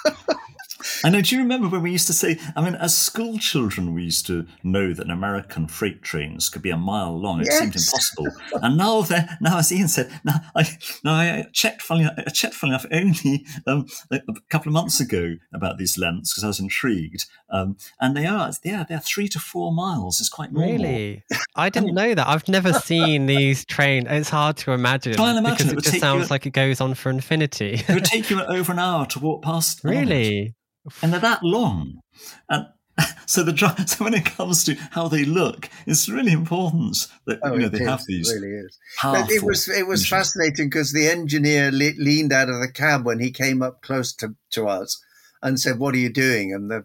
I 1.05 1.11
know. 1.11 1.21
Do 1.21 1.35
you 1.37 1.43
remember 1.43 1.69
when 1.69 1.83
we 1.83 1.91
used 1.93 2.07
to 2.09 2.13
say? 2.13 2.39
I 2.55 2.63
mean, 2.63 2.75
as 2.77 2.97
school 2.97 3.39
children, 3.39 3.95
we 3.95 4.05
used 4.05 4.27
to 4.27 4.47
know 4.63 4.93
that 4.93 5.09
American 5.11 5.69
freight 5.69 6.03
trains 6.03 6.49
could 6.49 6.63
be 6.63 6.71
a 6.71 6.77
mile 6.77 7.19
long. 7.19 7.41
It 7.41 7.49
Yes. 7.51 7.59
seemed 7.59 7.77
impossible. 7.77 8.29
and 8.63 8.77
now, 8.77 9.03
they're 9.03 9.37
now, 9.41 9.59
as 9.59 9.73
Ian 9.73 9.89
said, 9.89 10.11
now 10.25 10.41
I 10.55 10.69
now 11.05 11.15
I 11.15 11.47
checked. 11.53 11.83
Funny, 11.83 12.07
I 12.07 12.23
checked. 12.31 12.55
Funny 12.55 12.71
enough, 12.73 12.87
only 12.93 13.47
um, 13.67 13.87
a, 14.11 14.17
a 14.17 14.35
couple 14.49 14.69
of 14.71 14.75
months 14.75 15.01
ago 15.01 15.37
about 15.53 15.79
these 15.79 15.99
lengths 15.99 16.33
because 16.33 16.45
I 16.45 16.49
was 16.49 16.61
intrigued. 16.61 17.25
Um, 17.51 17.77
and 18.01 18.17
they 18.17 18.27
are, 18.27 18.51
yeah, 18.65 18.85
they're 18.89 18.99
three 19.01 19.29
to 19.29 19.39
four 19.39 19.73
miles. 19.73 20.21
It's 20.21 20.29
quite 20.29 20.53
normal. 20.53 20.73
Really? 20.73 21.23
I 21.55 21.69
didn't 21.71 21.95
know 21.95 22.15
that. 22.15 22.27
I've 22.29 22.49
never 22.49 22.73
seen 22.73 23.27
these 23.27 23.65
trains. 23.65 24.07
It's 24.11 24.29
hard 24.31 24.57
to 24.59 24.73
imagine, 24.73 25.15
Try 25.15 25.31
and 25.31 25.39
imagine 25.39 25.69
because 25.69 25.73
it 25.73 25.79
it, 25.79 25.83
just 25.83 25.93
take 25.93 25.95
you 25.95 26.01
sounds 26.01 26.29
a- 26.29 26.33
like 26.33 26.47
it 26.47 26.51
goes 26.51 26.81
on 26.81 26.95
for 26.95 27.11
infinity. 27.11 27.85
It 27.89 27.95
would 27.95 28.05
take 28.05 28.31
you 28.31 28.43
over 28.43 28.73
an 28.73 28.79
hour 28.79 29.07
to 29.07 29.19
walk 29.21 29.43
past. 29.43 29.85
one 29.85 29.95
it. 29.95 30.01
really? 30.01 30.55
And 31.03 31.13
they're 31.13 31.21
that 31.21 31.43
long. 31.43 32.01
And 32.49 32.67
so 33.27 33.43
the 33.43 33.85
so 33.87 34.05
when 34.05 34.15
it 34.15 34.25
comes 34.25 34.65
to 34.65 34.75
how 34.93 35.09
they 35.09 35.25
look, 35.25 35.69
it's 35.87 36.09
really 36.09 36.33
important 36.33 37.07
that 37.27 37.41
Oh, 37.43 37.55
you 37.55 37.61
know 37.61 37.69
they 37.69 37.81
is, 37.83 37.89
have 37.89 38.01
it 38.01 38.07
these 38.09 38.33
really 38.33 38.55
is. 38.55 38.79
But 39.03 39.31
it 39.31 39.43
was 39.43 39.69
it 39.69 39.87
was 39.87 40.01
engines. 40.01 40.09
fascinating 40.09 40.69
because 40.69 40.93
the 40.93 41.07
engineer 41.09 41.71
le- 41.71 41.99
leaned 41.99 42.33
out 42.33 42.49
of 42.49 42.61
the 42.61 42.71
cab 42.73 43.05
when 43.05 43.19
he 43.21 43.31
came 43.31 43.63
up 43.63 43.83
close 43.83 44.15
to, 44.17 44.35
to 44.53 44.69
us 44.69 45.01
and 45.43 45.61
said, 45.61 45.79
"What 45.79 45.95
are 45.95 45.99
you 45.99 46.09
doing?" 46.13 46.53
And 46.55 46.71
the 46.71 46.85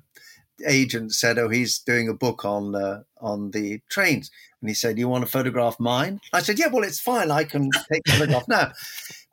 agent 0.67 1.13
said, 1.13 1.39
"Oh, 1.39 1.49
he's 1.49 1.79
doing 1.79 2.09
a 2.09 2.13
book 2.13 2.43
on 2.45 2.75
uh, 2.75 3.03
on 3.21 3.51
the 3.51 3.79
trains." 3.89 4.29
And 4.61 4.69
he 4.69 4.73
said, 4.75 4.99
"You 4.99 5.07
want 5.07 5.25
to 5.25 5.31
photograph 5.31 5.79
mine?" 5.79 6.19
I 6.33 6.41
said, 6.41 6.59
"Yeah, 6.59 6.67
well, 6.67 6.83
it's 6.83 6.99
fine. 6.99 7.31
I 7.31 7.45
can 7.45 7.69
take 7.91 8.03
the 8.03 8.11
photograph 8.13 8.47
now." 8.49 8.71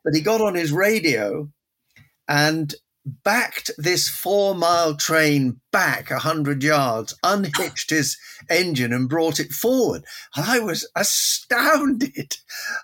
But 0.03 0.15
he 0.15 0.21
got 0.21 0.39
on 0.41 0.55
his 0.55 0.71
radio 0.71 1.49
and 2.27 2.73
backed 3.23 3.71
this 3.77 4.09
four 4.09 4.55
mile 4.55 4.95
train 4.95 5.59
back 5.71 6.11
a 6.11 6.19
hundred 6.19 6.63
yards, 6.63 7.15
unhitched 7.23 7.89
his 7.89 8.17
engine 8.49 8.93
and 8.93 9.09
brought 9.09 9.39
it 9.39 9.51
forward. 9.51 10.03
And 10.35 10.45
I 10.45 10.59
was 10.59 10.89
astounded. 10.95 12.37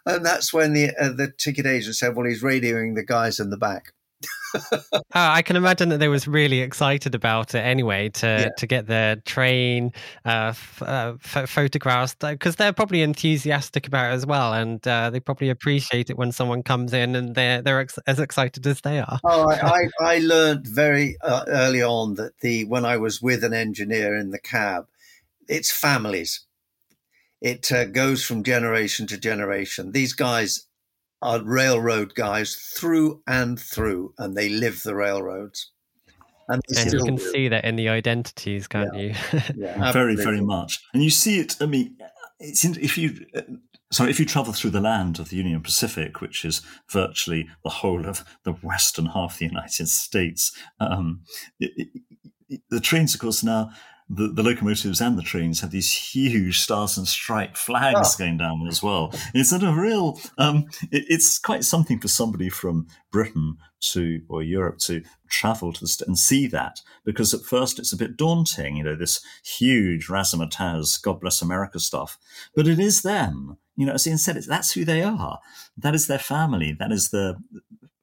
And 0.05 0.25
that's 0.25 0.53
when 0.53 0.73
the 0.73 0.91
uh, 0.99 1.13
the 1.13 1.31
ticket 1.37 1.65
agent 1.65 1.95
said, 1.95 2.15
"Well, 2.15 2.27
he's 2.27 2.43
radioing 2.43 2.95
the 2.95 3.05
guys 3.05 3.39
in 3.39 3.49
the 3.49 3.57
back." 3.57 3.94
Oh, 4.55 5.01
I 5.13 5.41
can 5.41 5.55
imagine 5.57 5.89
that 5.89 5.97
they 5.97 6.07
was 6.07 6.27
really 6.27 6.61
excited 6.61 7.13
about 7.13 7.53
it 7.55 7.59
anyway 7.59 8.09
to 8.09 8.27
Yeah. 8.27 8.49
to 8.57 8.67
get 8.67 8.87
their 8.87 9.17
train 9.17 9.91
uh, 10.25 10.49
f- 10.55 10.81
uh, 10.81 11.13
ph- 11.21 11.49
photographs 11.49 12.15
because 12.15 12.55
they're 12.55 12.71
probably 12.73 13.01
enthusiastic 13.01 13.87
about 13.87 14.11
it 14.11 14.15
as 14.15 14.25
well, 14.25 14.53
and 14.53 14.85
uh, 14.87 15.09
they 15.09 15.19
probably 15.19 15.49
appreciate 15.49 16.09
it 16.09 16.17
when 16.17 16.31
someone 16.31 16.63
comes 16.63 16.93
in 16.93 17.15
and 17.15 17.35
they're 17.35 17.61
they're 17.61 17.81
ex- 17.81 17.99
as 18.07 18.19
excited 18.19 18.65
as 18.65 18.81
they 18.81 18.99
are. 18.99 19.19
Oh, 19.25 19.49
I, 19.49 19.55
I, 19.59 20.15
I 20.15 20.17
learned 20.19 20.67
very 20.67 21.17
uh, 21.21 21.43
early 21.47 21.81
on 21.83 22.15
that 22.15 22.37
the 22.39 22.63
when 22.65 22.85
I 22.85 22.97
was 22.97 23.21
with 23.21 23.43
an 23.43 23.53
engineer 23.53 24.15
in 24.15 24.31
the 24.31 24.39
cab, 24.39 24.85
it's 25.49 25.71
families. 25.71 26.45
It 27.41 27.71
uh, 27.71 27.85
goes 27.85 28.23
from 28.23 28.43
generation 28.43 29.05
to 29.07 29.17
generation. 29.17 29.91
These 29.91 30.13
guys 30.13 30.65
are 31.25 31.43
railroad 31.43 32.13
guys 32.15 32.55
through 32.55 33.21
and 33.27 33.59
through, 33.59 34.13
and 34.17 34.35
they 34.35 34.49
live 34.49 34.81
the 34.83 34.95
railroads. 34.95 35.71
And, 36.47 36.61
And 36.77 36.93
you 36.93 37.03
can 37.03 37.15
do. 37.15 37.31
see 37.31 37.47
that 37.49 37.65
in 37.65 37.75
the 37.75 37.89
identities, 37.89 38.67
can't 38.67 38.93
you? 38.95 39.13
Yeah, 39.55 39.91
very, 39.91 40.15
very 40.15 40.41
much. 40.41 40.79
And 40.93 41.03
you 41.03 41.09
see 41.09 41.39
it. 41.39 41.55
I 41.59 41.65
mean, 41.65 41.97
it's 42.39 42.63
in, 42.63 42.75
if 42.79 42.97
you. 42.97 43.25
Uh, 43.35 43.41
Sorry, 43.91 44.09
if 44.09 44.19
you 44.19 44.25
travel 44.25 44.51
through 44.51 44.71
the 44.71 44.81
land 44.81 45.19
of 45.19 45.29
the 45.29 45.37
Union 45.37 45.61
Pacific, 45.61 46.19
which 46.19 46.43
is 46.43 46.61
virtually 46.91 47.47
the 47.63 47.69
whole 47.69 48.05
of 48.05 48.25
the 48.43 48.51
western 48.51 49.05
half 49.05 49.33
of 49.33 49.39
the 49.39 49.45
United 49.45 49.87
States, 49.87 50.51
um, 50.79 51.21
it, 51.59 51.71
it, 51.77 51.87
it- 52.49 52.61
the 52.69 52.79
trains, 52.79 53.13
of 53.13 53.21
course, 53.21 53.43
now 53.43 53.69
the, 54.07 54.27
the 54.27 54.43
locomotives 54.43 55.01
and 55.01 55.17
the 55.17 55.23
trains 55.23 55.61
have 55.61 55.71
these 55.71 55.91
huge 55.91 56.59
stars 56.59 56.95
and 56.97 57.07
stripe 57.07 57.57
flags 57.57 58.15
Oh. 58.15 58.19
going 58.19 58.37
down 58.37 58.67
as 58.67 58.83
well. 58.83 59.11
It's 59.33 59.49
sort 59.49 59.63
of 59.63 59.77
real. 59.77 60.19
Um, 60.37 60.65
it, 60.91 61.05
it's 61.09 61.39
quite 61.39 61.63
something 61.63 61.99
for 61.99 62.07
somebody 62.07 62.49
from 62.49 62.87
Britain 63.11 63.57
to 63.91 64.21
or 64.29 64.43
Europe 64.43 64.77
to 64.79 65.01
travel 65.29 65.73
to 65.73 65.81
the 65.81 65.87
st- 65.87 66.07
and 66.07 66.17
see 66.19 66.45
that 66.47 66.81
because 67.03 67.33
at 67.33 67.41
first 67.41 67.79
it's 67.79 67.93
a 67.93 67.97
bit 67.97 68.15
daunting, 68.17 68.77
you 68.77 68.83
know, 68.83 68.95
this 68.95 69.21
huge 69.43 70.07
razzmatazz, 70.07 71.01
God 71.01 71.19
bless 71.19 71.41
America 71.41 71.79
stuff. 71.79 72.17
But 72.55 72.67
it 72.67 72.79
is 72.79 73.01
them, 73.01 73.57
you 73.75 73.85
know. 73.87 73.93
As 73.93 74.05
Ian 74.07 74.17
said, 74.19 74.37
it's, 74.37 74.47
that's 74.47 74.71
who 74.73 74.85
they 74.85 75.01
are. 75.01 75.39
That 75.77 75.95
is 75.95 76.05
their 76.07 76.19
family. 76.19 76.73
That 76.77 76.91
is 76.91 77.09
their 77.09 77.35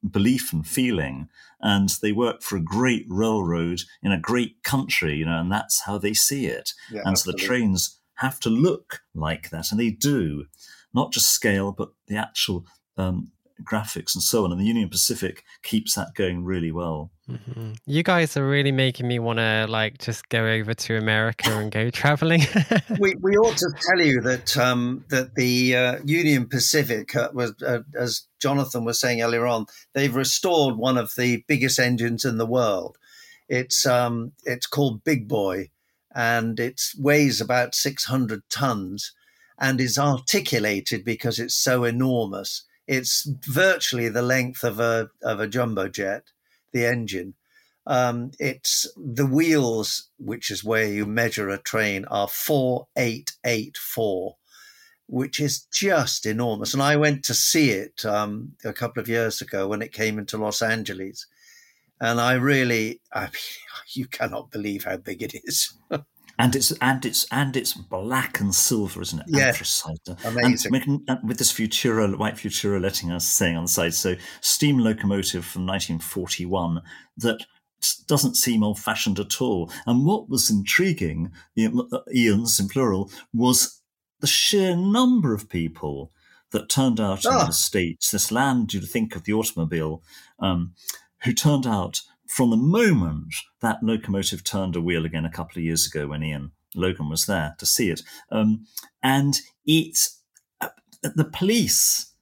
belief 0.09 0.53
and 0.53 0.65
feeling. 0.65 1.29
And 1.61 1.89
they 2.01 2.11
work 2.11 2.41
for 2.41 2.57
a 2.57 2.63
great 2.63 3.05
railroad 3.07 3.83
in 4.01 4.11
a 4.11 4.19
great 4.19 4.63
country, 4.63 5.15
you 5.15 5.25
know, 5.25 5.39
and 5.39 5.51
that's 5.51 5.83
how 5.83 5.97
they 5.97 6.13
see 6.13 6.45
it. 6.45 6.71
Yeah, 6.91 7.03
and 7.05 7.17
so 7.17 7.31
the 7.31 7.37
trains 7.37 7.99
have 8.15 8.39
to 8.41 8.49
look 8.49 9.01
like 9.15 9.49
that, 9.49 9.71
and 9.71 9.79
they 9.79 9.89
do, 9.89 10.45
not 10.93 11.13
just 11.13 11.31
scale, 11.31 11.71
but 11.71 11.89
the 12.07 12.17
actual 12.17 12.65
um, 12.97 13.31
graphics 13.63 14.15
and 14.15 14.23
so 14.23 14.43
on. 14.43 14.51
And 14.51 14.59
the 14.59 14.65
Union 14.65 14.89
Pacific 14.89 15.43
keeps 15.61 15.95
that 15.95 16.13
going 16.15 16.43
really 16.43 16.71
well. 16.71 17.11
Mhm. 17.29 17.77
You 17.85 18.03
guys 18.03 18.35
are 18.35 18.47
really 18.47 18.71
making 18.71 19.07
me 19.07 19.19
want 19.19 19.39
to 19.39 19.65
like 19.69 19.97
just 19.97 20.27
go 20.29 20.45
over 20.45 20.73
to 20.73 20.97
America 20.97 21.49
and 21.51 21.71
go 21.71 21.89
traveling. 22.01 22.41
we, 22.99 23.15
we 23.21 23.37
ought 23.37 23.57
to 23.57 23.71
tell 23.79 24.05
you 24.05 24.21
that 24.21 24.57
um, 24.57 25.05
that 25.09 25.35
the 25.35 25.75
uh, 25.75 25.97
Union 26.03 26.47
Pacific 26.47 27.15
uh, 27.15 27.29
was, 27.33 27.53
uh, 27.65 27.79
as 27.97 28.23
Jonathan 28.43 28.85
was 28.85 28.99
saying 28.99 29.21
earlier 29.21 29.47
on, 29.47 29.65
they've 29.93 30.15
restored 30.15 30.75
one 30.75 30.97
of 30.99 31.15
the 31.15 31.43
biggest 31.47 31.79
engines 31.79 32.25
in 32.25 32.37
the 32.37 32.45
world. 32.59 32.97
It's 33.47 33.85
um, 33.85 34.33
it's 34.43 34.67
called 34.67 35.03
Big 35.03 35.27
Boy, 35.27 35.71
and 36.13 36.59
it 36.59 36.81
weighs 36.97 37.41
about 37.41 37.73
six 37.75 38.05
hundred 38.05 38.41
tons, 38.49 39.13
and 39.57 39.79
is 39.79 39.97
articulated 39.97 41.03
because 41.03 41.39
it's 41.39 41.55
so 41.55 41.83
enormous. 41.83 42.65
It's 42.85 43.27
virtually 43.47 44.09
the 44.09 44.21
length 44.35 44.63
of 44.63 44.79
a 44.79 45.09
of 45.21 45.39
a 45.39 45.47
jumbo 45.47 45.87
jet, 45.87 46.23
the 46.73 46.85
engine. 46.85 47.33
Um, 47.85 48.31
it's 48.39 48.87
the 48.97 49.25
wheels, 49.25 50.09
which 50.17 50.51
is 50.51 50.63
where 50.63 50.87
you 50.87 51.05
measure 51.05 51.49
a 51.49 51.57
train, 51.57 52.05
are 52.05 52.27
four 52.29 52.87
eight 52.95 53.33
eight 53.45 53.77
four, 53.77 54.35
which 55.07 55.39
is 55.39 55.65
just 55.71 56.25
enormous. 56.25 56.73
And 56.73 56.81
I 56.81 56.95
went 56.95 57.23
to 57.25 57.33
see 57.33 57.71
it 57.71 58.05
um, 58.05 58.53
a 58.63 58.73
couple 58.73 59.01
of 59.01 59.09
years 59.09 59.41
ago 59.41 59.67
when 59.67 59.81
it 59.81 59.91
came 59.93 60.17
into 60.17 60.37
Los 60.37 60.61
Angeles, 60.61 61.25
and 62.01 62.19
I 62.19 62.33
really, 62.33 63.01
I 63.13 63.21
mean, 63.23 63.31
you 63.93 64.07
cannot 64.07 64.51
believe 64.51 64.83
how 64.85 64.97
big 64.97 65.21
it 65.21 65.35
is. 65.43 65.73
And 66.39 66.55
it's 66.55 66.71
and 66.81 67.05
it's 67.05 67.27
and 67.31 67.55
it's 67.55 67.73
black 67.73 68.39
and 68.39 68.55
silver, 68.55 69.03
isn't 69.03 69.19
it? 69.19 69.25
Yeah. 69.27 69.51
Amazing. 70.25 70.75
And 70.75 71.01
and 71.07 71.19
with 71.23 71.37
this 71.37 71.53
Futura, 71.53 72.17
white 72.17 72.37
Futura 72.37 72.81
letting 72.81 73.11
us 73.11 73.27
saying 73.27 73.55
on 73.55 73.65
the 73.65 73.69
side, 73.69 73.93
so 73.93 74.15
steam 74.41 74.79
locomotive 74.79 75.45
from 75.45 75.67
1941 75.67 76.81
that 77.17 77.45
doesn't 78.07 78.35
seem 78.35 78.63
old 78.63 78.79
fashioned 78.79 79.19
at 79.19 79.41
all. 79.41 79.71
And 79.85 80.05
what 80.05 80.29
was 80.29 80.49
intriguing, 80.49 81.31
uh, 81.57 81.99
Ian's 82.13 82.59
in 82.59 82.67
plural, 82.67 83.11
was 83.33 83.81
the 84.23 84.27
sheer 84.27 84.73
number 84.73 85.33
of 85.33 85.49
people 85.49 86.09
that 86.51 86.69
turned 86.69 86.97
out 86.97 87.25
in 87.25 87.31
Ah. 87.33 87.45
the 87.47 87.51
States, 87.51 88.09
this 88.09 88.31
land 88.31 88.73
you'd 88.73 88.89
think 88.89 89.17
of 89.17 89.23
the 89.25 89.33
automobile, 89.33 90.01
um, 90.39 90.73
who 91.23 91.33
turned 91.33 91.67
out 91.67 91.99
from 92.29 92.49
the 92.49 92.55
moment 92.57 93.35
that 93.59 93.83
locomotive 93.83 94.41
turned 94.45 94.77
a 94.77 94.81
wheel 94.81 95.03
again 95.05 95.25
a 95.25 95.29
couple 95.29 95.57
of 95.59 95.65
years 95.65 95.85
ago 95.85 96.07
when 96.07 96.23
Ian 96.23 96.51
Logan 96.73 97.09
was 97.09 97.25
there 97.25 97.53
to 97.57 97.65
see 97.65 97.89
it. 97.89 98.01
Um, 98.31 98.65
and 99.03 99.41
it, 99.65 99.97
uh, 100.61 100.69
the 101.01 101.25
police, 101.25 102.13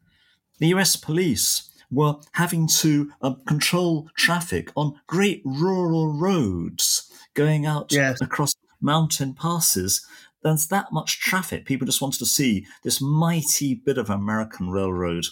the 0.58 0.70
US 0.70 0.95
police, 0.95 1.70
were 1.91 2.16
having 2.32 2.66
to 2.68 3.12
uh, 3.22 3.36
control 3.47 4.10
traffic 4.18 4.72
on 4.76 4.99
great 5.06 5.43
rural 5.45 6.08
roads 6.12 7.12
going 7.36 7.68
out 7.68 7.91
Yes. 7.91 8.20
across 8.22 8.54
mountain 8.82 9.36
passes. 9.36 10.04
There's 10.44 10.68
that 10.68 10.92
much 10.92 11.20
traffic. 11.20 11.66
People 11.66 11.86
just 11.86 12.02
wanted 12.02 12.20
to 12.20 12.26
see 12.26 12.66
this 12.84 13.02
mighty 13.02 13.76
bit 13.76 13.98
of 13.98 14.10
American 14.10 14.70
railroad 14.70 15.26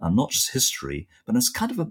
uh, 0.00 0.10
not 0.10 0.30
just 0.30 0.52
history, 0.52 1.08
but 1.26 1.34
it's 1.36 1.48
kind 1.48 1.70
of 1.70 1.78
a, 1.78 1.88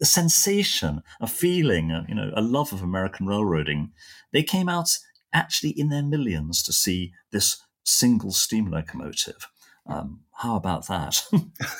a 0.00 0.04
sensation, 0.04 1.02
a 1.20 1.26
feeling, 1.26 1.90
a, 1.90 2.04
you 2.08 2.14
know, 2.14 2.30
a 2.34 2.42
love 2.42 2.72
of 2.72 2.82
American 2.82 3.26
railroading. 3.26 3.92
They 4.32 4.42
came 4.42 4.68
out 4.68 4.98
actually 5.32 5.70
in 5.70 5.88
their 5.88 6.02
millions 6.02 6.62
to 6.64 6.72
see 6.72 7.12
this 7.30 7.62
single 7.84 8.32
steam 8.32 8.70
locomotive. 8.70 9.48
Um, 9.86 10.20
how 10.32 10.56
about 10.56 10.86
that? 10.88 11.22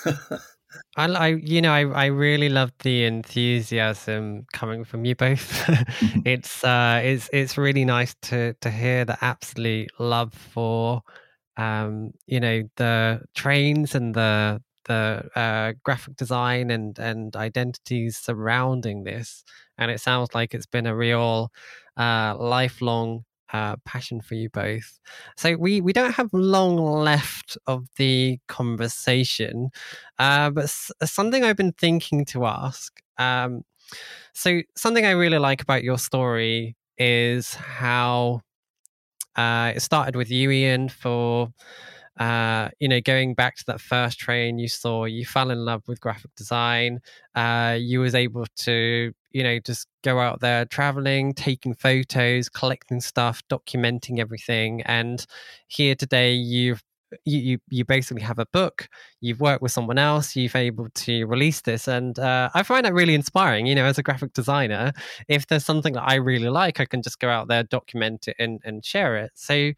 I, 0.96 1.06
I, 1.06 1.26
you 1.28 1.60
know, 1.62 1.72
I, 1.72 1.80
I 1.86 2.06
really 2.06 2.48
love 2.48 2.72
the 2.82 3.04
enthusiasm 3.04 4.46
coming 4.52 4.84
from 4.84 5.04
you 5.04 5.14
both. 5.14 5.68
it's, 6.24 6.64
uh, 6.64 7.00
it's, 7.04 7.28
it's 7.32 7.58
really 7.58 7.84
nice 7.84 8.14
to 8.22 8.54
to 8.62 8.70
hear 8.70 9.04
the 9.04 9.18
absolute 9.24 9.90
love 9.98 10.32
for, 10.34 11.02
um, 11.58 12.12
you 12.26 12.40
know, 12.40 12.64
the 12.76 13.22
trains 13.36 13.94
and 13.94 14.14
the 14.14 14.62
the 14.86 15.28
uh, 15.36 15.74
graphic 15.84 16.16
design 16.16 16.70
and 16.70 16.98
and 16.98 17.36
identities 17.36 18.16
surrounding 18.18 19.04
this, 19.04 19.44
and 19.78 19.90
it 19.92 20.00
sounds 20.00 20.30
like 20.34 20.54
it's 20.54 20.66
been 20.66 20.86
a 20.86 20.96
real 20.96 21.52
uh, 21.98 22.36
lifelong 22.38 23.25
uh, 23.52 23.76
passion 23.84 24.20
for 24.20 24.34
you 24.34 24.50
both. 24.50 24.98
So 25.36 25.56
we 25.56 25.80
we 25.80 25.92
don't 25.92 26.12
have 26.14 26.30
long 26.32 26.76
left 26.76 27.56
of 27.66 27.86
the 27.96 28.38
conversation, 28.48 29.70
uh, 30.18 30.50
but 30.50 30.64
s- 30.64 30.92
something 31.04 31.44
I've 31.44 31.56
been 31.56 31.72
thinking 31.72 32.24
to 32.26 32.46
ask. 32.46 33.00
Um, 33.18 33.62
so 34.34 34.62
something 34.76 35.06
I 35.06 35.12
really 35.12 35.38
like 35.38 35.62
about 35.62 35.84
your 35.84 35.98
story 35.98 36.76
is 36.98 37.54
how 37.54 38.42
uh, 39.36 39.72
it 39.76 39.80
started 39.80 40.16
with 40.16 40.30
you, 40.30 40.50
Ian, 40.50 40.88
for 40.88 41.48
uh, 42.18 42.70
you 42.80 42.88
know, 42.88 43.00
going 43.00 43.34
back 43.34 43.56
to 43.56 43.64
that 43.66 43.80
first 43.80 44.18
train 44.18 44.58
you 44.58 44.68
saw, 44.68 45.04
you 45.04 45.26
fell 45.26 45.50
in 45.50 45.58
love 45.64 45.82
with 45.86 46.00
graphic 46.00 46.34
design. 46.36 47.00
Uh, 47.34 47.76
you 47.78 48.00
was 48.00 48.14
able 48.14 48.46
to, 48.56 49.12
you 49.36 49.42
know, 49.42 49.58
just 49.58 49.86
go 50.02 50.18
out 50.18 50.40
there 50.40 50.64
traveling, 50.64 51.34
taking 51.34 51.74
photos, 51.74 52.48
collecting 52.48 53.00
stuff, 53.00 53.42
documenting 53.50 54.18
everything. 54.18 54.82
And 54.82 55.24
here 55.68 55.94
today, 55.94 56.32
you've 56.32 56.82
you, 57.24 57.38
you 57.38 57.58
you 57.70 57.84
basically 57.84 58.22
have 58.24 58.40
a 58.40 58.46
book 58.46 58.88
you've 59.20 59.40
worked 59.40 59.62
with 59.62 59.70
someone 59.70 59.96
else 59.96 60.34
you've 60.34 60.56
able 60.56 60.88
to 60.92 61.24
release 61.26 61.60
this 61.60 61.86
and 61.86 62.18
uh, 62.18 62.50
i 62.52 62.64
find 62.64 62.84
that 62.84 62.94
really 62.94 63.14
inspiring 63.14 63.64
you 63.64 63.76
know 63.76 63.84
as 63.84 63.96
a 63.96 64.02
graphic 64.02 64.32
designer 64.32 64.92
if 65.28 65.46
there's 65.46 65.64
something 65.64 65.92
that 65.92 66.02
i 66.02 66.16
really 66.16 66.48
like 66.48 66.80
i 66.80 66.84
can 66.84 67.02
just 67.02 67.20
go 67.20 67.28
out 67.28 67.46
there 67.46 67.62
document 67.62 68.26
it 68.26 68.34
and, 68.40 68.60
and 68.64 68.84
share 68.84 69.16
it 69.16 69.30
so 69.34 69.70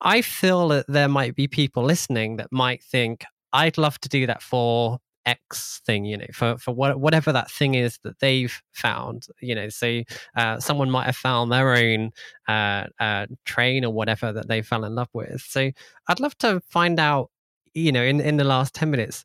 I 0.00 0.22
feel 0.22 0.68
that 0.68 0.86
there 0.88 1.08
might 1.08 1.34
be 1.34 1.46
people 1.46 1.84
listening 1.84 2.36
that 2.36 2.50
might 2.50 2.82
think, 2.82 3.24
I'd 3.52 3.76
love 3.76 3.98
to 4.00 4.08
do 4.08 4.26
that 4.26 4.42
for 4.42 4.98
X 5.26 5.80
thing, 5.84 6.04
you 6.04 6.16
know, 6.16 6.26
for, 6.32 6.58
for 6.58 6.74
what, 6.74 7.00
whatever 7.00 7.32
that 7.32 7.50
thing 7.50 7.74
is 7.74 7.98
that 8.04 8.18
they've 8.20 8.60
found, 8.72 9.26
you 9.40 9.54
know. 9.54 9.68
So 9.68 10.02
uh, 10.36 10.58
someone 10.60 10.90
might 10.90 11.06
have 11.06 11.16
found 11.16 11.52
their 11.52 11.74
own 11.74 12.10
uh, 12.48 12.86
uh, 12.98 13.26
train 13.44 13.84
or 13.84 13.92
whatever 13.92 14.32
that 14.32 14.48
they 14.48 14.62
fell 14.62 14.84
in 14.84 14.94
love 14.94 15.10
with. 15.12 15.40
So 15.42 15.70
I'd 16.08 16.20
love 16.20 16.36
to 16.38 16.60
find 16.68 16.98
out, 16.98 17.30
you 17.74 17.92
know, 17.92 18.02
in, 18.02 18.20
in 18.20 18.36
the 18.36 18.44
last 18.44 18.74
10 18.74 18.90
minutes, 18.90 19.24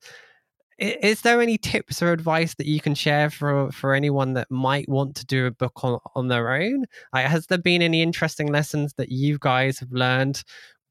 is 0.77 1.21
there 1.21 1.41
any 1.41 1.57
tips 1.57 2.01
or 2.01 2.11
advice 2.11 2.55
that 2.55 2.67
you 2.67 2.81
can 2.81 2.95
share 2.95 3.29
for 3.29 3.71
for 3.71 3.93
anyone 3.93 4.33
that 4.33 4.51
might 4.51 4.89
want 4.89 5.15
to 5.15 5.25
do 5.25 5.45
a 5.45 5.51
book 5.51 5.83
on 5.85 5.99
on 6.15 6.27
their 6.27 6.51
own 6.51 6.83
like, 7.13 7.27
has 7.27 7.47
there 7.47 7.57
been 7.57 7.81
any 7.81 8.01
interesting 8.01 8.47
lessons 8.47 8.93
that 8.97 9.07
you 9.07 9.37
guys 9.39 9.79
have 9.79 9.93
learned 9.93 10.43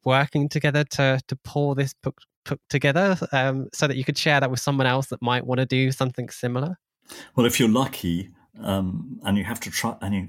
working 0.05 0.49
together 0.49 0.85
to 0.85 1.21
to 1.29 1.37
pull 1.37 1.75
this 1.75 1.93
book 2.03 2.19
put 2.45 2.61
together 2.69 3.17
um, 3.33 3.69
so 3.73 3.87
that 3.87 3.97
you 3.97 4.05
could 4.05 4.19
share 4.19 4.41
that 4.41 4.51
with 4.51 4.61
someone 4.61 4.87
else 4.87 5.07
that 5.09 5.23
might 5.23 5.47
want 5.47 5.59
to 5.59 5.67
do 5.67 5.91
something 5.93 6.29
similar 6.29 6.79
well 7.37 7.47
if 7.47 7.59
you're 7.59 7.69
lucky 7.69 8.31
um, 8.63 9.19
and 9.25 9.37
you 9.37 9.45
have 9.45 9.61
to 9.61 9.71
try 9.71 9.97
and 10.01 10.15
you 10.15 10.29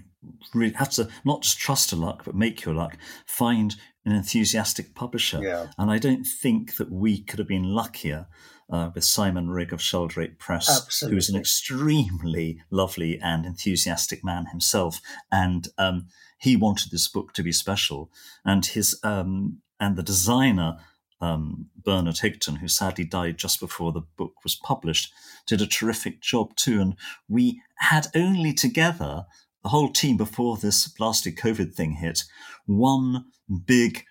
really 0.54 0.74
have 0.74 0.90
to 0.90 1.08
not 1.24 1.44
just 1.44 1.60
trust 1.60 1.92
your 1.92 2.02
luck 2.02 2.24
but 2.26 2.34
make 2.36 2.66
your 2.66 2.74
luck 2.74 2.98
find 3.26 3.76
an 4.06 4.12
enthusiastic 4.14 4.96
publisher 4.96 5.40
Yeah. 5.44 5.68
and 5.78 5.92
i 5.92 5.98
don't 6.00 6.26
think 6.26 6.76
that 6.78 6.92
we 6.92 7.22
could 7.22 7.40
have 7.40 7.48
been 7.48 7.64
luckier 7.76 8.28
uh, 8.70 8.90
with 8.96 9.04
Simon 9.04 9.50
Rigge 9.50 9.72
of 9.72 9.80
Sheldrake 9.82 10.40
Press, 10.40 11.00
who's 11.02 11.30
an 11.30 11.36
extremely 11.40 12.62
lovely 12.72 13.20
and 13.20 13.46
enthusiastic 13.46 14.24
man 14.24 14.48
himself. 14.48 15.02
And 15.32 15.68
um, 15.78 16.08
he 16.40 16.56
wanted 16.56 16.92
this 16.92 17.08
book 17.08 17.34
to 17.34 17.44
be 17.44 17.52
special. 17.52 18.10
And 18.44 18.66
his 18.66 19.00
um, 19.04 19.62
and 19.80 19.96
the 19.96 20.04
designer 20.04 20.78
um, 21.22 21.68
Bernard 21.84 22.16
Higton, 22.16 22.58
who 22.58 22.68
sadly 22.68 23.06
died 23.06 23.38
just 23.38 23.60
before 23.60 23.92
the 23.92 24.04
book 24.18 24.34
was 24.44 24.56
published, 24.56 25.12
did 25.48 25.62
a 25.62 25.68
terrific 25.68 26.22
job 26.22 26.56
too. 26.56 26.82
And 26.82 26.96
we 27.28 27.62
had 27.80 28.08
only 28.16 28.54
together 28.54 29.26
the 29.64 29.70
whole 29.70 29.92
team 29.92 30.18
before 30.18 30.58
this 30.58 30.88
blasted 30.88 31.38
COVID 31.38 31.74
thing 31.74 31.94
hit 31.94 32.24
one 32.66 33.26
big, 33.66 34.04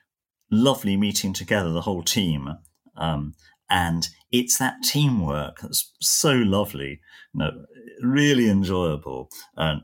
lovely 0.51 0.97
meeting 0.97 1.33
together, 1.33 1.73
the 1.73 1.83
whole 1.83 2.03
team. 2.03 2.49
Um, 2.97 3.35
and 3.71 4.09
it's 4.31 4.59
that 4.59 4.83
teamwork 4.83 5.61
that's 5.61 5.93
so 6.01 6.33
lovely, 6.33 7.01
you 7.33 7.39
know, 7.39 7.51
really 8.03 8.49
enjoyable. 8.49 9.31
And 9.57 9.83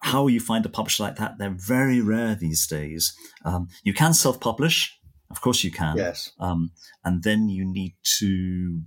how 0.00 0.26
you 0.26 0.40
find 0.40 0.64
a 0.64 0.70
publisher 0.70 1.02
like 1.02 1.16
that, 1.16 1.38
they're 1.38 1.54
very 1.56 2.00
rare 2.00 2.34
these 2.34 2.66
days. 2.66 3.14
Um, 3.44 3.68
you 3.82 3.92
can 3.92 4.14
self-publish, 4.14 4.98
of 5.30 5.40
course 5.40 5.64
you 5.64 5.70
can. 5.70 5.96
Yes. 5.96 6.32
Um, 6.38 6.72
and 7.04 7.22
then 7.22 7.48
you 7.48 7.64
need 7.64 7.94
to, 8.18 8.80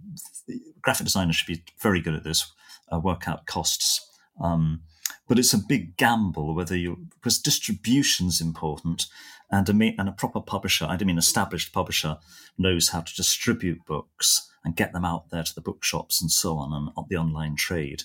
graphic 0.82 1.06
designers 1.06 1.36
should 1.36 1.48
be 1.48 1.64
very 1.82 2.02
good 2.02 2.16
at 2.16 2.24
this, 2.24 2.52
uh, 2.92 3.00
work 3.00 3.28
out 3.28 3.46
costs. 3.46 4.06
Um, 4.42 4.82
but 5.28 5.40
it's 5.40 5.54
a 5.54 5.58
big 5.58 5.96
gamble 5.98 6.54
whether 6.54 6.76
you, 6.76 7.08
because 7.16 7.40
distribution's 7.40 8.42
important 8.42 9.06
and 9.50 9.70
a, 9.70 9.96
and 9.98 10.10
a 10.10 10.14
proper 10.14 10.42
publisher, 10.42 10.86
I 10.86 10.96
don't 10.96 11.08
mean 11.08 11.18
established 11.18 11.74
publisher, 11.74 12.18
knows 12.58 12.90
how 12.90 13.02
to 13.02 13.16
distribute 13.16 13.86
books 13.86 14.50
and 14.64 14.76
get 14.76 14.94
them 14.94 15.06
out 15.06 15.30
there 15.30 15.44
to 15.44 15.56
the 15.56 15.62
bookshops 15.62 16.22
and 16.22 16.32
so 16.32 16.58
on 16.58 16.74
and 16.74 16.90
on 16.96 17.06
the 17.10 17.18
online 17.18 17.56
trade. 17.56 18.04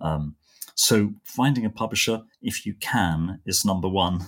Um, 0.00 0.36
so 0.74 1.14
finding 1.24 1.64
a 1.64 1.70
publisher, 1.70 2.22
if 2.42 2.66
you 2.66 2.74
can, 2.74 3.40
is 3.46 3.64
number 3.64 3.88
one. 3.88 4.26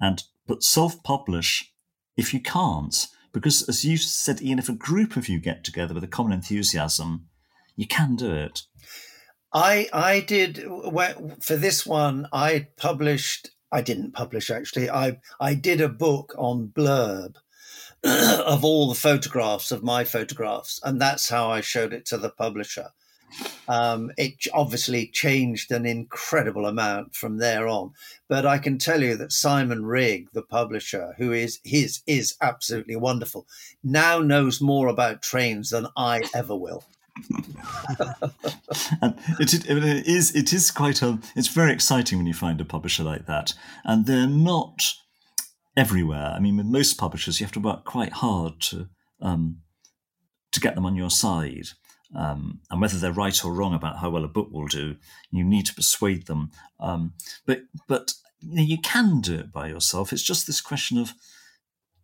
And 0.00 0.22
but 0.46 0.62
self-publish 0.62 1.72
if 2.16 2.32
you 2.32 2.40
can't, 2.40 3.06
because 3.32 3.68
as 3.68 3.84
you 3.84 3.96
said, 3.96 4.40
Ian, 4.40 4.58
if 4.58 4.68
a 4.68 4.74
group 4.74 5.16
of 5.16 5.28
you 5.28 5.38
get 5.38 5.64
together 5.64 5.94
with 5.94 6.04
a 6.04 6.08
common 6.08 6.32
enthusiasm, 6.32 7.28
you 7.76 7.86
can 7.86 8.16
do 8.16 8.32
it. 8.32 8.62
I 9.52 9.88
I 9.92 10.20
did 10.20 10.64
for 11.40 11.56
this 11.56 11.86
one. 11.86 12.28
I 12.32 12.68
published. 12.76 13.50
I 13.70 13.82
didn't 13.82 14.12
publish 14.12 14.50
actually. 14.50 14.90
I 14.90 15.18
I 15.40 15.54
did 15.54 15.80
a 15.80 15.88
book 15.88 16.34
on 16.38 16.68
blurb 16.68 17.36
of 18.04 18.64
all 18.64 18.88
the 18.88 18.94
photographs 18.94 19.70
of 19.70 19.82
my 19.82 20.04
photographs, 20.04 20.80
and 20.82 21.00
that's 21.00 21.28
how 21.28 21.50
I 21.50 21.60
showed 21.60 21.92
it 21.92 22.06
to 22.06 22.18
the 22.18 22.30
publisher. 22.30 22.90
Um, 23.68 24.12
it 24.16 24.46
obviously 24.54 25.08
changed 25.08 25.72
an 25.72 25.86
incredible 25.86 26.66
amount 26.66 27.14
from 27.14 27.38
there 27.38 27.66
on, 27.66 27.92
but 28.28 28.46
I 28.46 28.58
can 28.58 28.78
tell 28.78 29.02
you 29.02 29.16
that 29.16 29.32
Simon 29.32 29.82
Rigge, 29.82 30.30
the 30.32 30.42
publisher, 30.42 31.14
who 31.18 31.32
is 31.32 31.60
his 31.64 32.02
is 32.06 32.36
absolutely 32.40 32.96
wonderful, 32.96 33.46
now 33.82 34.20
knows 34.20 34.60
more 34.60 34.88
about 34.88 35.22
trains 35.22 35.70
than 35.70 35.86
I 35.96 36.22
ever 36.34 36.54
will. 36.54 36.84
it, 39.40 39.54
it, 39.54 39.70
it 39.70 40.06
is 40.06 40.34
it 40.36 40.52
is 40.52 40.70
quite 40.70 41.00
a 41.00 41.18
it's 41.34 41.48
very 41.48 41.72
exciting 41.72 42.18
when 42.18 42.26
you 42.26 42.34
find 42.34 42.60
a 42.60 42.64
publisher 42.64 43.02
like 43.02 43.26
that, 43.26 43.54
and 43.84 44.04
they're 44.06 44.26
not 44.26 44.92
everywhere. 45.76 46.32
I 46.34 46.40
mean, 46.40 46.56
with 46.56 46.66
most 46.66 46.98
publishers, 46.98 47.40
you 47.40 47.46
have 47.46 47.52
to 47.52 47.60
work 47.60 47.84
quite 47.84 48.12
hard 48.12 48.60
to 48.62 48.88
um, 49.20 49.58
to 50.52 50.60
get 50.60 50.74
them 50.74 50.86
on 50.86 50.96
your 50.96 51.10
side. 51.10 51.68
Um, 52.16 52.60
and 52.70 52.80
whether 52.80 52.96
they're 52.96 53.12
right 53.12 53.44
or 53.44 53.52
wrong 53.52 53.74
about 53.74 53.98
how 53.98 54.08
well 54.08 54.24
a 54.24 54.28
book 54.28 54.48
will 54.50 54.66
do, 54.66 54.96
you 55.30 55.44
need 55.44 55.66
to 55.66 55.74
persuade 55.74 56.26
them. 56.26 56.50
Um, 56.80 57.12
but 57.44 57.64
but 57.86 58.14
you, 58.40 58.56
know, 58.56 58.62
you 58.62 58.78
can 58.78 59.20
do 59.20 59.34
it 59.34 59.52
by 59.52 59.68
yourself. 59.68 60.12
It's 60.12 60.22
just 60.22 60.46
this 60.46 60.62
question 60.62 60.96
of 60.98 61.12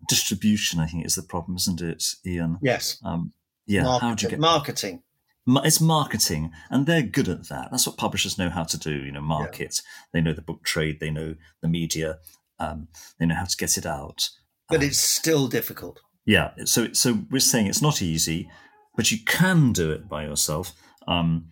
distribution. 0.08 0.80
I 0.80 0.86
think 0.86 1.06
is 1.06 1.14
the 1.14 1.22
problem, 1.22 1.56
isn't 1.56 1.80
it, 1.80 2.04
Ian? 2.26 2.58
Yes. 2.60 2.98
Um, 3.02 3.32
yeah. 3.66 3.84
Marketing. 3.84 4.08
How 4.08 4.14
do 4.14 4.22
you 4.24 4.30
get 4.30 4.38
marketing? 4.38 5.02
It's 5.48 5.80
marketing, 5.80 6.52
and 6.70 6.86
they're 6.86 7.02
good 7.02 7.28
at 7.28 7.48
that. 7.48 7.70
That's 7.70 7.86
what 7.86 7.96
publishers 7.96 8.38
know 8.38 8.50
how 8.50 8.64
to 8.64 8.78
do. 8.78 8.92
You 8.92 9.12
know, 9.12 9.22
market. 9.22 9.80
Yeah. 9.82 10.10
They 10.12 10.20
know 10.20 10.34
the 10.34 10.42
book 10.42 10.62
trade. 10.62 11.00
They 11.00 11.10
know 11.10 11.36
the 11.62 11.68
media. 11.68 12.18
Um, 12.60 12.88
they 13.18 13.26
know 13.26 13.34
how 13.34 13.46
to 13.46 13.56
get 13.56 13.78
it 13.78 13.86
out. 13.86 14.28
But 14.68 14.80
um, 14.80 14.82
it's 14.82 15.00
still 15.00 15.48
difficult. 15.48 16.00
Yeah. 16.26 16.50
So 16.66 16.92
so 16.92 17.20
we're 17.30 17.40
saying 17.40 17.66
it's 17.66 17.82
not 17.82 18.02
easy 18.02 18.50
but 18.96 19.10
you 19.10 19.18
can 19.24 19.72
do 19.72 19.90
it 19.90 20.08
by 20.08 20.24
yourself. 20.24 20.72
Um, 21.06 21.48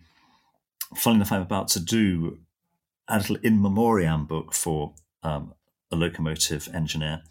funny 0.95 1.17
enough, 1.17 1.31
I'm 1.31 1.41
about 1.41 1.67
to 1.69 1.79
do 1.79 2.39
a 3.07 3.17
little 3.17 3.37
in 3.37 3.61
memoriam 3.61 4.25
book 4.25 4.53
for 4.53 4.93
um, 5.23 5.53
a 5.91 5.95
locomotive 5.95 6.69
engineer 6.73 7.21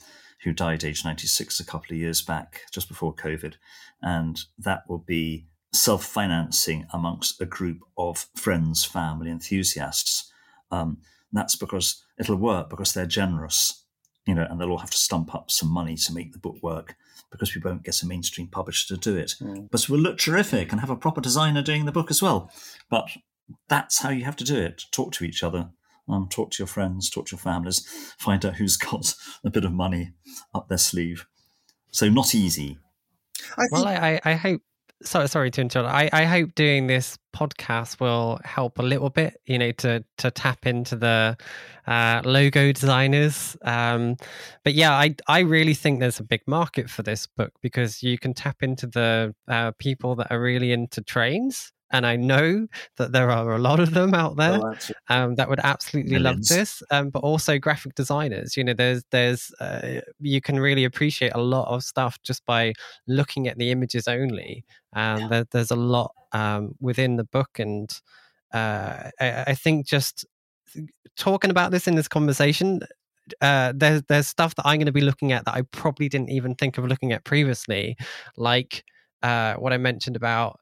who 0.43 0.53
died 0.53 0.85
age 0.85 1.05
96 1.05 1.61
a 1.61 1.65
couple 1.65 1.95
of 1.95 1.99
years 2.01 2.23
back, 2.23 2.63
just 2.73 2.89
before 2.89 3.15
COVID. 3.15 3.55
And 4.03 4.41
that 4.59 4.83
will 4.89 4.99
be 4.99 5.47
self 5.73 6.05
financing 6.05 6.87
amongst 6.93 7.41
a 7.41 7.47
group 7.47 7.81
of 7.97 8.27
friends, 8.35 8.85
family, 8.85 9.31
enthusiasts. 9.31 10.31
Um, 10.71 10.99
that's 11.33 11.57
because 11.57 12.03
it'll 12.19 12.37
work 12.37 12.71
because 12.71 12.93
they're 12.93 13.07
generous, 13.07 13.85
you 14.27 14.35
know, 14.35 14.47
and 14.49 14.61
they'll 14.61 14.71
all 14.71 14.79
have 14.79 14.91
to 14.91 14.97
stump 14.97 15.35
up 15.35 15.51
some 15.51 15.71
money 15.71 15.97
to 15.97 16.13
make 16.13 16.33
the 16.33 16.39
book 16.39 16.57
work 16.63 16.97
because 17.31 17.55
we 17.55 17.61
won't 17.61 17.85
get 17.85 18.03
a 18.03 18.07
mainstream 18.07 18.49
publisher 18.49 18.95
to 18.95 19.01
do 19.01 19.17
it. 19.17 19.35
Mm. 19.41 19.69
But 19.71 19.89
we'll 19.89 20.01
look 20.01 20.19
terrific 20.19 20.73
and 20.73 20.81
have 20.81 20.91
a 20.91 20.97
proper 20.97 21.21
designer 21.21 21.63
doing 21.63 21.85
the 21.85 21.93
book 21.93 22.11
as 22.11 22.23
well. 22.23 22.51
But 22.89 23.09
that's 23.69 24.01
how 24.01 24.11
you 24.11 24.25
have 24.25 24.37
to 24.37 24.45
do 24.45 24.57
it. 24.57 24.85
Talk 24.91 25.13
to 25.13 25.25
each 25.25 25.43
other. 25.43 25.71
Um, 26.09 26.29
talk 26.29 26.51
to 26.53 26.59
your 26.59 26.67
friends, 26.67 27.09
talk 27.09 27.27
to 27.27 27.37
your 27.37 27.41
families, 27.41 27.87
find 28.19 28.45
out 28.45 28.57
who's 28.57 28.77
got 28.77 29.15
a 29.45 29.51
bit 29.51 29.65
of 29.65 29.73
money 29.73 30.13
up 30.53 30.69
their 30.69 30.79
sleeve. 30.79 31.27
So 31.93 32.09
not 32.09 32.35
easy. 32.35 32.79
I 33.57 33.67
think, 33.67 33.73
well, 33.73 33.89
I, 33.89 34.21
I 34.25 34.35
hope 34.35 34.63
sorry, 35.03 35.29
sorry 35.29 35.51
to 35.53 35.61
interrupt. 35.61 35.93
I, 35.93 36.11
I 36.13 36.25
hope 36.25 36.55
doing 36.55 36.87
this 36.87 37.19
podcast 37.35 38.01
will 38.01 38.41
help 38.45 38.79
a 38.79 38.83
little 38.83 39.11
bit, 39.11 39.41
you 39.47 39.59
know, 39.59 39.73
to 39.73 40.05
to 40.19 40.31
tap 40.31 40.67
into 40.67 40.97
the 40.97 41.37
uh, 41.87 42.23
logo 42.25 42.73
designers. 42.73 43.57
Um, 43.63 44.17
but 44.65 44.75
yeah, 44.75 44.93
I 44.93 45.15
I 45.29 45.41
really 45.41 45.75
think 45.75 46.01
there's 46.01 46.21
a 46.21 46.25
big 46.25 46.43
market 46.47 46.91
for 46.91 47.03
this 47.03 47.27
book 47.27 47.53
because 47.63 48.03
you 48.03 48.19
can 48.19 48.35
tap 48.35 48.63
into 48.63 48.87
the 48.87 49.35
uh, 49.49 49.73
people 49.79 50.17
that 50.17 50.31
are 50.31 50.41
really 50.41 50.73
into 50.73 51.03
trains 51.03 51.73
and 51.93 52.07
I 52.07 52.17
know 52.17 52.67
that 52.97 53.13
there 53.13 53.31
are 53.31 53.55
a 53.55 53.59
lot 53.59 53.81
of 53.81 53.93
them 53.93 54.15
out 54.15 54.37
there 54.37 54.61
oh, 54.63 54.75
um, 55.09 55.35
that 55.35 55.49
would 55.49 55.61
absolutely 55.63 56.13
Millions. 56.13 56.51
love 56.51 56.59
this. 56.59 56.83
Um, 56.91 57.11
but 57.11 57.21
also 57.21 57.59
graphic 57.59 57.95
designers. 57.95 58.57
You 58.57 58.65
know, 58.65 58.75
there's 58.75 59.03
there's 59.11 59.53
uh, 59.61 60.01
you 60.21 60.41
can 60.41 60.61
really 60.61 60.85
appreciate 60.85 61.33
a 61.35 61.41
lot 61.41 61.69
of 61.69 61.83
stuff 61.83 62.19
just 62.23 62.45
by 62.47 62.75
looking 63.07 63.49
at 63.49 63.59
the 63.59 63.71
images 63.71 64.07
only. 64.07 64.65
And 64.93 65.23
yeah. 65.23 65.29
there, 65.29 65.45
there's 65.51 65.71
a 65.71 65.77
lot 65.77 66.15
um, 66.33 66.75
within 66.81 67.17
the 67.17 67.25
book, 67.25 67.59
and 67.59 67.91
uh, 68.53 69.11
I, 69.21 69.45
I, 69.49 69.55
think 69.55 69.87
just 69.87 70.25
talking 71.17 71.51
about 71.51 71.71
this 71.71 71.89
in 71.89 71.97
this 71.97 72.09
conversation. 72.09 72.81
Uh, 73.41 73.73
there's 73.77 74.03
there's 74.09 74.27
stuff 74.27 74.57
that 74.57 74.67
I'm 74.67 74.79
going 74.79 74.87
to 74.87 74.93
be 74.93 75.01
looking 75.01 75.31
at 75.31 75.45
that 75.45 75.55
I 75.55 75.63
probably 75.63 76.09
didn't 76.09 76.31
even 76.31 76.57
think 76.57 76.79
of 76.79 76.85
looking 76.85 77.13
at 77.13 77.25
previously, 77.25 77.97
like 78.37 78.85
uh, 79.23 79.55
what 79.55 79.73
I 79.73 79.77
mentioned 79.77 80.17
about 80.17 80.59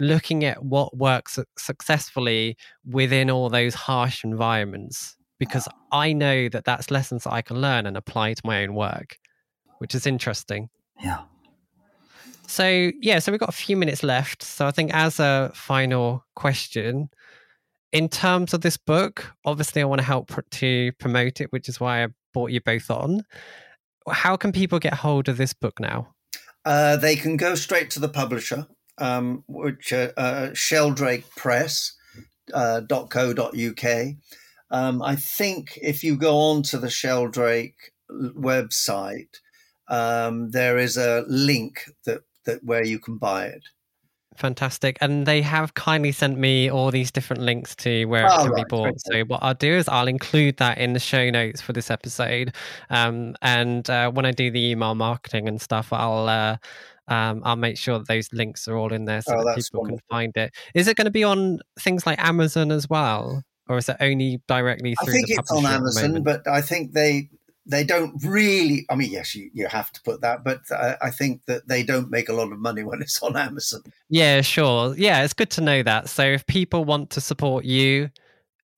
looking 0.00 0.44
at 0.44 0.64
what 0.64 0.96
works 0.96 1.38
successfully 1.56 2.56
within 2.84 3.30
all 3.30 3.48
those 3.48 3.74
harsh 3.74 4.24
environments 4.24 5.16
because 5.38 5.68
I 5.92 6.12
know 6.12 6.48
that 6.48 6.64
that's 6.64 6.90
lessons 6.90 7.24
that 7.24 7.32
I 7.32 7.42
can 7.42 7.60
learn 7.60 7.86
and 7.86 7.96
apply 7.96 8.34
to 8.34 8.42
my 8.44 8.62
own 8.62 8.74
work, 8.74 9.18
which 9.78 9.94
is 9.94 10.06
interesting. 10.06 10.68
Yeah. 11.02 11.22
So, 12.46 12.92
yeah, 13.00 13.18
so 13.18 13.32
we've 13.32 13.40
got 13.40 13.48
a 13.48 13.52
few 13.52 13.76
minutes 13.76 14.02
left. 14.02 14.42
So, 14.42 14.66
I 14.66 14.70
think 14.70 14.92
as 14.94 15.18
a 15.18 15.50
final 15.54 16.24
question, 16.36 17.08
in 17.92 18.08
terms 18.08 18.52
of 18.52 18.60
this 18.60 18.76
book, 18.76 19.32
obviously, 19.44 19.80
I 19.82 19.86
want 19.86 20.00
to 20.00 20.06
help 20.06 20.30
to 20.50 20.92
promote 20.98 21.40
it, 21.40 21.52
which 21.52 21.68
is 21.68 21.80
why 21.80 22.04
I 22.04 22.08
brought 22.32 22.50
you 22.50 22.60
both 22.60 22.90
on. 22.90 23.22
How 24.10 24.36
can 24.36 24.52
people 24.52 24.78
get 24.78 24.94
hold 24.94 25.28
of 25.28 25.38
this 25.38 25.54
book 25.54 25.80
now? 25.80 26.14
Uh, 26.64 26.96
they 26.96 27.16
can 27.16 27.36
go 27.36 27.54
straight 27.54 27.90
to 27.90 28.00
the 28.00 28.08
publisher 28.08 28.66
um, 28.98 29.44
which 29.48 29.92
uh, 29.92 30.12
uh, 30.16 30.50
Sheldrake 30.54 31.28
Press. 31.36 31.92
Uh, 32.52 32.82
.co.uk. 32.82 33.84
Um, 34.70 35.02
I 35.02 35.16
think 35.16 35.78
if 35.80 36.04
you 36.04 36.14
go 36.14 36.36
on 36.36 36.62
to 36.64 36.78
the 36.78 36.90
Sheldrake 36.90 37.92
website, 38.10 39.30
um, 39.88 40.50
there 40.50 40.78
is 40.78 40.96
a 40.96 41.24
link 41.26 41.84
that, 42.06 42.20
that 42.44 42.62
where 42.64 42.84
you 42.84 42.98
can 42.98 43.16
buy 43.16 43.46
it. 43.46 43.62
Fantastic. 44.36 44.98
And 45.00 45.26
they 45.26 45.42
have 45.42 45.74
kindly 45.74 46.10
sent 46.10 46.38
me 46.38 46.68
all 46.68 46.90
these 46.90 47.12
different 47.12 47.42
links 47.42 47.76
to 47.76 48.06
where 48.06 48.26
oh, 48.28 48.34
it 48.34 48.42
can 48.42 48.50
right. 48.50 48.64
be 48.64 48.68
bought. 48.68 49.00
So, 49.00 49.22
what 49.24 49.42
I'll 49.42 49.54
do 49.54 49.72
is 49.72 49.86
I'll 49.88 50.08
include 50.08 50.56
that 50.56 50.78
in 50.78 50.92
the 50.92 50.98
show 50.98 51.30
notes 51.30 51.60
for 51.60 51.72
this 51.72 51.88
episode. 51.88 52.52
Um, 52.90 53.36
and 53.42 53.88
uh, 53.88 54.10
when 54.10 54.26
I 54.26 54.32
do 54.32 54.50
the 54.50 54.70
email 54.70 54.94
marketing 54.94 55.48
and 55.48 55.60
stuff, 55.60 55.92
I'll. 55.92 56.28
Uh, 56.28 56.56
um, 57.08 57.42
I'll 57.44 57.56
make 57.56 57.76
sure 57.76 57.98
that 57.98 58.08
those 58.08 58.28
links 58.32 58.66
are 58.68 58.76
all 58.76 58.92
in 58.92 59.04
there 59.04 59.22
so 59.22 59.34
oh, 59.36 59.44
that 59.44 59.56
people 59.56 59.82
wonderful. 59.82 59.98
can 59.98 60.16
find 60.16 60.36
it. 60.36 60.54
Is 60.74 60.88
it 60.88 60.96
going 60.96 61.06
to 61.06 61.10
be 61.10 61.24
on 61.24 61.60
things 61.78 62.06
like 62.06 62.22
Amazon 62.24 62.70
as 62.72 62.88
well, 62.88 63.42
or 63.68 63.78
is 63.78 63.88
it 63.88 63.96
only 64.00 64.40
directly 64.48 64.94
through? 65.02 65.12
I 65.12 65.16
think 65.16 65.26
it's 65.30 65.50
on 65.50 65.66
Amazon, 65.66 66.22
but 66.22 66.46
I 66.48 66.60
think 66.60 66.92
they 66.92 67.28
they 67.66 67.84
don't 67.84 68.14
really. 68.24 68.86
I 68.88 68.94
mean, 68.94 69.10
yes, 69.10 69.34
you, 69.34 69.50
you 69.52 69.66
have 69.66 69.92
to 69.92 70.02
put 70.02 70.22
that, 70.22 70.44
but 70.44 70.60
I, 70.70 70.96
I 71.02 71.10
think 71.10 71.42
that 71.46 71.68
they 71.68 71.82
don't 71.82 72.10
make 72.10 72.28
a 72.28 72.32
lot 72.32 72.52
of 72.52 72.58
money 72.58 72.82
when 72.84 73.02
it's 73.02 73.22
on 73.22 73.36
Amazon. 73.36 73.82
Yeah, 74.08 74.40
sure. 74.40 74.94
Yeah, 74.96 75.24
it's 75.24 75.34
good 75.34 75.50
to 75.52 75.60
know 75.60 75.82
that. 75.82 76.08
So 76.08 76.22
if 76.22 76.46
people 76.46 76.84
want 76.84 77.10
to 77.10 77.20
support 77.20 77.64
you 77.64 78.10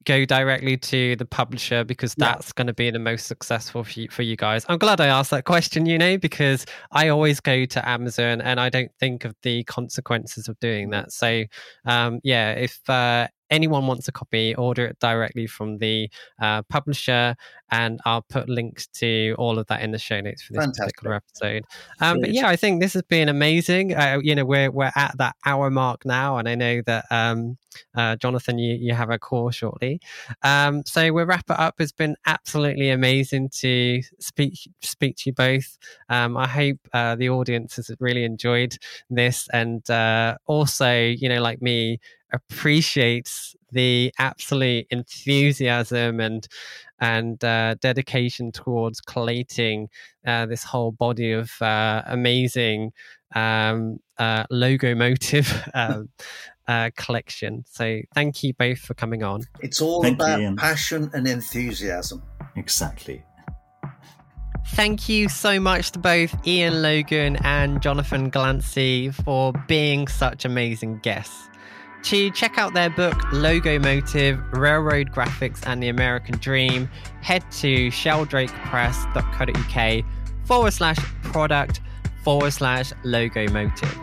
go 0.07 0.25
directly 0.25 0.77
to 0.77 1.17
the 1.17 1.27
publisher 1.27 1.85
because 1.85 2.15
that's 2.15 2.49
yeah. 2.49 2.53
going 2.55 2.67
to 2.69 2.73
be 2.73 2.91
the 2.91 2.99
most 2.99 3.27
successful 3.27 3.85
for 3.85 4.01
you, 4.01 4.09
for 4.09 4.23
you 4.23 4.37
guys. 4.37 4.65
I'm 4.69 4.79
glad 4.79 5.01
I 5.01 5.09
asked 5.09 5.33
that 5.33 5.45
question, 5.45 5.85
you 5.85 5.99
know, 5.99 6.17
because 6.17 6.65
I 6.93 7.09
always 7.09 7.41
go 7.41 7.67
to 7.67 7.89
Amazon 7.89 8.41
and 8.41 8.59
I 8.59 8.71
don't 8.71 8.91
think 8.99 9.25
of 9.25 9.35
the 9.43 9.65
consequences 9.65 10.49
of 10.49 10.59
doing 10.61 10.91
that. 10.91 11.13
So, 11.13 11.45
um, 11.85 12.21
yeah, 12.23 12.53
if 12.53 12.89
uh, 12.89 13.29
anyone 13.51 13.87
wants 13.87 14.09
a 14.09 14.13
copy, 14.13 14.55
order 14.55 14.87
it 14.87 14.99
directly 14.99 15.47
from 15.47 15.79
the 15.79 16.11
uh, 16.41 16.63
publisher, 16.63 17.37
and 17.71 18.01
I'll 18.05 18.23
put 18.23 18.49
links 18.49 18.87
to 18.99 19.35
all 19.39 19.59
of 19.59 19.67
that 19.67 19.83
in 19.83 19.91
the 19.91 19.99
show 19.99 20.21
notes 20.21 20.43
for 20.43 20.53
this 20.53 20.65
Fantastic. 20.65 20.97
particular 20.97 21.17
episode. 21.17 21.65
Um, 22.01 22.21
but 22.21 22.33
yeah, 22.33 22.49
I 22.49 22.57
think 22.57 22.81
this 22.81 22.95
has 22.95 23.03
been 23.03 23.29
amazing. 23.29 23.95
Uh, 23.95 24.21
you 24.23 24.35
know, 24.35 24.45
we're 24.45 24.71
we're 24.71 24.93
at 24.95 25.17
that 25.19 25.37
hour 25.45 25.71
mark 25.71 26.05
now, 26.05 26.39
and 26.39 26.49
I 26.49 26.55
know 26.55 26.83
that 26.87 27.07
um, 27.11 27.57
uh, 27.95 28.17
Jonathan, 28.17 28.59
you 28.59 28.75
you 28.75 28.95
have 28.95 29.11
a 29.11 29.19
call 29.19 29.51
shortly. 29.51 30.01
Um, 30.43 30.83
so 30.87 31.13
we'll 31.13 31.27
wrap 31.27 31.45
it 31.49 31.59
up. 31.59 31.81
It's 31.81 31.93
been 31.93 32.17
absolutely 32.27 32.91
amazing 32.91 33.51
to 33.61 34.03
speak 34.19 34.59
speak 34.83 35.17
to 35.19 35.31
you 35.31 35.33
both. 35.33 35.79
Um, 36.09 36.37
I 36.37 36.47
hope 36.47 36.79
uh, 36.93 37.17
the 37.17 37.31
audience 37.31 37.77
has 37.77 37.91
really 38.01 38.25
enjoyed 38.25 38.77
this, 39.11 39.49
and 39.53 39.89
uh, 39.91 40.37
also, 40.47 40.93
you 40.93 41.29
know, 41.29 41.41
like 41.41 41.61
me 41.63 42.01
appreciates 42.33 43.55
the 43.73 44.13
absolute 44.19 44.87
enthusiasm 44.91 46.21
and 46.21 46.47
and 46.99 47.45
uh, 47.45 47.75
dedication 47.81 48.51
towards 48.51 49.01
collating 49.01 49.89
uh, 50.27 50.47
this 50.47 50.65
whole 50.65 50.93
body 50.93 51.33
of 51.33 51.51
uh, 51.61 52.03
amazing 52.07 52.91
um, 53.35 53.99
uh, 54.19 54.45
Logomotive 54.51 55.71
um, 55.75 56.09
uh, 56.69 56.91
collection. 56.97 57.65
So 57.69 58.01
thank 58.15 58.43
you 58.43 58.55
both 58.55 58.79
for 58.79 58.95
coming 58.95 59.23
on. 59.23 59.43
It's 59.61 59.83
all 59.83 60.03
thank 60.03 60.17
about 60.17 60.41
you, 60.41 60.57
passion 60.57 61.11
and 61.13 61.29
enthusiasm. 61.29 62.23
Exactly. 62.57 63.23
Thank 64.69 65.09
you 65.09 65.29
so 65.29 65.61
much 65.61 65.93
to 65.93 65.99
both 65.99 66.35
Ian 66.47 66.83
Logan 66.83 67.37
and 67.45 67.81
Jonathan 67.81 68.31
Glancey 68.31 69.15
for 69.15 69.53
being 69.69 70.09
such 70.09 70.45
amazing 70.45 70.99
guests 71.01 71.49
to 72.07 72.31
check 72.31 72.57
out 72.57 72.73
their 72.73 72.89
book, 72.91 73.15
Logomotive 73.33 74.41
Railroad 74.53 75.11
Graphics 75.11 75.67
and 75.67 75.83
the 75.83 75.89
American 75.89 76.39
Dream, 76.39 76.89
head 77.21 77.43
to 77.53 77.89
sheldrakepress.co.uk 77.89 80.05
forward 80.47 80.73
slash 80.73 80.99
product 81.25 81.81
forward 82.23 82.53
slash 82.53 82.93
logo 83.03 83.51
motive. 83.51 83.99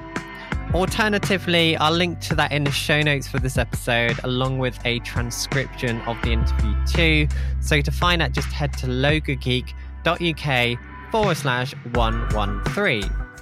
Alternatively, 0.73 1.77
I'll 1.77 1.93
link 1.93 2.19
to 2.21 2.33
that 2.35 2.51
in 2.51 2.63
the 2.65 2.71
show 2.71 3.01
notes 3.01 3.29
for 3.29 3.39
this 3.39 3.57
episode, 3.57 4.19
along 4.25 4.59
with 4.59 4.77
a 4.85 4.99
transcription 4.99 6.01
of 6.01 6.21
the 6.23 6.33
interview 6.33 6.75
too. 6.85 7.29
So 7.61 7.79
to 7.79 7.91
find 7.91 8.19
that, 8.19 8.33
just 8.33 8.49
head 8.49 8.73
to 8.79 8.87
logogeek.uk 8.87 10.79
forward 11.11 11.37
slash 11.37 11.73
113. 11.93 13.32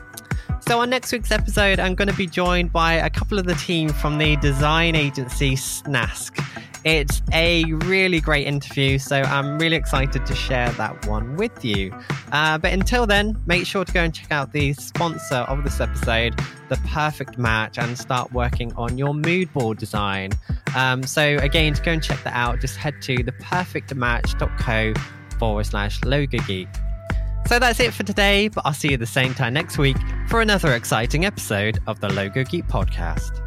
So, 0.62 0.80
on 0.80 0.90
next 0.90 1.12
week's 1.12 1.32
episode, 1.32 1.80
I'm 1.80 1.96
going 1.96 2.08
to 2.08 2.16
be 2.16 2.28
joined 2.28 2.72
by 2.72 2.94
a 2.94 3.10
couple 3.10 3.40
of 3.40 3.46
the 3.46 3.56
team 3.56 3.90
from 3.90 4.18
the 4.18 4.36
design 4.38 4.96
agency 4.96 5.56
Snask. 5.56 6.40
It's 6.84 7.22
a 7.34 7.66
really 7.74 8.22
great 8.22 8.48
interview, 8.48 8.98
so 8.98 9.22
I'm 9.22 9.60
really 9.60 9.76
excited 9.76 10.26
to 10.26 10.36
share 10.36 10.70
that 10.72 11.06
one 11.08 11.36
with 11.36 11.66
you. 11.66 11.94
Uh, 12.32 12.58
but 12.58 12.74
until 12.74 13.06
then, 13.06 13.42
make 13.48 13.66
sure 13.66 13.84
to 13.84 13.92
go 13.92 14.04
and 14.04 14.14
check 14.14 14.32
out 14.32 14.54
the 14.54 14.74
sponsor 14.74 15.36
of 15.36 15.64
this 15.64 15.80
episode, 15.80 16.40
The 16.70 16.78
Perfect 16.88 17.38
Match, 17.38 17.78
and 17.78 17.98
start 17.98 18.32
working 18.32 18.72
on 18.76 18.98
your 18.98 19.14
mood 19.14 19.52
board 19.54 19.78
design. 19.78 20.32
Um, 20.76 21.04
so, 21.04 21.38
again, 21.38 21.74
to 21.74 21.82
go 21.82 21.92
and 21.92 22.04
check 22.04 22.24
that 22.24 22.34
out, 22.34 22.62
just 22.62 22.78
head 22.78 23.02
to 23.02 23.18
theperfectmatch.co 23.18 24.94
forward 25.38 25.66
slash 25.66 26.04
logo 26.04 26.38
geek. 26.48 26.68
So 27.48 27.60
that's 27.60 27.80
it 27.82 27.94
for 27.94 28.04
today, 28.04 28.48
but 28.48 28.66
I'll 28.66 28.74
see 28.74 28.92
you 28.92 28.98
the 28.98 29.06
same 29.06 29.34
time 29.34 29.54
next 29.54 29.78
week 29.78 29.98
for 30.30 30.42
another 30.42 30.74
exciting 30.74 31.26
episode 31.26 31.80
of 31.86 32.00
the 32.00 32.08
Logo 32.08 32.44
Geek 32.46 32.66
podcast. 32.68 33.42